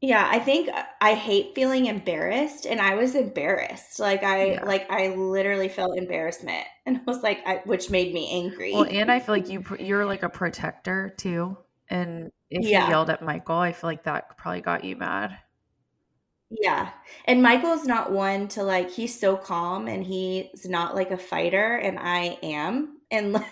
Yeah, 0.00 0.28
I 0.30 0.38
think 0.38 0.68
uh, 0.68 0.84
I 1.00 1.14
hate 1.14 1.54
feeling 1.56 1.86
embarrassed, 1.86 2.66
and 2.66 2.80
I 2.80 2.94
was 2.94 3.14
embarrassed. 3.16 3.98
Like 3.98 4.22
I, 4.22 4.54
Yeah. 4.54 4.62
like 4.62 4.88
I 4.90 5.08
literally 5.08 5.68
felt 5.68 5.96
embarrassment, 5.98 6.66
and 6.86 6.98
I 6.98 7.00
was 7.06 7.22
like, 7.22 7.40
I, 7.46 7.62
which 7.64 7.90
made 7.90 8.14
me 8.14 8.30
angry. 8.32 8.72
Well, 8.72 8.86
and 8.88 9.10
I 9.10 9.20
feel 9.20 9.34
like 9.34 9.48
you 9.48 9.64
you're 9.78 10.04
like 10.06 10.22
a 10.22 10.28
protector 10.28 11.10
too, 11.16 11.56
and 11.88 12.30
if 12.50 12.70
Yeah. 12.70 12.78
you 12.80 12.84
yelled 12.84 13.10
at 13.10 13.22
Michael, 13.22 13.56
I 13.56 13.72
feel 13.72 13.88
like 13.90 14.04
that 14.04 14.36
probably 14.36 14.60
got 14.60 14.84
you 14.84 14.96
mad. 14.96 15.38
yeah, 16.50 16.92
and 17.26 17.42
Michael's 17.42 17.84
not 17.84 18.10
one 18.10 18.48
to 18.48 18.62
like. 18.62 18.90
He's 18.90 19.18
so 19.18 19.36
calm, 19.36 19.86
and 19.86 20.02
he's 20.04 20.66
not 20.66 20.94
like 20.94 21.10
a 21.10 21.18
fighter, 21.18 21.76
and 21.76 21.98
I 21.98 22.38
am, 22.42 23.00
and 23.10 23.32
like, 23.34 23.44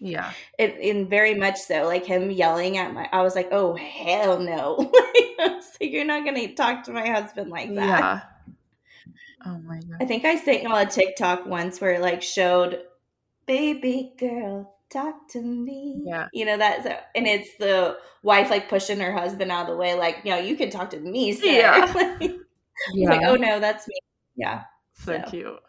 Yeah, 0.00 0.32
it, 0.58 0.76
and 0.82 1.08
very 1.10 1.34
much 1.34 1.58
so. 1.58 1.84
Like 1.84 2.06
him 2.06 2.30
yelling 2.30 2.78
at 2.78 2.94
my, 2.94 3.08
I 3.12 3.20
was 3.22 3.34
like, 3.34 3.48
oh 3.52 3.76
hell 3.76 4.38
no! 4.38 4.90
so 5.38 5.78
you're 5.80 6.06
not 6.06 6.24
gonna 6.24 6.54
talk 6.54 6.84
to 6.84 6.92
my 6.92 7.06
husband 7.06 7.50
like 7.50 7.68
that. 7.74 7.98
yeah. 7.98 8.20
Oh 9.46 9.58
my 9.58 9.76
God. 9.80 9.96
I 10.00 10.04
think 10.06 10.24
I 10.24 10.36
sang 10.36 10.66
on 10.66 10.86
a 10.86 10.90
TikTok 10.90 11.46
once 11.46 11.80
where 11.80 11.92
it 11.92 12.00
like 12.00 12.22
showed, 12.22 12.82
"Baby 13.46 14.12
girl, 14.18 14.74
talk 14.90 15.28
to 15.30 15.40
me." 15.40 16.00
Yeah. 16.04 16.28
you 16.32 16.44
know 16.44 16.56
that's 16.56 16.86
and 17.14 17.26
it's 17.26 17.56
the 17.58 17.96
wife 18.22 18.50
like 18.50 18.68
pushing 18.68 19.00
her 19.00 19.12
husband 19.12 19.50
out 19.50 19.62
of 19.62 19.68
the 19.68 19.76
way, 19.76 19.94
like, 19.94 20.24
"No, 20.24 20.38
you 20.38 20.56
can 20.56 20.70
talk 20.70 20.90
to 20.90 21.00
me, 21.00 21.32
sir." 21.32 21.46
Yeah. 21.46 21.92
like, 22.20 22.32
yeah, 22.94 23.08
like, 23.10 23.20
oh 23.24 23.36
no, 23.36 23.60
that's 23.60 23.86
me. 23.88 23.94
Yeah, 24.36 24.62
So 24.94 25.18
so. 25.24 25.30
cute. 25.30 25.60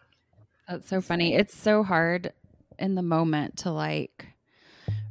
that's 0.68 0.88
so 0.88 1.00
funny. 1.02 1.34
It's 1.34 1.56
so 1.56 1.82
hard 1.82 2.32
in 2.78 2.94
the 2.94 3.02
moment 3.02 3.58
to 3.58 3.70
like 3.72 4.26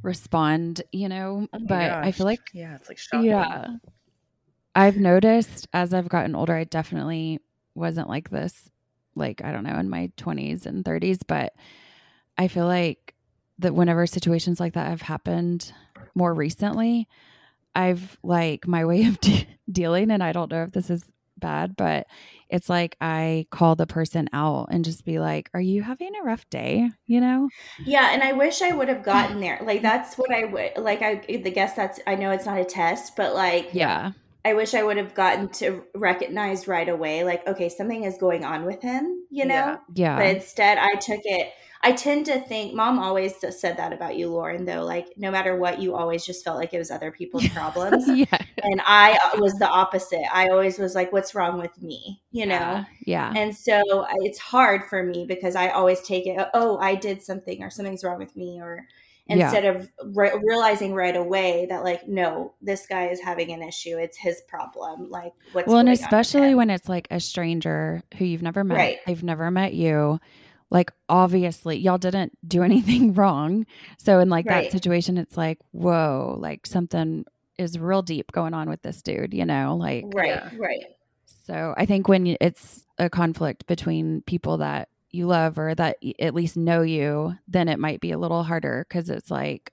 respond, 0.02 0.82
you 0.92 1.08
know, 1.08 1.46
Oh 1.52 1.58
but 1.60 1.90
I 1.92 2.12
feel 2.12 2.26
like 2.26 2.40
Yeah, 2.52 2.76
it's 2.76 2.88
like 2.88 2.98
shocking. 2.98 3.24
Yeah. 3.30 3.68
I've 4.74 4.96
noticed 4.96 5.68
as 5.72 5.92
I've 5.92 6.08
gotten 6.08 6.34
older, 6.34 6.54
I 6.54 6.64
definitely 6.64 7.40
wasn't 7.74 8.08
like 8.08 8.30
this, 8.30 8.70
like, 9.14 9.44
I 9.44 9.52
don't 9.52 9.64
know, 9.64 9.76
in 9.78 9.90
my 9.90 10.10
20s 10.16 10.66
and 10.66 10.84
30s, 10.84 11.20
but 11.26 11.52
I 12.38 12.48
feel 12.48 12.66
like 12.66 13.14
that 13.58 13.74
whenever 13.74 14.06
situations 14.06 14.60
like 14.60 14.72
that 14.74 14.88
have 14.88 15.02
happened 15.02 15.72
more 16.14 16.32
recently, 16.32 17.06
I've 17.74 18.18
like 18.22 18.66
my 18.66 18.84
way 18.86 19.04
of 19.04 19.20
de- 19.20 19.46
dealing, 19.70 20.10
and 20.10 20.22
I 20.22 20.32
don't 20.32 20.50
know 20.50 20.62
if 20.64 20.72
this 20.72 20.90
is 20.90 21.02
bad, 21.38 21.76
but 21.76 22.06
it's 22.52 22.68
like 22.68 22.96
I 23.00 23.46
call 23.50 23.74
the 23.74 23.86
person 23.86 24.28
out 24.32 24.68
and 24.70 24.84
just 24.84 25.04
be 25.04 25.18
like, 25.18 25.50
Are 25.54 25.60
you 25.60 25.82
having 25.82 26.14
a 26.14 26.24
rough 26.24 26.48
day? 26.50 26.90
You 27.06 27.20
know? 27.20 27.48
yeah. 27.84 28.10
And 28.12 28.22
I 28.22 28.32
wish 28.32 28.60
I 28.62 28.72
would 28.72 28.88
have 28.88 29.02
gotten 29.02 29.40
there. 29.40 29.58
Like 29.62 29.80
mm. 29.80 29.82
that's 29.82 30.16
what 30.16 30.30
I 30.30 30.44
would 30.44 30.72
like. 30.76 31.02
I 31.02 31.14
the 31.26 31.50
guess 31.50 31.74
that's. 31.74 31.98
I 32.06 32.14
know 32.14 32.30
it's 32.30 32.46
not 32.46 32.58
a 32.58 32.64
test, 32.64 33.16
but 33.16 33.34
like, 33.34 33.70
Yeah. 33.72 34.12
I 34.44 34.54
wish 34.54 34.74
I 34.74 34.82
would 34.82 34.96
have 34.96 35.14
gotten 35.14 35.48
to 35.50 35.84
recognize 35.94 36.66
right 36.66 36.88
away. 36.88 37.22
Like, 37.22 37.46
okay, 37.46 37.68
something 37.68 38.02
is 38.02 38.18
going 38.18 38.44
on 38.44 38.64
with 38.64 38.82
him. 38.82 39.21
You 39.32 39.46
know. 39.46 39.54
Yeah. 39.54 39.76
Yeah. 39.94 40.16
But 40.16 40.36
instead, 40.36 40.78
I 40.78 40.94
took 40.94 41.20
it. 41.24 41.52
I 41.84 41.90
tend 41.92 42.26
to 42.26 42.38
think, 42.38 42.74
mom 42.74 43.00
always 43.00 43.34
said 43.58 43.76
that 43.78 43.92
about 43.92 44.16
you, 44.16 44.28
Lauren, 44.28 44.66
though. 44.66 44.84
Like, 44.84 45.08
no 45.16 45.32
matter 45.32 45.56
what, 45.56 45.80
you 45.80 45.96
always 45.96 46.24
just 46.24 46.44
felt 46.44 46.56
like 46.56 46.72
it 46.72 46.78
was 46.78 46.92
other 46.92 47.10
people's 47.10 47.48
problems. 47.48 48.04
yeah. 48.08 48.38
and 48.62 48.80
I 48.86 49.18
uh, 49.24 49.40
was 49.40 49.54
the 49.54 49.66
opposite. 49.66 50.22
I 50.32 50.48
always 50.48 50.78
was 50.78 50.94
like, 50.94 51.12
what's 51.12 51.34
wrong 51.34 51.58
with 51.58 51.82
me? 51.82 52.22
You 52.30 52.46
know? 52.46 52.52
Yeah. 52.54 52.84
Yeah. 53.04 53.32
And 53.34 53.56
so 53.56 54.06
it's 54.18 54.38
hard 54.38 54.84
for 54.84 55.02
me 55.02 55.24
because 55.26 55.56
I 55.56 55.70
always 55.70 56.00
take 56.02 56.26
it, 56.26 56.38
oh, 56.54 56.78
I 56.78 56.94
did 56.94 57.20
something 57.20 57.64
or 57.64 57.70
something's 57.70 58.04
wrong 58.04 58.18
with 58.18 58.36
me. 58.36 58.60
Or 58.60 58.86
Yeah. 59.26 59.44
instead 59.44 59.64
of 59.64 59.88
re- 60.16 60.32
realizing 60.42 60.94
right 60.94 61.16
away 61.16 61.66
that, 61.70 61.84
like, 61.84 62.06
no, 62.08 62.54
this 62.60 62.86
guy 62.86 63.06
is 63.08 63.20
having 63.20 63.52
an 63.52 63.62
issue. 63.62 63.96
It's 63.96 64.16
his 64.16 64.42
problem. 64.48 65.10
Like, 65.10 65.32
what's 65.52 65.66
well, 65.68 65.78
and 65.78 65.86
going 65.86 65.88
on 65.88 65.90
with 65.92 66.00
especially 66.00 66.50
him? 66.50 66.56
when 66.58 66.70
it's 66.70 66.88
like 66.88 67.06
a 67.10 67.20
stranger 67.20 68.02
who 68.18 68.24
you've 68.24 68.42
never 68.42 68.64
met, 68.64 68.76
Right. 68.76 68.98
they've 69.06 69.22
never 69.22 69.50
met 69.50 69.74
you. 69.74 70.18
Like, 70.70 70.90
obviously, 71.08 71.78
y'all 71.78 71.98
didn't 71.98 72.36
do 72.46 72.62
anything 72.64 73.14
wrong. 73.14 73.64
So, 73.98 74.18
in 74.18 74.28
like 74.28 74.46
Right. 74.46 74.64
that 74.64 74.72
situation, 74.72 75.16
it's 75.18 75.36
like, 75.36 75.58
whoa, 75.70 76.36
like 76.40 76.66
something 76.66 77.24
is 77.58 77.78
real 77.78 78.02
deep 78.02 78.32
going 78.32 78.54
on 78.54 78.68
with 78.68 78.82
this 78.82 79.02
dude, 79.02 79.34
you 79.34 79.44
know? 79.46 79.76
Like, 79.78 80.04
Right, 80.14 80.28
Yeah. 80.30 80.50
right. 80.58 80.84
so 81.46 81.74
I 81.76 81.86
think 81.86 82.08
when 82.08 82.36
it's 82.40 82.84
a 82.98 83.08
conflict 83.08 83.66
between 83.66 84.22
people 84.22 84.58
that 84.58 84.88
you 85.12 85.26
love 85.26 85.58
or 85.58 85.74
that 85.74 85.98
at 86.18 86.34
least 86.34 86.56
know 86.56 86.82
you, 86.82 87.34
then 87.48 87.68
it 87.68 87.78
might 87.78 88.00
be 88.00 88.12
a 88.12 88.18
little 88.18 88.42
harder 88.42 88.86
because 88.88 89.10
it's 89.10 89.30
like, 89.30 89.72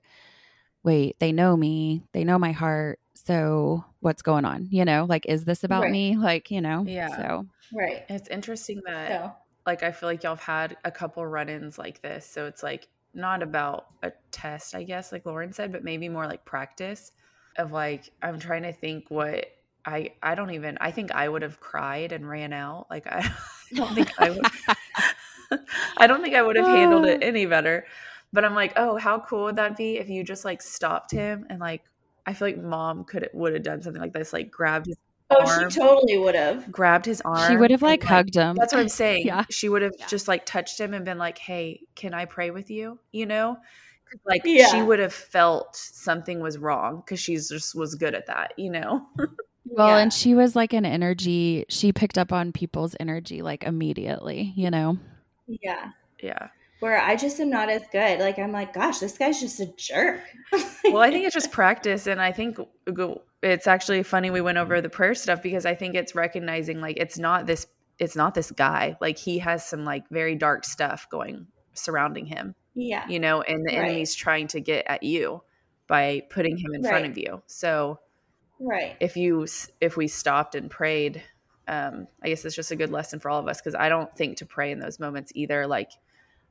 wait, 0.84 1.18
they 1.20 1.32
know 1.32 1.56
me, 1.56 2.04
they 2.12 2.24
know 2.24 2.38
my 2.38 2.52
heart. 2.52 3.00
So 3.14 3.84
what's 4.00 4.22
going 4.22 4.44
on? 4.44 4.68
You 4.70 4.84
know, 4.84 5.06
like, 5.08 5.26
is 5.26 5.44
this 5.44 5.64
about 5.64 5.82
Right. 5.82 5.92
me? 5.92 6.16
Like, 6.16 6.50
you 6.50 6.60
know? 6.60 6.84
Yeah. 6.86 7.08
So, 7.08 7.46
Right. 7.72 8.02
It's 8.08 8.28
interesting 8.28 8.80
that 8.86 9.08
So, 9.10 9.32
like 9.66 9.82
I 9.82 9.92
feel 9.92 10.08
like 10.08 10.22
y'all 10.22 10.34
have 10.36 10.42
had 10.44 10.76
a 10.84 10.90
couple 10.90 11.24
run-ins 11.26 11.78
like 11.78 12.02
this, 12.02 12.26
so 12.26 12.46
it's 12.46 12.62
like 12.62 12.88
not 13.14 13.42
about 13.42 13.86
a 14.02 14.12
test, 14.32 14.74
I 14.74 14.82
guess, 14.84 15.12
like 15.12 15.26
Lauren 15.26 15.52
said, 15.52 15.72
but 15.72 15.84
maybe 15.84 16.08
more 16.08 16.26
like 16.26 16.44
practice 16.44 17.12
of 17.56 17.72
like 17.72 18.10
I'm 18.22 18.38
trying 18.38 18.62
to 18.62 18.72
think 18.72 19.10
what 19.10 19.46
I 19.84 20.12
I 20.22 20.34
don't 20.34 20.50
even 20.52 20.78
I 20.80 20.90
think 20.90 21.12
I 21.12 21.28
would 21.28 21.42
have 21.42 21.60
cried 21.60 22.12
and 22.12 22.28
ran 22.28 22.52
out. 22.52 22.86
Like 22.90 23.06
I, 23.06 23.18
I 23.72 23.74
don't 23.76 23.94
think 23.94 24.12
I 24.18 24.30
would 24.30 24.46
I 25.96 26.06
don't 26.06 26.22
think 26.22 26.34
I 26.34 26.42
would 26.42 26.56
have 26.56 26.66
handled 26.66 27.06
it 27.06 27.20
ah. 27.22 27.26
any 27.26 27.46
better. 27.46 27.86
But 28.32 28.44
I'm 28.44 28.54
like, 28.54 28.72
oh, 28.76 28.96
how 28.96 29.18
cool 29.20 29.44
would 29.44 29.56
that 29.56 29.76
be 29.76 29.98
if 29.98 30.08
you 30.08 30.22
just 30.22 30.44
like 30.44 30.62
stopped 30.62 31.10
him 31.10 31.46
and 31.50 31.58
like 31.58 31.82
I 32.26 32.32
feel 32.32 32.48
like 32.48 32.58
mom 32.58 33.04
could 33.04 33.28
would 33.32 33.54
have 33.54 33.62
done 33.62 33.82
something 33.82 34.00
like 34.00 34.12
this, 34.12 34.32
like 34.32 34.50
grabbed 34.50 34.86
his 34.86 34.96
oh, 35.30 35.46
arm, 35.46 35.70
she 35.70 35.80
totally 35.80 36.18
would 36.18 36.36
have. 36.36 36.70
grabbed 36.70 37.06
his 37.06 37.20
arm. 37.22 37.50
she 37.50 37.56
would 37.56 37.70
have 37.70 37.82
and, 37.82 37.90
like 37.90 38.02
hugged 38.04 38.36
him. 38.36 38.54
That's 38.56 38.72
what 38.72 38.80
I'm 38.80 38.88
saying. 38.88 39.26
Yeah. 39.26 39.44
She 39.50 39.68
would 39.68 39.82
have 39.82 39.94
Yeah. 39.98 40.06
just 40.06 40.28
like 40.28 40.46
touched 40.46 40.78
him 40.78 40.94
and 40.94 41.04
been 41.04 41.18
like, 41.18 41.38
"Hey, 41.38 41.80
can 41.96 42.14
I 42.14 42.24
pray 42.26 42.50
with 42.50 42.70
you?" 42.70 43.00
You 43.10 43.26
know, 43.26 43.56
like 44.24 44.44
she 44.44 44.82
would 44.82 45.00
have 45.00 45.14
felt 45.14 45.74
something 45.74 46.40
was 46.40 46.58
wrong 46.58 47.02
because 47.04 47.18
she's 47.18 47.48
just 47.48 47.74
was 47.74 47.96
good 47.96 48.14
at 48.14 48.26
that. 48.26 48.52
You 48.56 48.70
know. 48.70 49.06
Well, 49.64 49.88
Yeah. 49.88 49.98
and 49.98 50.12
she 50.12 50.34
was 50.34 50.56
like 50.56 50.72
an 50.72 50.84
energy, 50.84 51.64
she 51.68 51.92
picked 51.92 52.18
up 52.18 52.32
on 52.32 52.52
people's 52.52 52.96
energy 52.98 53.42
like 53.42 53.62
immediately, 53.62 54.52
you 54.56 54.70
know? 54.70 54.98
Yeah. 55.62 55.90
Yeah. 56.22 56.48
where 56.80 57.00
I 57.00 57.16
just 57.16 57.40
am 57.40 57.50
not 57.50 57.68
as 57.68 57.82
good. 57.92 58.20
Like 58.20 58.38
I'm 58.38 58.52
like, 58.52 58.72
gosh, 58.72 58.98
this 58.98 59.16
guy's 59.18 59.40
just 59.40 59.60
a 59.60 59.66
jerk. 59.76 60.20
well, 60.84 60.98
I 60.98 61.10
think 61.10 61.26
it's 61.26 61.34
just 61.34 61.52
practice, 61.52 62.06
and 62.06 62.20
I 62.20 62.32
think 62.32 62.58
it's 63.42 63.66
actually 63.66 64.02
funny 64.02 64.30
we 64.30 64.40
went 64.40 64.58
over 64.58 64.80
the 64.80 64.88
prayer 64.88 65.14
stuff 65.14 65.42
because 65.42 65.66
I 65.66 65.74
think 65.74 65.94
it's 65.94 66.14
recognizing 66.14 66.80
like 66.80 66.96
it's 66.98 67.18
not 67.18 67.46
this 67.46 67.66
it's 67.98 68.16
not 68.16 68.34
this 68.34 68.50
guy 68.50 68.96
like 69.00 69.18
he 69.18 69.38
has 69.38 69.64
some 69.64 69.84
like 69.84 70.04
very 70.10 70.34
dark 70.34 70.64
stuff 70.64 71.06
going 71.10 71.46
surrounding 71.74 72.26
him. 72.26 72.54
Yeah, 72.74 73.06
you 73.08 73.18
know, 73.18 73.42
and 73.42 73.64
the 73.66 73.76
right. 73.76 73.88
enemy's 73.88 74.14
trying 74.14 74.48
to 74.48 74.60
get 74.60 74.86
at 74.88 75.02
you 75.02 75.42
by 75.86 76.22
putting 76.30 76.56
him 76.56 76.72
in 76.74 76.82
right. 76.82 76.90
front 76.90 77.06
of 77.06 77.18
you. 77.18 77.42
So, 77.46 77.98
right, 78.58 78.96
if 79.00 79.16
you 79.16 79.46
if 79.80 79.96
we 79.96 80.08
stopped 80.08 80.54
and 80.54 80.70
prayed. 80.70 81.22
Um, 81.70 82.08
I 82.20 82.28
guess 82.28 82.44
it's 82.44 82.56
just 82.56 82.72
a 82.72 82.76
good 82.76 82.90
lesson 82.90 83.20
for 83.20 83.30
all 83.30 83.38
of 83.38 83.46
us 83.46 83.60
because 83.60 83.76
I 83.76 83.88
don't 83.88 84.12
think 84.16 84.38
to 84.38 84.46
pray 84.46 84.72
in 84.72 84.80
those 84.80 84.98
moments 84.98 85.30
either. 85.36 85.68
Like, 85.68 85.92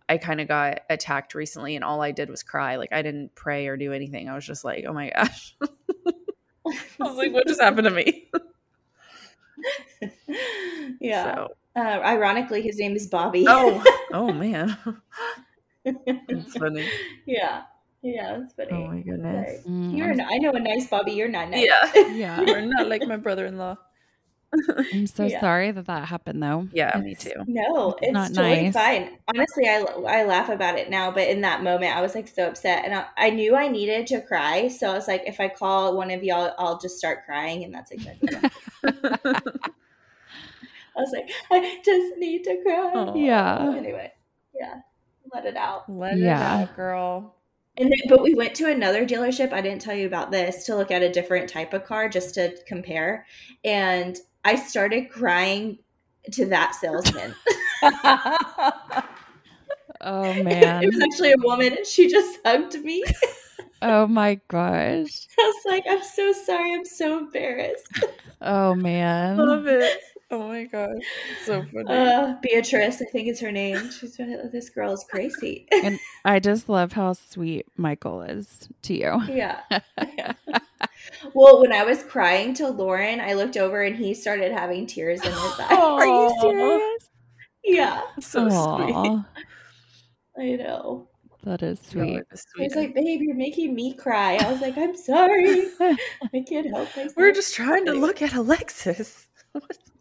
I 0.08 0.18
kind 0.18 0.40
of 0.40 0.48
got 0.48 0.80
attacked 0.90 1.36
recently 1.36 1.76
and 1.76 1.84
all 1.84 2.02
I 2.02 2.12
did 2.12 2.30
was 2.30 2.42
cry. 2.42 2.78
Like 2.78 2.94
I 2.94 3.02
didn't 3.02 3.36
pray 3.36 3.68
or 3.68 3.76
do 3.76 3.92
anything. 3.92 4.30
I 4.30 4.34
was 4.34 4.46
just 4.46 4.64
like, 4.64 4.86
oh 4.88 4.94
my 4.94 5.12
gosh. 5.16 5.58
I 5.62 6.74
was 7.00 7.18
like, 7.18 7.34
what 7.34 7.48
just 7.48 7.62
happened 7.62 7.86
to 7.86 7.92
me? 7.92 8.32
yeah. 11.02 11.36
So. 11.36 11.48
Uh, 11.76 12.00
ironically, 12.04 12.62
his 12.62 12.80
name 12.80 12.96
is 12.96 13.08
Bobby. 13.08 13.46
oh, 13.48 13.84
oh 14.14 14.32
man. 14.32 14.78
That's 15.84 16.58
funny. 16.58 16.90
Yeah. 17.26 17.64
Yeah, 18.02 18.40
that's 18.40 18.54
funny. 18.54 18.70
Oh 18.72 18.88
my 18.88 19.02
goodness. 19.02 19.66
Mm, 19.68 19.98
you're 19.98 20.12
I 20.12 20.38
know 20.38 20.52
a 20.52 20.60
nice 20.60 20.88
Bobby. 20.88 21.12
You're 21.12 21.28
not 21.28 21.50
nice. 21.50 21.68
Yeah. 21.68 22.08
Yeah. 22.08 22.42
you're 22.42 22.62
not 22.62 22.88
like 22.88 23.06
my 23.06 23.18
brother 23.18 23.46
in 23.46 23.58
law. 23.58 23.76
I'm 24.94 25.08
so 25.08 25.26
yeah. 25.26 25.40
sorry 25.40 25.72
that 25.72 25.86
that 25.86 26.08
happened, 26.08 26.42
though. 26.42 26.68
Yeah, 26.72 26.98
it's, 26.98 27.26
me 27.26 27.32
too. 27.32 27.44
No, 27.48 27.96
it's, 28.02 28.12
not 28.12 28.34
totally 28.34 28.70
nice. 28.70 28.74
fine. 28.74 29.18
Honestly, 29.28 29.68
I 29.68 29.86
I 30.08 30.24
laugh 30.26 30.50
about 30.50 30.78
it 30.78 30.90
now, 30.90 31.12
but 31.12 31.28
in 31.28 31.42
that 31.42 31.64
moment, 31.64 31.96
I 31.96 32.02
was 32.02 32.16
like 32.16 32.28
so 32.28 32.48
upset, 32.48 32.84
and 32.86 32.96
I, 32.96 33.06
I 33.18 33.30
knew 33.30 33.56
I 33.56 33.68
needed 33.68 34.08
to 34.08 34.22
cry. 34.22 34.68
So 34.68 34.90
I 34.90 34.94
was 34.94 35.08
like, 35.08 35.24
if 35.28 35.40
I 35.40 35.50
call 35.50 35.96
one 35.96 36.10
of 36.10 36.24
y'all, 36.24 36.54
I'll 36.58 36.80
just 36.80 36.98
start 36.98 37.26
crying, 37.26 37.64
and 37.64 37.74
that's 37.74 37.92
exactly. 37.92 38.30
what 38.34 38.52
happened. 39.04 39.60
I 41.00 41.02
was 41.02 41.12
like, 41.14 41.30
I 41.52 41.80
just 41.84 42.18
need 42.18 42.44
to 42.46 42.62
cry. 42.64 42.92
Aww. 42.96 43.26
Yeah. 43.26 43.74
Anyway, 43.76 44.12
yeah, 44.54 44.82
let 45.34 45.46
it 45.46 45.56
out. 45.56 45.90
Let 45.92 46.18
yeah. 46.18 46.62
it 46.62 46.64
out, 46.64 46.76
girl. 46.76 47.36
And 47.78 47.90
then, 47.90 48.00
but 48.10 48.22
we 48.22 48.34
went 48.34 48.56
to 48.56 48.70
another 48.70 49.06
dealership. 49.06 49.54
I 49.54 49.62
didn't 49.62 49.82
tell 49.82 49.96
you 49.96 50.06
about 50.06 50.32
this 50.32 50.66
to 50.66 50.76
look 50.76 50.92
at 50.92 51.02
a 51.02 51.10
different 51.10 51.50
type 51.50 51.74
of 51.74 51.86
car 51.86 52.10
just 52.10 52.36
to 52.36 52.54
compare. 52.68 53.26
And 53.64 54.18
I 54.44 54.56
started 54.56 55.10
crying 55.10 55.80
to 56.32 56.46
that 56.48 56.76
salesman. 56.76 57.36
oh 60.02 60.34
man. 60.34 60.84
It 60.84 60.88
was 60.88 61.02
actually 61.02 61.32
a 61.32 61.38
woman 61.40 61.74
and 61.78 61.86
she 61.86 62.10
just 62.10 62.40
hugged 62.46 62.76
me. 62.84 63.04
oh 63.82 64.08
my 64.08 64.40
gosh. 64.48 65.28
I 65.40 65.54
was 65.56 65.64
like, 65.66 65.84
I'm 65.90 66.04
so 66.04 66.32
sorry. 66.34 66.74
I'm 66.74 66.86
so 66.86 67.18
embarrassed. 67.20 68.06
Oh 68.42 68.76
man. 68.76 69.38
Love 69.38 69.68
it. 69.68 70.00
Oh 70.32 70.48
my 70.48 70.66
god, 70.66 70.92
so 71.44 71.66
funny. 71.74 71.90
Uh, 71.90 72.36
Beatrice, 72.44 73.02
I 73.02 73.06
think 73.06 73.30
is 73.30 73.40
her 73.40 73.52
name. 73.52 73.90
She's 73.90 74.16
this 74.52 74.70
girl 74.70 74.94
is 74.94 75.04
crazy. 75.10 75.68
and 75.72 76.00
I 76.24 76.40
just 76.40 76.70
love 76.70 76.94
how 76.94 77.14
sweet 77.14 77.66
Michael 77.78 78.22
is 78.22 78.70
to 78.84 78.94
you. 78.94 79.20
Yeah. 79.28 79.62
yeah. 79.98 80.34
Well, 81.34 81.62
when 81.62 81.74
I 81.74 81.84
was 81.84 82.04
crying 82.04 82.54
to 82.56 82.68
Lauren, 82.70 83.20
I 83.20 83.34
looked 83.34 83.58
over 83.58 83.84
and 83.84 83.96
he 83.96 84.14
started 84.14 84.52
having 84.52 84.86
tears 84.88 85.22
in 85.22 85.32
his 85.32 85.60
eyes. 85.60 85.72
Are 85.72 86.06
you 86.06 86.36
serious? 86.42 87.10
Yeah. 87.64 88.02
So 88.20 88.48
Aww. 88.48 89.26
sweet. 89.36 89.46
I 90.38 90.56
know. 90.56 91.08
That 91.44 91.64
is 91.64 91.80
sweet. 91.80 92.24
He's 92.58 92.76
like, 92.76 92.94
babe, 92.94 93.22
you're 93.22 93.36
making 93.36 93.74
me 93.74 93.94
cry. 93.94 94.36
I 94.36 94.52
was 94.52 94.62
like, 94.62 94.78
I'm 94.78 94.96
sorry. 94.96 95.68
I 95.80 96.44
can't 96.48 96.68
help 96.68 96.90
myself. 96.96 97.14
We're 97.16 97.32
just 97.32 97.56
trying 97.56 97.86
to 97.86 97.94
look 97.94 98.22
at 98.22 98.34
a 98.34 98.44
Lexus. 98.44 99.28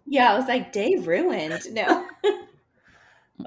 yeah, 0.06 0.32
I 0.32 0.36
was 0.36 0.48
like, 0.48 0.72
Dave 0.72 1.06
ruined. 1.06 1.60
No. 1.72 2.06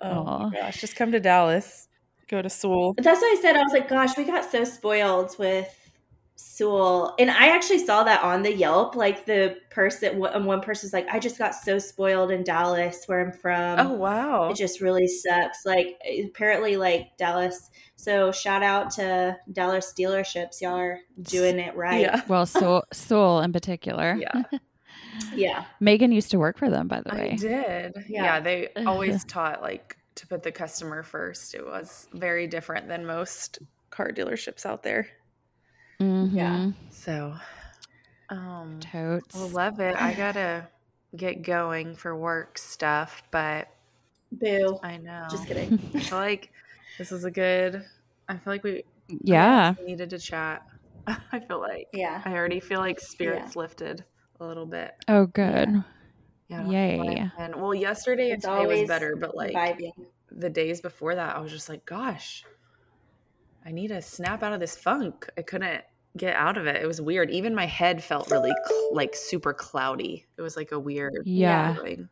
oh 0.01 0.49
my 0.49 0.51
gosh, 0.53 0.80
just 0.80 0.95
come 0.95 1.11
to 1.11 1.19
Dallas. 1.19 1.89
Go 2.30 2.41
to 2.41 2.49
Sewell. 2.49 2.93
That's 2.97 3.19
what 3.19 3.38
I 3.38 3.41
said. 3.41 3.57
I 3.57 3.61
was 3.61 3.74
like, 3.74 3.89
gosh, 3.89 4.17
we 4.17 4.24
got 4.24 4.49
so 4.49 4.63
spoiled 4.63 5.38
with 5.38 5.67
Sewell, 6.44 7.14
and 7.20 7.30
I 7.30 7.50
actually 7.50 7.86
saw 7.86 8.04
that 8.04 8.24
on 8.24 8.42
the 8.42 8.52
Yelp. 8.52 8.96
Like 8.96 9.26
the 9.26 9.58
person, 9.70 10.26
um, 10.34 10.46
one 10.46 10.60
person's 10.60 10.92
like, 10.92 11.08
"I 11.08 11.20
just 11.20 11.38
got 11.38 11.54
so 11.54 11.78
spoiled 11.78 12.32
in 12.32 12.44
Dallas, 12.44 13.04
where 13.06 13.22
I'm 13.24 13.32
from. 13.32 13.80
Oh 13.80 13.94
wow, 13.94 14.50
it 14.50 14.56
just 14.56 14.82
really 14.82 15.08
sucks." 15.08 15.66
Like 15.68 16.00
apparently, 16.26 16.78
like 16.78 17.16
Dallas. 17.18 17.70
So 17.96 18.32
shout 18.32 18.64
out 18.64 18.89
to 18.92 19.38
Dallas 19.52 19.94
dealerships. 19.96 20.62
Y'all 20.62 20.78
are 20.78 21.00
doing 21.22 21.60
it 21.60 21.76
right. 21.76 22.02
Yeah. 22.02 22.22
Well, 22.28 22.48
Sewell, 22.48 22.86
Sewell 22.92 23.42
in 23.42 23.54
particular. 23.54 24.18
Yeah. 24.20 24.42
yeah. 25.36 25.66
Megan 25.80 26.12
used 26.12 26.32
to 26.32 26.39
work 26.39 26.58
for 26.58 26.72
them, 26.72 26.88
by 26.88 27.02
the 27.02 27.14
way. 27.14 27.32
I 27.34 27.36
did. 27.36 27.94
Yeah. 28.10 28.24
yeah 28.24 28.39
they 28.39 28.70
always 28.88 29.24
taught 29.26 29.62
like 29.62 29.96
to 30.16 30.26
put 30.26 30.42
the 30.42 30.52
customer 30.52 31.04
first. 31.04 31.54
It 31.54 31.64
was 31.64 32.08
very 32.14 32.48
different 32.48 32.88
than 32.88 33.06
most 33.06 33.60
car 33.92 34.10
dealerships 34.12 34.66
out 34.66 34.82
there. 34.82 35.08
Mm-hmm. 36.02 36.36
Yeah. 36.36 36.72
So, 36.89 37.36
um, 38.30 38.80
totes. 38.80 39.36
We'll 39.36 39.49
love 39.49 39.80
it. 39.80 39.95
I 39.95 40.14
gotta 40.14 40.68
get 41.16 41.43
going 41.43 41.95
for 41.95 42.16
work 42.16 42.58
stuff, 42.58 43.24
but 43.32 43.68
boo. 44.32 44.80
I 44.84 44.97
know. 44.97 45.28
Just 45.30 45.47
kidding. 45.47 45.80
I 45.95 45.99
feel 45.99 46.18
like 46.18 46.52
this 46.97 47.12
is 47.12 47.24
a 47.24 47.32
good. 47.32 47.86
I 48.28 48.34
feel 48.34 48.54
like 48.54 48.64
we 48.64 48.84
yeah 49.24 49.76
needed 49.86 50.10
to 50.12 50.20
chat. 50.20 50.66
I 51.08 51.39
feel 51.39 51.60
like 51.60 51.88
yeah. 51.93 52.22
I 52.26 52.34
already 52.34 52.60
feel 52.60 52.80
like 52.80 52.99
spirits 52.99 53.56
yeah. 53.56 53.62
lifted 53.62 54.04
a 54.39 54.45
little 54.45 54.66
bit. 54.66 54.93
Oh, 55.08 55.28
good. 55.28 55.84
Yeah. 56.47 56.68
Yay. 56.68 57.32
And 57.38 57.56
well, 57.56 57.74
yesterday 57.74 58.32
it's 58.32 58.45
and 58.45 58.68
was 58.68 58.88
better, 58.88 59.16
but 59.16 59.36
like 59.36 59.54
vibing. 59.54 59.93
the 60.32 60.49
days 60.49 60.82
before 60.82 61.16
that, 61.16 61.36
I 61.36 61.39
was 61.39 61.52
just 61.52 61.70
like, 61.70 61.86
gosh, 61.86 62.43
I 63.66 63.72
need 63.72 63.89
to 63.89 64.02
snap 64.02 64.43
out 64.43 64.54
of 64.54 64.60
this 64.60 64.76
funk. 64.76 65.30
I 65.38 65.43
couldn't 65.43 65.84
get 66.18 66.36
out 66.36 66.57
of 66.57 66.68
it. 66.68 66.82
It 66.82 66.88
was 66.88 67.01
weird. 67.01 67.30
Even 67.32 67.55
my 67.55 67.66
head 67.66 68.03
felt 68.03 68.32
really 68.32 68.53
cl- 68.68 68.95
like 68.95 69.16
super 69.16 69.53
cloudy. 69.53 70.26
It 70.38 70.41
was 70.41 70.55
like 70.55 70.72
a 70.72 70.80
weird 70.80 71.24
yeah. 71.26 71.76
Feeling. 71.76 72.09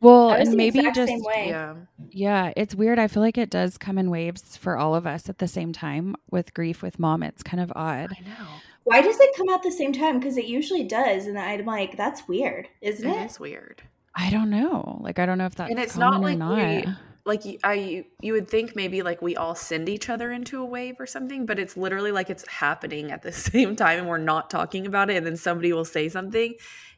Well, 0.00 0.30
and 0.30 0.54
maybe 0.54 0.80
just 0.92 1.12
yeah. 1.36 1.74
Yeah, 2.10 2.52
it's 2.56 2.74
weird. 2.74 2.98
I 2.98 3.06
feel 3.06 3.22
like 3.22 3.38
it 3.38 3.50
does 3.50 3.76
come 3.76 3.98
in 3.98 4.10
waves 4.10 4.56
for 4.56 4.78
all 4.78 4.94
of 4.94 5.06
us 5.06 5.28
at 5.28 5.38
the 5.38 5.48
same 5.48 5.72
time 5.72 6.16
with 6.30 6.54
grief 6.54 6.82
with 6.82 6.98
mom. 6.98 7.22
It's 7.22 7.42
kind 7.42 7.62
of 7.62 7.72
odd. 7.76 8.12
I 8.18 8.20
know. 8.22 8.46
Why 8.84 9.02
does 9.02 9.20
it 9.20 9.36
come 9.36 9.50
out 9.50 9.62
the 9.62 9.70
same 9.70 9.92
time? 9.92 10.18
Because 10.18 10.38
it 10.38 10.46
usually 10.46 10.84
does, 10.84 11.26
and 11.26 11.38
I'm 11.38 11.66
like, 11.66 11.96
that's 11.96 12.26
weird, 12.26 12.68
isn't 12.80 13.06
it? 13.06 13.22
It 13.22 13.30
is 13.30 13.38
weird. 13.38 13.82
I 14.14 14.30
don't 14.30 14.50
know. 14.50 14.98
Like, 15.02 15.18
I 15.18 15.26
don't 15.26 15.36
know 15.36 15.46
if 15.46 15.54
that's 15.54 15.70
and 15.70 15.78
it's 15.78 15.96
not 15.96 16.20
like 16.22 16.38
not. 16.38 16.56
We, 16.56 16.84
like 17.28 17.42
I 17.62 18.06
you 18.20 18.32
would 18.32 18.48
think 18.48 18.74
maybe 18.74 19.02
like 19.02 19.22
we 19.22 19.36
all 19.36 19.54
send 19.54 19.88
each 19.88 20.08
other 20.08 20.32
into 20.32 20.60
a 20.60 20.64
wave 20.64 20.96
or 20.98 21.06
something, 21.06 21.46
but 21.46 21.58
it's 21.58 21.76
literally 21.76 22.10
like 22.10 22.30
it's 22.30 22.46
happening 22.48 23.12
at 23.12 23.22
the 23.22 23.32
same 23.50 23.76
time 23.76 24.00
and 24.00 24.08
we're 24.08 24.18
not 24.18 24.50
talking 24.50 24.86
about 24.86 25.10
it 25.10 25.16
and 25.16 25.26
then 25.26 25.36
somebody 25.36 25.72
will 25.72 25.84
say 25.84 26.08
something 26.08 26.54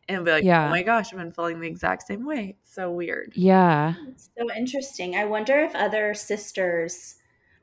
and 0.09 0.25
be 0.25 0.31
like, 0.31 0.45
oh 0.45 0.47
yeah. 0.47 0.67
"Oh 0.67 0.71
my 0.71 0.83
gosh, 0.83 1.13
I've 1.13 1.19
been 1.19 1.33
feeling 1.33 1.61
the 1.61 1.67
exact 1.67 2.07
same 2.07 2.25
way." 2.25 2.57
It's 2.61 2.75
so 2.75 2.91
weird. 2.91 3.33
Yeah. 3.35 3.95
It's 4.09 4.31
so 4.39 4.51
interesting. 4.57 5.17
I 5.17 5.25
wonder 5.27 5.61
if 5.61 5.75
other 5.75 6.15
sisters 6.15 7.17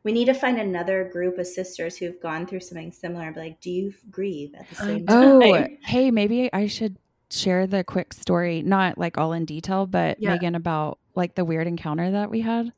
we 0.03 0.13
need 0.13 0.25
to 0.25 0.33
find 0.33 0.57
another 0.57 1.09
group 1.11 1.37
of 1.37 1.47
sisters 1.47 1.97
who've 1.97 2.19
gone 2.21 2.45
through 2.45 2.61
something 2.61 2.93
similar. 2.93 3.31
But 3.31 3.41
like, 3.41 3.61
do 3.61 3.69
you 3.69 3.93
grieve 4.09 4.53
at 4.57 4.69
the 4.69 4.75
same 4.75 5.05
oh, 5.09 5.41
time? 5.41 5.67
Oh, 5.69 5.75
hey, 5.85 6.11
maybe 6.11 6.49
I 6.53 6.67
should 6.67 6.97
share 7.29 7.67
the 7.67 7.83
quick 7.83 8.13
story, 8.13 8.61
not 8.61 8.97
like 8.97 9.17
all 9.17 9.33
in 9.33 9.45
detail, 9.45 9.85
but 9.85 10.21
yeah. 10.21 10.31
Megan 10.31 10.55
about 10.55 10.99
like 11.15 11.35
the 11.35 11.45
weird 11.45 11.67
encounter 11.67 12.11
that 12.11 12.29
we 12.29 12.41
had. 12.41 12.71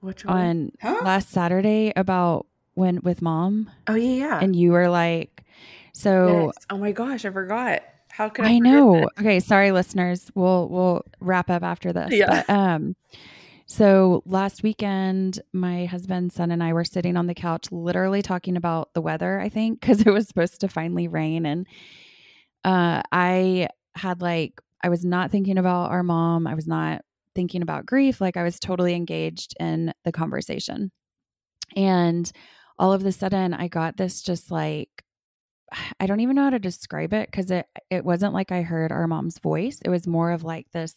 Which 0.00 0.24
one? 0.24 0.36
On 0.36 0.72
huh? 0.80 1.02
last 1.04 1.30
Saturday 1.30 1.92
about 1.96 2.46
when 2.74 3.00
with 3.02 3.22
mom. 3.22 3.70
Oh 3.86 3.94
yeah. 3.94 4.14
Yeah. 4.14 4.40
And 4.40 4.54
you 4.54 4.72
were 4.72 4.88
like, 4.88 5.44
so 5.92 6.46
yes. 6.46 6.66
Oh 6.70 6.78
my 6.78 6.92
gosh, 6.92 7.24
I 7.24 7.30
forgot. 7.30 7.82
How 8.10 8.28
could 8.28 8.44
I, 8.44 8.52
I 8.52 8.58
know? 8.58 9.08
Okay, 9.18 9.40
sorry 9.40 9.72
listeners. 9.72 10.30
We'll 10.34 10.68
we'll 10.68 11.02
wrap 11.20 11.50
up 11.50 11.62
after 11.62 11.92
this. 11.92 12.12
Yeah. 12.12 12.44
But, 12.46 12.50
um 12.50 12.96
so 13.66 14.22
last 14.24 14.62
weekend, 14.62 15.40
my 15.52 15.86
husband, 15.86 16.32
son, 16.32 16.52
and 16.52 16.62
I 16.62 16.72
were 16.72 16.84
sitting 16.84 17.16
on 17.16 17.26
the 17.26 17.34
couch, 17.34 17.72
literally 17.72 18.22
talking 18.22 18.56
about 18.56 18.94
the 18.94 19.00
weather. 19.00 19.40
I 19.40 19.48
think 19.48 19.80
because 19.80 20.00
it 20.02 20.10
was 20.10 20.28
supposed 20.28 20.60
to 20.60 20.68
finally 20.68 21.08
rain, 21.08 21.44
and 21.44 21.66
uh, 22.64 23.02
I 23.12 23.68
had 23.94 24.20
like 24.20 24.60
I 24.82 24.88
was 24.88 25.04
not 25.04 25.30
thinking 25.30 25.58
about 25.58 25.90
our 25.90 26.02
mom. 26.02 26.46
I 26.46 26.54
was 26.54 26.66
not 26.66 27.02
thinking 27.34 27.62
about 27.62 27.86
grief. 27.86 28.20
Like 28.20 28.36
I 28.36 28.42
was 28.42 28.58
totally 28.58 28.94
engaged 28.94 29.54
in 29.58 29.92
the 30.04 30.12
conversation. 30.12 30.90
And 31.74 32.30
all 32.78 32.92
of 32.92 33.04
a 33.04 33.12
sudden 33.12 33.54
I 33.54 33.68
got 33.68 33.96
this 33.96 34.22
just 34.22 34.50
like 34.50 34.90
I 36.00 36.06
don't 36.06 36.20
even 36.20 36.36
know 36.36 36.44
how 36.44 36.50
to 36.50 36.58
describe 36.58 37.12
it 37.12 37.30
because 37.30 37.50
it 37.50 37.66
it 37.90 38.04
wasn't 38.04 38.34
like 38.34 38.52
I 38.52 38.62
heard 38.62 38.92
our 38.92 39.06
mom's 39.06 39.38
voice. 39.38 39.80
It 39.84 39.90
was 39.90 40.06
more 40.06 40.30
of 40.32 40.44
like 40.44 40.66
this 40.72 40.94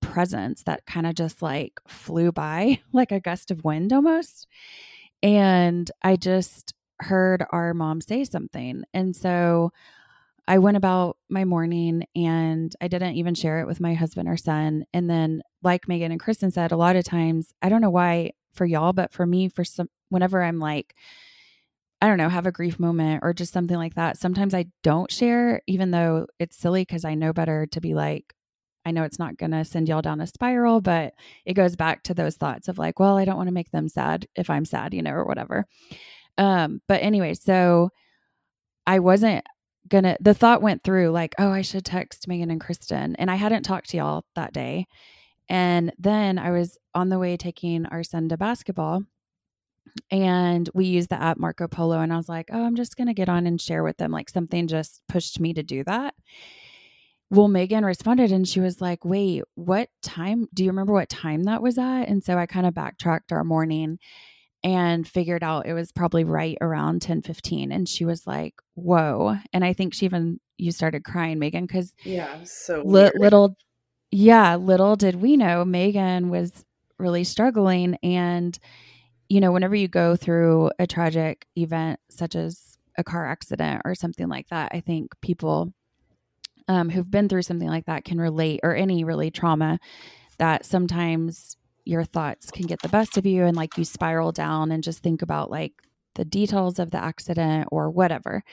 presence 0.00 0.62
that 0.64 0.86
kind 0.86 1.06
of 1.06 1.14
just 1.14 1.42
like 1.42 1.80
flew 1.88 2.32
by 2.32 2.80
like 2.92 3.12
a 3.12 3.20
gust 3.20 3.50
of 3.50 3.64
wind 3.64 3.92
almost. 3.92 4.46
And 5.22 5.90
I 6.02 6.16
just 6.16 6.74
heard 7.00 7.44
our 7.50 7.74
mom 7.74 8.00
say 8.00 8.24
something. 8.24 8.84
And 8.92 9.14
so 9.14 9.70
I 10.48 10.58
went 10.58 10.78
about 10.78 11.18
my 11.28 11.44
morning 11.44 12.06
and 12.16 12.74
I 12.80 12.88
didn't 12.88 13.16
even 13.16 13.34
share 13.34 13.60
it 13.60 13.66
with 13.66 13.80
my 13.80 13.92
husband 13.92 14.30
or 14.30 14.38
son. 14.38 14.86
And 14.94 15.08
then, 15.08 15.42
like 15.62 15.86
Megan 15.86 16.10
and 16.10 16.18
Kristen 16.20 16.50
said, 16.50 16.72
a 16.72 16.76
lot 16.76 16.96
of 16.96 17.04
times, 17.04 17.52
I 17.60 17.68
don't 17.68 17.82
know 17.82 17.90
why 17.90 18.32
for 18.54 18.64
y'all, 18.64 18.94
but 18.94 19.12
for 19.12 19.26
me, 19.26 19.50
for 19.50 19.62
some, 19.62 19.88
whenever 20.08 20.42
I'm 20.42 20.58
like, 20.58 20.94
I 22.00 22.08
don't 22.08 22.16
know, 22.16 22.30
have 22.30 22.46
a 22.46 22.52
grief 22.52 22.80
moment 22.80 23.20
or 23.22 23.34
just 23.34 23.52
something 23.52 23.76
like 23.76 23.94
that, 23.96 24.16
sometimes 24.16 24.54
I 24.54 24.66
don't 24.82 25.12
share, 25.12 25.60
even 25.66 25.90
though 25.90 26.26
it's 26.38 26.56
silly 26.56 26.80
because 26.82 27.04
I 27.04 27.14
know 27.14 27.34
better 27.34 27.66
to 27.66 27.80
be 27.82 27.92
like, 27.92 28.32
I 28.86 28.90
know 28.90 29.02
it's 29.02 29.18
not 29.18 29.36
going 29.36 29.50
to 29.50 29.66
send 29.66 29.86
y'all 29.86 30.00
down 30.00 30.22
a 30.22 30.26
spiral, 30.26 30.80
but 30.80 31.12
it 31.44 31.54
goes 31.54 31.76
back 31.76 32.04
to 32.04 32.14
those 32.14 32.36
thoughts 32.36 32.68
of 32.68 32.78
like, 32.78 32.98
well, 32.98 33.18
I 33.18 33.26
don't 33.26 33.36
want 33.36 33.48
to 33.48 33.54
make 33.54 33.70
them 33.70 33.88
sad 33.88 34.26
if 34.34 34.48
I'm 34.48 34.64
sad, 34.64 34.94
you 34.94 35.02
know, 35.02 35.12
or 35.12 35.26
whatever. 35.26 35.66
Um, 36.38 36.80
but 36.88 37.02
anyway, 37.02 37.34
so 37.34 37.90
I 38.86 39.00
wasn't 39.00 39.44
gonna, 39.88 40.16
the 40.20 40.34
thought 40.34 40.62
went 40.62 40.82
through 40.84 41.10
like, 41.10 41.34
oh, 41.38 41.50
I 41.50 41.62
should 41.62 41.84
text 41.84 42.28
Megan 42.28 42.50
and 42.50 42.60
Kristen. 42.60 43.16
And 43.16 43.30
I 43.30 43.36
hadn't 43.36 43.62
talked 43.62 43.90
to 43.90 43.96
y'all 43.96 44.24
that 44.34 44.52
day. 44.52 44.86
And 45.48 45.92
then 45.98 46.38
I 46.38 46.50
was 46.50 46.76
on 46.94 47.08
the 47.08 47.18
way 47.18 47.36
taking 47.36 47.86
our 47.86 48.02
son 48.02 48.28
to 48.28 48.36
basketball 48.36 49.02
and 50.10 50.68
we 50.74 50.86
used 50.86 51.10
the 51.10 51.20
app 51.20 51.38
Marco 51.38 51.68
Polo. 51.68 52.00
And 52.00 52.12
I 52.12 52.16
was 52.16 52.28
like, 52.28 52.50
oh, 52.52 52.64
I'm 52.64 52.76
just 52.76 52.96
to 52.96 53.14
get 53.14 53.28
on 53.28 53.46
and 53.46 53.60
share 53.60 53.82
with 53.82 53.96
them. 53.96 54.10
Like 54.10 54.28
something 54.28 54.66
just 54.66 55.02
pushed 55.08 55.40
me 55.40 55.52
to 55.54 55.62
do 55.62 55.84
that. 55.84 56.14
Well, 57.30 57.48
Megan 57.48 57.84
responded 57.84 58.32
and 58.32 58.48
she 58.48 58.60
was 58.60 58.80
like, 58.80 59.04
wait, 59.04 59.42
what 59.54 59.90
time? 60.02 60.48
Do 60.54 60.64
you 60.64 60.70
remember 60.70 60.94
what 60.94 61.10
time 61.10 61.44
that 61.44 61.62
was 61.62 61.76
at? 61.76 62.04
And 62.04 62.24
so 62.24 62.38
I 62.38 62.46
kind 62.46 62.66
of 62.66 62.74
backtracked 62.74 63.32
our 63.32 63.44
morning 63.44 63.98
and 64.64 65.06
figured 65.06 65.44
out 65.44 65.66
it 65.66 65.72
was 65.72 65.92
probably 65.92 66.24
right 66.24 66.58
around 66.60 67.00
10 67.02 67.22
15 67.22 67.70
and 67.70 67.88
she 67.88 68.04
was 68.04 68.26
like 68.26 68.54
whoa 68.74 69.36
and 69.52 69.64
i 69.64 69.72
think 69.72 69.94
she 69.94 70.04
even 70.04 70.40
you 70.56 70.72
started 70.72 71.04
crying 71.04 71.38
megan 71.38 71.64
because 71.64 71.94
yeah 72.04 72.42
so 72.42 72.82
li- 72.84 73.10
little 73.16 73.56
yeah 74.10 74.56
little 74.56 74.96
did 74.96 75.16
we 75.16 75.36
know 75.36 75.64
megan 75.64 76.28
was 76.28 76.64
really 76.98 77.24
struggling 77.24 77.96
and 78.02 78.58
you 79.28 79.40
know 79.40 79.52
whenever 79.52 79.76
you 79.76 79.86
go 79.86 80.16
through 80.16 80.70
a 80.78 80.86
tragic 80.86 81.46
event 81.56 82.00
such 82.10 82.34
as 82.34 82.78
a 82.96 83.04
car 83.04 83.26
accident 83.26 83.82
or 83.84 83.94
something 83.94 84.28
like 84.28 84.48
that 84.48 84.70
i 84.74 84.80
think 84.80 85.12
people 85.20 85.72
um, 86.66 86.90
who've 86.90 87.10
been 87.10 87.28
through 87.28 87.42
something 87.42 87.68
like 87.68 87.86
that 87.86 88.04
can 88.04 88.20
relate 88.20 88.60
or 88.62 88.74
any 88.74 89.04
really 89.04 89.30
trauma 89.30 89.78
that 90.38 90.64
sometimes 90.64 91.56
your 91.88 92.04
thoughts 92.04 92.50
can 92.50 92.66
get 92.66 92.82
the 92.82 92.88
best 92.88 93.16
of 93.16 93.24
you 93.24 93.44
and 93.44 93.56
like 93.56 93.78
you 93.78 93.84
spiral 93.84 94.30
down 94.30 94.70
and 94.70 94.84
just 94.84 95.02
think 95.02 95.22
about 95.22 95.50
like 95.50 95.72
the 96.16 96.24
details 96.24 96.78
of 96.78 96.90
the 96.90 97.02
accident 97.02 97.66
or 97.72 97.88
whatever. 97.90 98.44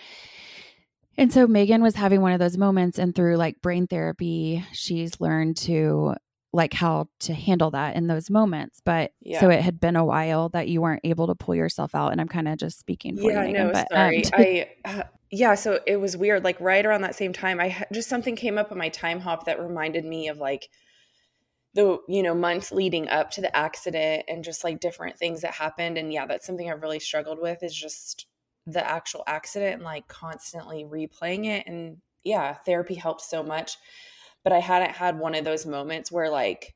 And 1.17 1.33
so 1.33 1.45
Megan 1.45 1.83
was 1.83 1.95
having 1.95 2.21
one 2.21 2.31
of 2.31 2.39
those 2.39 2.57
moments 2.57 2.97
and 2.97 3.13
through 3.13 3.35
like 3.35 3.61
brain 3.61 3.87
therapy, 3.87 4.63
she's 4.71 5.19
learned 5.19 5.57
to 5.57 6.15
like 6.53 6.73
how 6.73 7.09
to 7.19 7.33
handle 7.33 7.71
that 7.71 7.97
in 7.97 8.07
those 8.07 8.29
moments. 8.29 8.81
But 8.85 9.11
yeah. 9.19 9.41
so 9.41 9.49
it 9.49 9.61
had 9.61 9.81
been 9.81 9.97
a 9.97 10.05
while 10.05 10.47
that 10.49 10.69
you 10.69 10.81
weren't 10.81 11.01
able 11.03 11.27
to 11.27 11.35
pull 11.35 11.55
yourself 11.55 11.93
out. 11.93 12.13
And 12.13 12.21
I'm 12.21 12.29
kind 12.29 12.47
of 12.47 12.57
just 12.57 12.79
speaking 12.79 13.17
for 13.17 13.31
yeah, 13.31 13.43
you. 13.43 13.53
Megan, 13.53 13.67
no, 13.67 13.73
but, 13.73 13.87
sorry. 13.91 14.25
Um, 14.25 14.31
I, 14.33 14.69
uh, 14.85 15.03
yeah, 15.29 15.55
so 15.55 15.81
it 15.85 15.97
was 15.97 16.15
weird. 16.15 16.45
Like 16.45 16.59
right 16.61 16.85
around 16.85 17.01
that 17.01 17.15
same 17.15 17.33
time, 17.33 17.59
I 17.59 17.85
just 17.91 18.07
something 18.07 18.37
came 18.37 18.57
up 18.57 18.71
in 18.71 18.77
my 18.77 18.89
Timehop 18.89 19.43
that 19.45 19.59
reminded 19.59 20.05
me 20.05 20.29
of 20.29 20.37
like 20.37 20.69
the 21.75 21.99
you 22.07 22.23
know 22.23 22.33
months 22.33 22.71
leading 22.71 23.07
up 23.09 23.29
to 23.29 23.41
the 23.41 23.55
accident 23.55 24.23
and 24.27 24.43
just 24.43 24.63
like 24.63 24.79
different 24.79 25.17
things 25.19 25.41
that 25.41 25.53
happened. 25.53 25.97
And 25.97 26.11
yeah 26.11 26.25
that's 26.25 26.47
something 26.47 26.71
i've 26.71 26.81
really 26.81 26.99
struggled 26.99 27.39
with 27.39 27.61
is 27.61 27.75
just 27.75 28.25
the 28.65 28.89
actual 28.89 29.23
accident 29.27 29.75
and 29.75 29.83
like 29.83 30.07
constantly 30.07 30.85
replaying 30.85 31.45
it. 31.45 31.67
And 31.67 31.97
yeah 32.23 32.55
therapy 32.65 32.95
helps 32.95 33.29
so 33.29 33.43
much. 33.43 33.77
But 34.43 34.53
i 34.53 34.59
hadn't 34.59 34.91
had 34.91 35.19
one 35.19 35.35
of 35.35 35.45
those 35.45 35.65
moments 35.65 36.11
where 36.11 36.29
like 36.29 36.73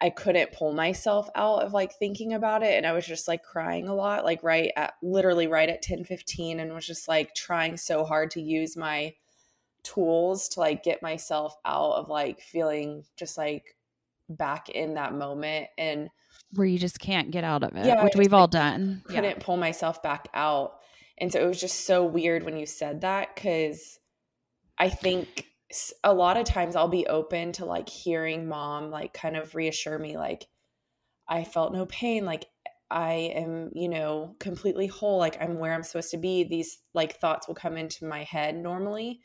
i 0.00 0.10
couldn't 0.10 0.52
pull 0.52 0.72
myself 0.72 1.28
out 1.34 1.62
of 1.62 1.72
like 1.72 1.92
thinking 1.98 2.32
about 2.32 2.62
it. 2.62 2.76
And 2.76 2.86
i 2.86 2.92
was 2.92 3.06
just 3.06 3.26
like 3.26 3.42
crying 3.42 3.88
a 3.88 3.94
lot 3.94 4.24
like 4.24 4.42
right 4.44 4.70
at 4.76 4.94
literally 5.02 5.48
right 5.48 5.68
at 5.68 5.82
10 5.82 6.04
15 6.04 6.60
and 6.60 6.72
was 6.72 6.86
just 6.86 7.08
like 7.08 7.34
trying 7.34 7.76
so 7.76 8.04
hard 8.04 8.30
to 8.32 8.40
use 8.40 8.76
my 8.76 9.12
tools 9.82 10.48
to 10.50 10.60
like 10.60 10.82
get 10.82 11.02
myself 11.02 11.54
out 11.64 11.92
of 11.92 12.08
like 12.08 12.40
feeling 12.40 13.04
just 13.16 13.38
like 13.38 13.75
back 14.28 14.68
in 14.68 14.94
that 14.94 15.14
moment 15.14 15.68
and 15.78 16.08
where 16.52 16.66
you 16.66 16.78
just 16.78 17.00
can't 17.00 17.30
get 17.30 17.44
out 17.44 17.62
of 17.62 17.74
it, 17.76 17.86
yeah, 17.86 18.02
which 18.04 18.16
we've 18.16 18.34
all 18.34 18.48
done. 18.48 19.02
Couldn't 19.06 19.24
yeah. 19.24 19.36
pull 19.38 19.56
myself 19.56 20.02
back 20.02 20.28
out. 20.34 20.78
And 21.18 21.32
so 21.32 21.40
it 21.40 21.46
was 21.46 21.60
just 21.60 21.86
so 21.86 22.04
weird 22.04 22.44
when 22.44 22.56
you 22.56 22.66
said 22.66 23.00
that 23.00 23.34
because 23.34 23.98
I 24.78 24.88
think 24.88 25.46
a 26.04 26.12
lot 26.12 26.36
of 26.36 26.44
times 26.44 26.76
I'll 26.76 26.88
be 26.88 27.06
open 27.06 27.52
to 27.52 27.64
like 27.64 27.88
hearing 27.88 28.46
mom 28.48 28.90
like 28.90 29.12
kind 29.12 29.36
of 29.36 29.54
reassure 29.54 29.98
me, 29.98 30.16
like, 30.16 30.46
I 31.28 31.44
felt 31.44 31.72
no 31.72 31.86
pain. 31.86 32.24
Like, 32.24 32.46
I 32.88 33.32
am, 33.34 33.70
you 33.74 33.88
know, 33.88 34.36
completely 34.38 34.86
whole. 34.86 35.18
Like, 35.18 35.42
I'm 35.42 35.58
where 35.58 35.72
I'm 35.72 35.82
supposed 35.82 36.12
to 36.12 36.18
be. 36.18 36.44
These 36.44 36.78
like 36.94 37.18
thoughts 37.18 37.48
will 37.48 37.56
come 37.56 37.76
into 37.76 38.04
my 38.04 38.22
head 38.22 38.56
normally 38.56 39.20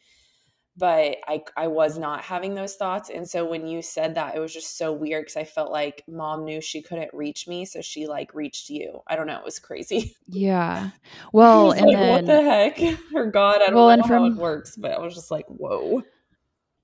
but 0.78 1.18
I 1.28 1.44
I 1.58 1.68
was 1.68 1.98
not 1.98 2.24
having 2.24 2.56
those 2.56 2.76
thoughts 2.76 3.10
and 3.10 3.30
so 3.30 3.46
when 3.46 3.68
you 3.68 3.82
said 3.82 4.16
that 4.16 4.36
it 4.36 4.40
was 4.40 4.54
just 4.54 4.78
so 4.78 4.94
weird 4.94 5.26
cuz 5.26 5.36
I 5.36 5.44
felt 5.44 5.72
like 5.72 6.04
mom 6.08 6.46
knew 6.46 6.62
she 6.62 6.82
couldn't 6.82 7.14
reach 7.14 7.48
me 7.48 7.66
so 7.66 7.82
she 7.82 8.08
like 8.08 8.34
reached 8.34 8.70
you. 8.70 9.02
I 9.08 9.16
don't 9.16 9.28
know, 9.28 9.40
it 9.40 9.46
was 9.46 9.60
crazy. 9.60 10.16
Yeah. 10.34 10.92
Well, 11.34 11.72
and 11.72 11.88
like, 11.88 11.98
then 11.98 12.10
what 12.10 12.26
the 12.26 12.42
heck? 12.42 12.80
Or 13.14 13.30
God, 13.30 13.62
I 13.62 13.66
don't 13.66 13.76
well, 13.76 13.88
know 13.88 13.94
and 13.94 14.06
from, 14.06 14.24
how 14.24 14.26
it 14.28 14.36
works, 14.36 14.78
but 14.78 14.92
I 14.92 15.00
was 15.00 15.14
just 15.14 15.30
like, 15.30 15.46
"Whoa." 15.48 16.04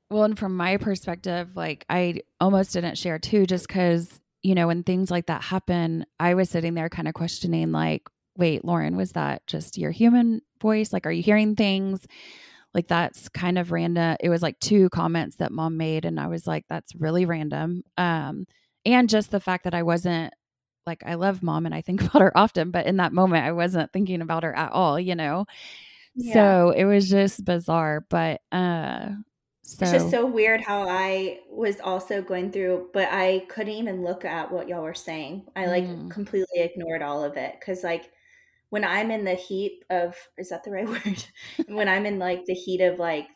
Well, 0.09 0.23
and 0.25 0.38
from 0.38 0.57
my 0.57 0.75
perspective, 0.75 1.55
like 1.55 1.85
I 1.89 2.21
almost 2.41 2.73
didn't 2.73 2.97
share 2.97 3.19
too 3.19 3.45
just 3.45 3.69
cuz 3.69 4.19
you 4.43 4.53
know, 4.53 4.67
when 4.67 4.83
things 4.83 5.09
like 5.09 5.27
that 5.27 5.43
happen, 5.43 6.05
I 6.19 6.33
was 6.33 6.49
sitting 6.49 6.73
there 6.73 6.89
kind 6.89 7.07
of 7.07 7.13
questioning 7.13 7.71
like, 7.71 8.09
"Wait, 8.38 8.65
Lauren, 8.65 8.97
was 8.97 9.13
that 9.13 9.47
just 9.47 9.77
your 9.77 9.91
human 9.91 10.41
voice? 10.61 10.91
Like 10.91 11.05
are 11.05 11.11
you 11.11 11.23
hearing 11.23 11.55
things?" 11.55 12.05
Like 12.78 12.88
that's 12.88 13.28
kind 13.30 13.57
of 13.57 13.71
random 13.71 14.15
it 14.19 14.30
was 14.30 14.43
like 14.43 14.57
two 14.59 14.88
comments 14.89 15.38
that 15.38 15.51
mom 15.51 15.78
made 15.78 16.05
and 16.05 16.19
i 16.19 16.28
was 16.28 16.45
like 16.45 16.63
that's 16.69 16.93
really 16.95 17.25
random 17.25 17.82
um 17.97 18.45
and 18.86 19.09
just 19.09 19.32
the 19.32 19.39
fact 19.39 19.63
that 19.63 19.73
i 19.73 19.82
wasn't 19.82 20.32
like 20.86 21.01
i 21.03 21.15
love 21.15 21.41
mom 21.41 21.65
and 21.65 21.73
i 21.73 21.82
think 21.82 22.01
about 22.03 22.21
her 22.21 22.38
often 22.38 22.69
but 22.69 22.86
in 22.86 22.97
that 22.97 23.11
moment 23.11 23.43
i 23.43 23.51
wasn't 23.51 23.91
thinking 23.91 24.21
about 24.21 24.43
her 24.43 24.55
at 24.55 24.71
all 24.71 24.99
you 24.99 25.15
know 25.15 25.43
yeah. 26.15 26.34
so 26.34 26.69
it 26.69 26.86
was 26.86 27.09
just 27.09 27.43
bizarre 27.43 28.05
but 28.09 28.41
uh 28.51 29.09
so. 29.63 29.84
It's 29.84 29.91
just 29.91 30.11
so 30.11 30.25
weird 30.25 30.61
how 30.61 30.88
I 30.88 31.39
was 31.51 31.82
also 31.82 32.21
going 32.21 32.53
through, 32.53 32.88
but 32.93 33.09
I 33.11 33.45
couldn't 33.49 33.73
even 33.73 34.01
look 34.01 34.23
at 34.23 34.49
what 34.49 34.69
y'all 34.69 34.82
were 34.82 34.93
saying. 34.93 35.45
I 35.57 35.65
like 35.65 35.84
mm. 35.84 36.09
completely 36.09 36.61
ignored 36.61 37.01
all 37.01 37.21
of 37.21 37.36
it 37.36 37.57
because, 37.59 37.84
like, 37.84 38.13
when 38.70 38.84
I'm 38.84 39.11
in 39.11 39.24
the 39.24 39.36
heat 39.36 39.84
of 39.89 40.15
is 40.38 40.49
that 40.49 40.63
the 40.63 40.72
right 40.72 40.88
word? 41.05 41.24
when 41.68 41.88
I'm 41.88 42.05
in 42.05 42.20
like 42.20 42.45
the 42.45 42.53
heat 42.53 42.82
of 42.82 42.99
like 42.99 43.28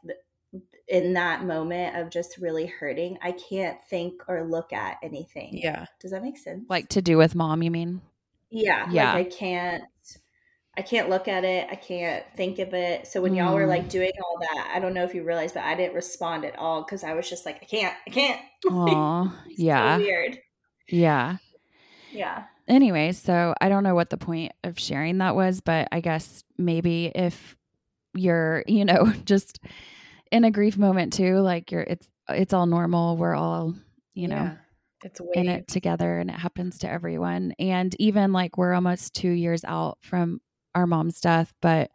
in 0.88 1.14
that 1.14 1.46
moment 1.46 1.96
of 1.96 2.10
just 2.10 2.38
really 2.38 2.66
hurting, 2.66 3.18
I 3.22 3.32
can't 3.32 3.78
think 3.90 4.22
or 4.28 4.44
look 4.44 4.74
at 4.74 4.98
anything. 5.02 5.58
Yeah. 5.58 5.86
Does 6.00 6.12
that 6.12 6.24
make 6.24 6.38
sense? 6.38 6.66
Like 6.70 6.90
to 6.90 7.02
do 7.02 7.18
with 7.18 7.36
mom, 7.36 7.64
you 7.64 7.72
mean? 7.72 8.02
Yeah. 8.50 8.88
Yeah. 8.92 9.14
Like 9.14 9.28
I 9.28 9.30
can't 9.30 9.84
I 10.78 10.82
can't 10.82 11.10
look 11.10 11.28
at 11.28 11.44
it. 11.44 11.68
I 11.70 11.76
can't 11.76 12.24
think 12.38 12.60
of 12.60 12.74
it. 12.74 13.06
So 13.06 13.22
when 13.22 13.36
y'all 13.36 13.54
were 13.54 13.68
like 13.68 13.86
mm. 13.86 13.90
doing 13.90 14.12
all 14.24 14.40
that, 14.40 14.72
I 14.74 14.80
don't 14.80 14.94
know 14.94 15.04
if 15.04 15.14
you 15.14 15.24
realized, 15.24 15.54
but 15.54 15.64
I 15.64 15.76
didn't 15.76 15.96
respond 15.96 16.46
at 16.46 16.58
all 16.58 16.84
because 16.84 17.04
I 17.04 17.14
was 17.14 17.30
just 17.30 17.46
like, 17.46 17.60
I 17.62 17.66
can't, 17.66 17.96
I 18.08 18.10
can't. 18.10 18.42
Oh, 18.70 19.36
yeah. 19.50 19.98
So 19.98 20.04
weird. 20.04 20.38
Yeah. 20.88 21.38
Yeah 22.12 22.44
anyway, 22.68 23.12
so 23.12 23.54
I 23.62 23.70
don't 23.70 23.84
know 23.84 23.96
what 23.96 24.10
the 24.10 24.18
point 24.18 24.54
of 24.64 24.80
sharing 24.80 25.20
that 25.20 25.36
was, 25.36 25.62
but 25.62 25.88
I 25.92 26.02
guess 26.02 26.44
maybe 26.58 27.12
if 27.14 27.56
you're, 28.14 28.64
you 28.68 28.86
know, 28.86 29.14
just 29.26 29.60
in 30.32 30.44
a 30.44 30.52
grief 30.52 30.78
moment 30.78 31.14
too, 31.14 31.40
like 31.40 31.72
you're 31.72 31.82
it's 31.82 32.10
it's 32.30 32.54
all 32.54 32.66
normal. 32.66 33.18
We're 33.18 33.36
all, 33.36 33.74
you 34.14 34.28
know, 34.28 34.36
yeah, 34.36 34.56
it's 35.04 35.22
in 35.34 35.50
it 35.50 35.68
together 35.68 36.20
and 36.20 36.30
it 36.30 36.36
happens 36.36 36.80
to 36.80 36.90
everyone. 36.90 37.54
And 37.60 37.96
even 38.00 38.32
like 38.32 38.58
we're 38.58 38.74
almost 38.74 39.16
2 39.16 39.30
years 39.30 39.64
out 39.66 39.98
from 40.02 40.40
our 40.74 40.88
mom's 40.88 41.20
death, 41.20 41.54
but 41.62 41.92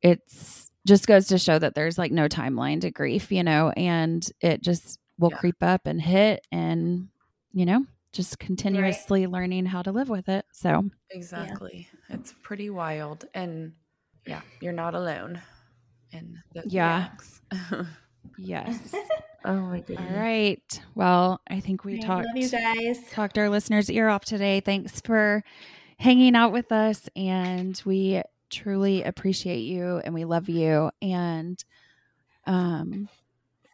it's 0.00 0.70
just 0.86 1.06
goes 1.06 1.26
to 1.28 1.38
show 1.38 1.58
that 1.58 1.74
there's 1.74 1.98
like 1.98 2.12
no 2.12 2.28
timeline 2.28 2.80
to 2.80 2.90
grief, 2.90 3.30
you 3.30 3.42
know, 3.42 3.70
and 3.76 4.26
it 4.40 4.62
just 4.62 4.98
will 5.18 5.30
yeah. 5.30 5.38
creep 5.38 5.62
up 5.62 5.86
and 5.86 6.00
hit 6.00 6.46
and 6.50 7.08
you 7.52 7.66
know, 7.66 7.84
just 8.18 8.40
continuously 8.40 9.26
right. 9.26 9.32
learning 9.32 9.64
how 9.64 9.80
to 9.80 9.92
live 9.92 10.08
with 10.08 10.28
it. 10.28 10.44
So, 10.52 10.90
exactly. 11.10 11.86
Yeah. 12.10 12.16
It's 12.16 12.34
pretty 12.42 12.68
wild. 12.68 13.26
And 13.32 13.74
yeah, 14.26 14.40
you're 14.60 14.72
not 14.72 14.96
alone. 14.96 15.40
And 16.12 16.38
yeah. 16.66 17.10
yes. 18.36 18.94
Oh 19.44 19.54
my 19.54 19.78
goodness. 19.78 20.10
All 20.10 20.18
right. 20.18 20.80
Well, 20.96 21.40
I 21.48 21.60
think 21.60 21.84
we 21.84 21.98
I 21.98 22.00
talked 22.00 22.26
love 22.26 22.36
you 22.36 22.48
guys. 22.48 22.98
talked 23.12 23.38
our 23.38 23.48
listeners' 23.48 23.88
ear 23.88 24.08
off 24.08 24.24
today. 24.24 24.58
Thanks 24.58 25.00
for 25.00 25.44
hanging 25.96 26.34
out 26.34 26.52
with 26.52 26.72
us 26.72 27.08
and 27.14 27.80
we 27.86 28.20
truly 28.50 29.04
appreciate 29.04 29.60
you 29.60 30.02
and 30.04 30.12
we 30.12 30.24
love 30.24 30.48
you 30.48 30.90
and 31.00 31.64
um 32.46 33.08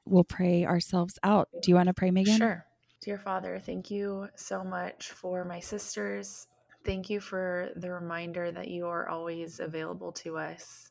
we'll 0.05 0.23
pray 0.23 0.67
ourselves 0.67 1.19
out. 1.23 1.49
Do 1.63 1.71
you 1.71 1.77
want 1.77 1.87
to 1.87 1.95
pray, 1.95 2.11
Megan? 2.11 2.37
Sure. 2.37 2.67
Dear 3.05 3.19
Father, 3.19 3.59
thank 3.59 3.91
you 3.91 4.29
so 4.35 4.65
much 4.65 5.11
for 5.11 5.45
my 5.45 5.61
sisters. 5.61 6.47
Thank 6.87 7.11
you 7.11 7.21
for 7.21 7.69
the 7.77 7.91
reminder 7.91 8.51
that 8.51 8.69
you 8.69 8.87
are 8.87 9.11
always 9.11 9.61
available 9.61 10.11
to 10.13 10.39
us. 10.39 10.91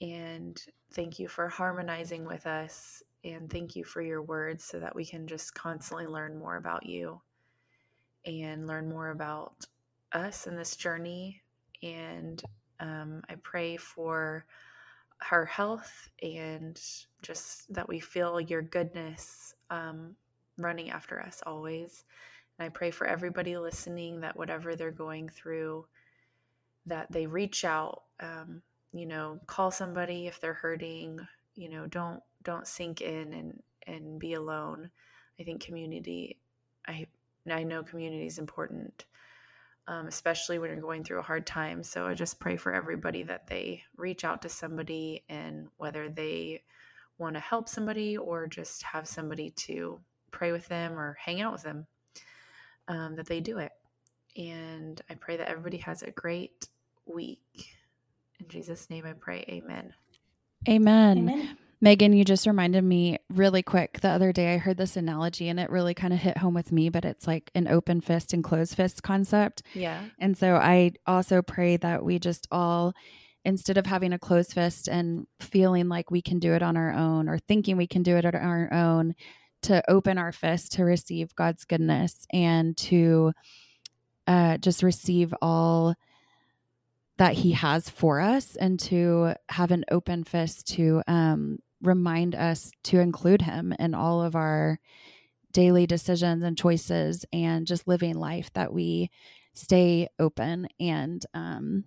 And 0.00 0.60
thank 0.94 1.20
you 1.20 1.28
for 1.28 1.46
harmonizing 1.48 2.24
with 2.24 2.44
us. 2.48 3.04
And 3.22 3.48
thank 3.48 3.76
you 3.76 3.84
for 3.84 4.02
your 4.02 4.20
words 4.20 4.64
so 4.64 4.80
that 4.80 4.96
we 4.96 5.04
can 5.04 5.28
just 5.28 5.54
constantly 5.54 6.08
learn 6.08 6.36
more 6.36 6.56
about 6.56 6.86
you 6.86 7.20
and 8.26 8.66
learn 8.66 8.88
more 8.88 9.10
about 9.10 9.64
us 10.10 10.48
in 10.48 10.56
this 10.56 10.74
journey. 10.74 11.40
And 11.84 12.42
um, 12.80 13.22
I 13.28 13.36
pray 13.44 13.76
for 13.76 14.44
her 15.18 15.46
health 15.46 16.08
and 16.20 16.82
just 17.22 17.72
that 17.72 17.88
we 17.88 18.00
feel 18.00 18.40
your 18.40 18.62
goodness 18.62 19.54
um, 19.70 20.16
running 20.58 20.90
after 20.90 21.20
us 21.20 21.42
always. 21.46 22.04
And 22.58 22.66
I 22.66 22.68
pray 22.68 22.90
for 22.90 23.06
everybody 23.06 23.56
listening 23.56 24.20
that 24.20 24.36
whatever 24.36 24.76
they're 24.76 24.90
going 24.90 25.28
through, 25.28 25.86
that 26.86 27.10
they 27.10 27.26
reach 27.26 27.64
out. 27.64 28.02
Um, 28.20 28.62
you 28.92 29.06
know, 29.06 29.40
call 29.46 29.70
somebody 29.70 30.26
if 30.26 30.40
they're 30.40 30.52
hurting. 30.52 31.18
You 31.54 31.68
know, 31.68 31.86
don't 31.86 32.20
don't 32.42 32.66
sink 32.66 33.00
in 33.00 33.32
and 33.32 33.62
and 33.86 34.18
be 34.18 34.34
alone. 34.34 34.90
I 35.40 35.44
think 35.44 35.62
community. 35.62 36.38
I 36.86 37.06
I 37.50 37.62
know 37.62 37.82
community 37.82 38.26
is 38.26 38.38
important 38.38 39.04
um, 39.88 40.06
especially 40.06 40.58
when 40.58 40.70
you're 40.70 40.80
going 40.80 41.04
through 41.04 41.18
a 41.18 41.22
hard 41.22 41.46
time. 41.46 41.82
So 41.82 42.06
I 42.06 42.14
just 42.14 42.38
pray 42.38 42.56
for 42.56 42.72
everybody 42.72 43.24
that 43.24 43.46
they 43.46 43.82
reach 43.96 44.24
out 44.24 44.42
to 44.42 44.48
somebody 44.48 45.24
and 45.28 45.68
whether 45.76 46.08
they 46.08 46.62
want 47.18 47.34
to 47.34 47.40
help 47.40 47.68
somebody 47.68 48.16
or 48.16 48.46
just 48.46 48.82
have 48.84 49.08
somebody 49.08 49.50
to 49.50 50.00
pray 50.32 50.50
with 50.50 50.66
them 50.68 50.98
or 50.98 51.16
hang 51.20 51.40
out 51.40 51.52
with 51.52 51.62
them, 51.62 51.86
um, 52.88 53.14
that 53.16 53.26
they 53.26 53.40
do 53.40 53.58
it. 53.58 53.72
And 54.36 55.00
I 55.08 55.14
pray 55.14 55.36
that 55.36 55.48
everybody 55.48 55.76
has 55.78 56.02
a 56.02 56.10
great 56.10 56.68
week. 57.06 57.68
In 58.40 58.48
Jesus' 58.48 58.90
name 58.90 59.04
I 59.06 59.12
pray. 59.12 59.44
Amen. 59.48 59.94
Amen. 60.68 61.18
Amen. 61.18 61.58
Megan, 61.80 62.12
you 62.12 62.24
just 62.24 62.46
reminded 62.46 62.84
me 62.84 63.18
really 63.28 63.62
quick. 63.62 64.00
The 64.00 64.08
other 64.08 64.32
day 64.32 64.54
I 64.54 64.58
heard 64.58 64.76
this 64.76 64.96
analogy 64.96 65.48
and 65.48 65.58
it 65.58 65.68
really 65.68 65.94
kind 65.94 66.12
of 66.12 66.20
hit 66.20 66.38
home 66.38 66.54
with 66.54 66.70
me, 66.70 66.88
but 66.88 67.04
it's 67.04 67.26
like 67.26 67.50
an 67.56 67.66
open 67.66 68.00
fist 68.00 68.32
and 68.32 68.44
closed 68.44 68.76
fist 68.76 69.02
concept. 69.02 69.64
Yeah. 69.74 70.04
And 70.20 70.38
so 70.38 70.54
I 70.54 70.92
also 71.08 71.42
pray 71.42 71.76
that 71.78 72.04
we 72.04 72.20
just 72.20 72.46
all, 72.52 72.94
instead 73.44 73.78
of 73.78 73.86
having 73.86 74.12
a 74.12 74.18
closed 74.18 74.52
fist 74.52 74.88
and 74.88 75.26
feeling 75.40 75.88
like 75.88 76.12
we 76.12 76.22
can 76.22 76.38
do 76.38 76.54
it 76.54 76.62
on 76.62 76.76
our 76.76 76.92
own 76.92 77.28
or 77.28 77.38
thinking 77.38 77.76
we 77.76 77.88
can 77.88 78.04
do 78.04 78.16
it 78.16 78.24
on 78.24 78.36
our 78.36 78.72
own, 78.72 79.16
to 79.62 79.82
open 79.90 80.18
our 80.18 80.32
fist 80.32 80.72
to 80.72 80.84
receive 80.84 81.34
God's 81.34 81.64
goodness 81.64 82.26
and 82.32 82.76
to 82.78 83.32
uh, 84.26 84.58
just 84.58 84.82
receive 84.82 85.34
all 85.42 85.94
that 87.18 87.34
He 87.34 87.52
has 87.52 87.88
for 87.88 88.20
us 88.20 88.56
and 88.56 88.78
to 88.80 89.34
have 89.48 89.70
an 89.70 89.84
open 89.90 90.24
fist 90.24 90.66
to 90.74 91.02
um, 91.06 91.58
remind 91.82 92.34
us 92.34 92.70
to 92.84 93.00
include 93.00 93.42
him 93.42 93.74
in 93.78 93.94
all 93.94 94.22
of 94.22 94.36
our 94.36 94.78
daily 95.52 95.86
decisions 95.86 96.42
and 96.42 96.56
choices 96.56 97.26
and 97.32 97.66
just 97.66 97.88
living 97.88 98.14
life 98.14 98.50
that 98.54 98.72
we 98.72 99.10
stay 99.52 100.08
open 100.18 100.66
and 100.80 101.26
um 101.34 101.84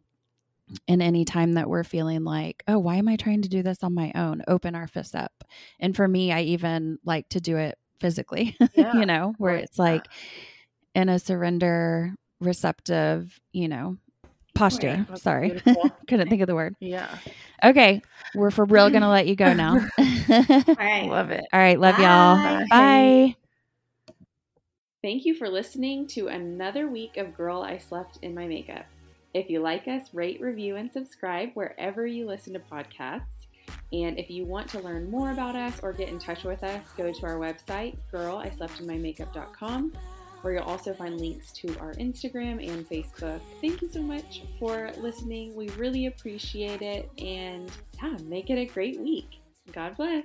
in 0.88 1.02
any 1.02 1.26
time 1.26 1.54
that 1.54 1.70
we're 1.70 1.84
feeling 1.84 2.24
like 2.24 2.64
oh 2.68 2.80
why 2.80 2.96
am 2.96 3.08
i 3.08 3.16
trying 3.16 3.42
to 3.42 3.50
do 3.50 3.62
this 3.62 3.84
on 3.84 3.94
my 3.94 4.12
own 4.16 4.42
open 4.48 4.74
our 4.76 4.88
fists 4.88 5.14
up 5.14 5.44
and 5.80 5.96
for 5.96 6.08
me 6.08 6.32
i 6.32 6.42
even 6.42 6.98
like 7.06 7.28
to 7.30 7.40
do 7.40 7.58
it 7.58 7.78
physically 8.00 8.56
Yeah. 8.74 8.94
you 8.94 9.06
know 9.06 9.34
where 9.38 9.56
it's 9.56 9.78
like 9.78 10.04
that. 10.04 11.02
in 11.02 11.10
a 11.10 11.20
surrender 11.20 12.16
receptive 12.40 13.40
you 13.54 13.68
know 13.68 13.98
posture 14.56 15.06
That's 15.10 15.22
sorry 15.22 15.62
couldn't 16.08 16.30
think 16.30 16.42
of 16.42 16.48
the 16.48 16.56
word 16.56 16.76
Yeah. 16.80 17.16
Okay, 17.64 18.02
we're 18.36 18.52
for 18.52 18.66
real 18.66 18.90
gonna 18.90 19.10
let 19.10 19.28
you 19.28 19.36
go 19.36 19.54
now. 19.54 19.74
All 19.74 20.76
right. 20.78 21.08
Love 21.08 21.32
it. 21.32 21.44
All 21.54 21.60
right, 21.60 21.80
love 21.80 21.98
y'all. 21.98 22.36
Bye. 22.36 22.66
Bye. 22.70 23.36
Thank 25.02 25.26
you 25.26 25.34
for 25.36 25.50
listening 25.50 26.06
to 26.08 26.28
another 26.28 26.88
week 26.90 27.18
of 27.18 27.36
Girl 27.36 27.62
I 27.62 27.78
Slept 27.78 28.20
in 28.22 28.36
My 28.36 28.46
Makeup. 28.48 28.86
If 29.36 29.50
you 29.50 29.60
like 29.60 29.86
us, 29.90 30.14
rate, 30.14 30.40
review, 30.40 30.78
and 30.78 30.90
subscribe 30.94 31.50
wherever 31.56 32.08
you 32.08 32.26
listen 32.26 32.54
to 32.54 32.60
podcasts. 32.60 33.24
And 33.92 34.18
if 34.18 34.30
you 34.30 34.46
want 34.46 34.70
to 34.70 34.80
learn 34.80 35.12
more 35.12 35.32
about 35.32 35.58
us 35.58 35.78
or 35.84 35.92
get 35.92 36.08
in 36.08 36.20
touch 36.20 36.46
with 36.46 36.64
us, 36.64 36.82
go 36.96 37.12
to 37.12 37.26
our 37.26 37.36
website, 37.36 37.98
girlisleptinmymakeup.com, 38.14 39.92
where 40.42 40.54
you'll 40.54 40.64
also 40.64 40.94
find 40.94 41.20
links 41.20 41.52
to 41.52 41.78
our 41.80 41.92
Instagram 41.96 42.66
and 42.66 42.88
Facebook. 42.88 43.42
Thank 43.60 43.82
you 43.82 43.90
so 43.90 44.02
much 44.02 44.44
for 44.58 44.94
listening. 45.00 45.54
We 45.54 45.68
really 45.72 46.06
appreciate 46.06 46.82
it. 46.82 47.10
And 47.18 47.70
yeah, 48.02 48.16
make 48.24 48.50
it 48.50 48.58
a 48.58 48.66
great 48.66 49.02
week. 49.02 49.42
God 49.74 49.98
bless. 49.98 50.24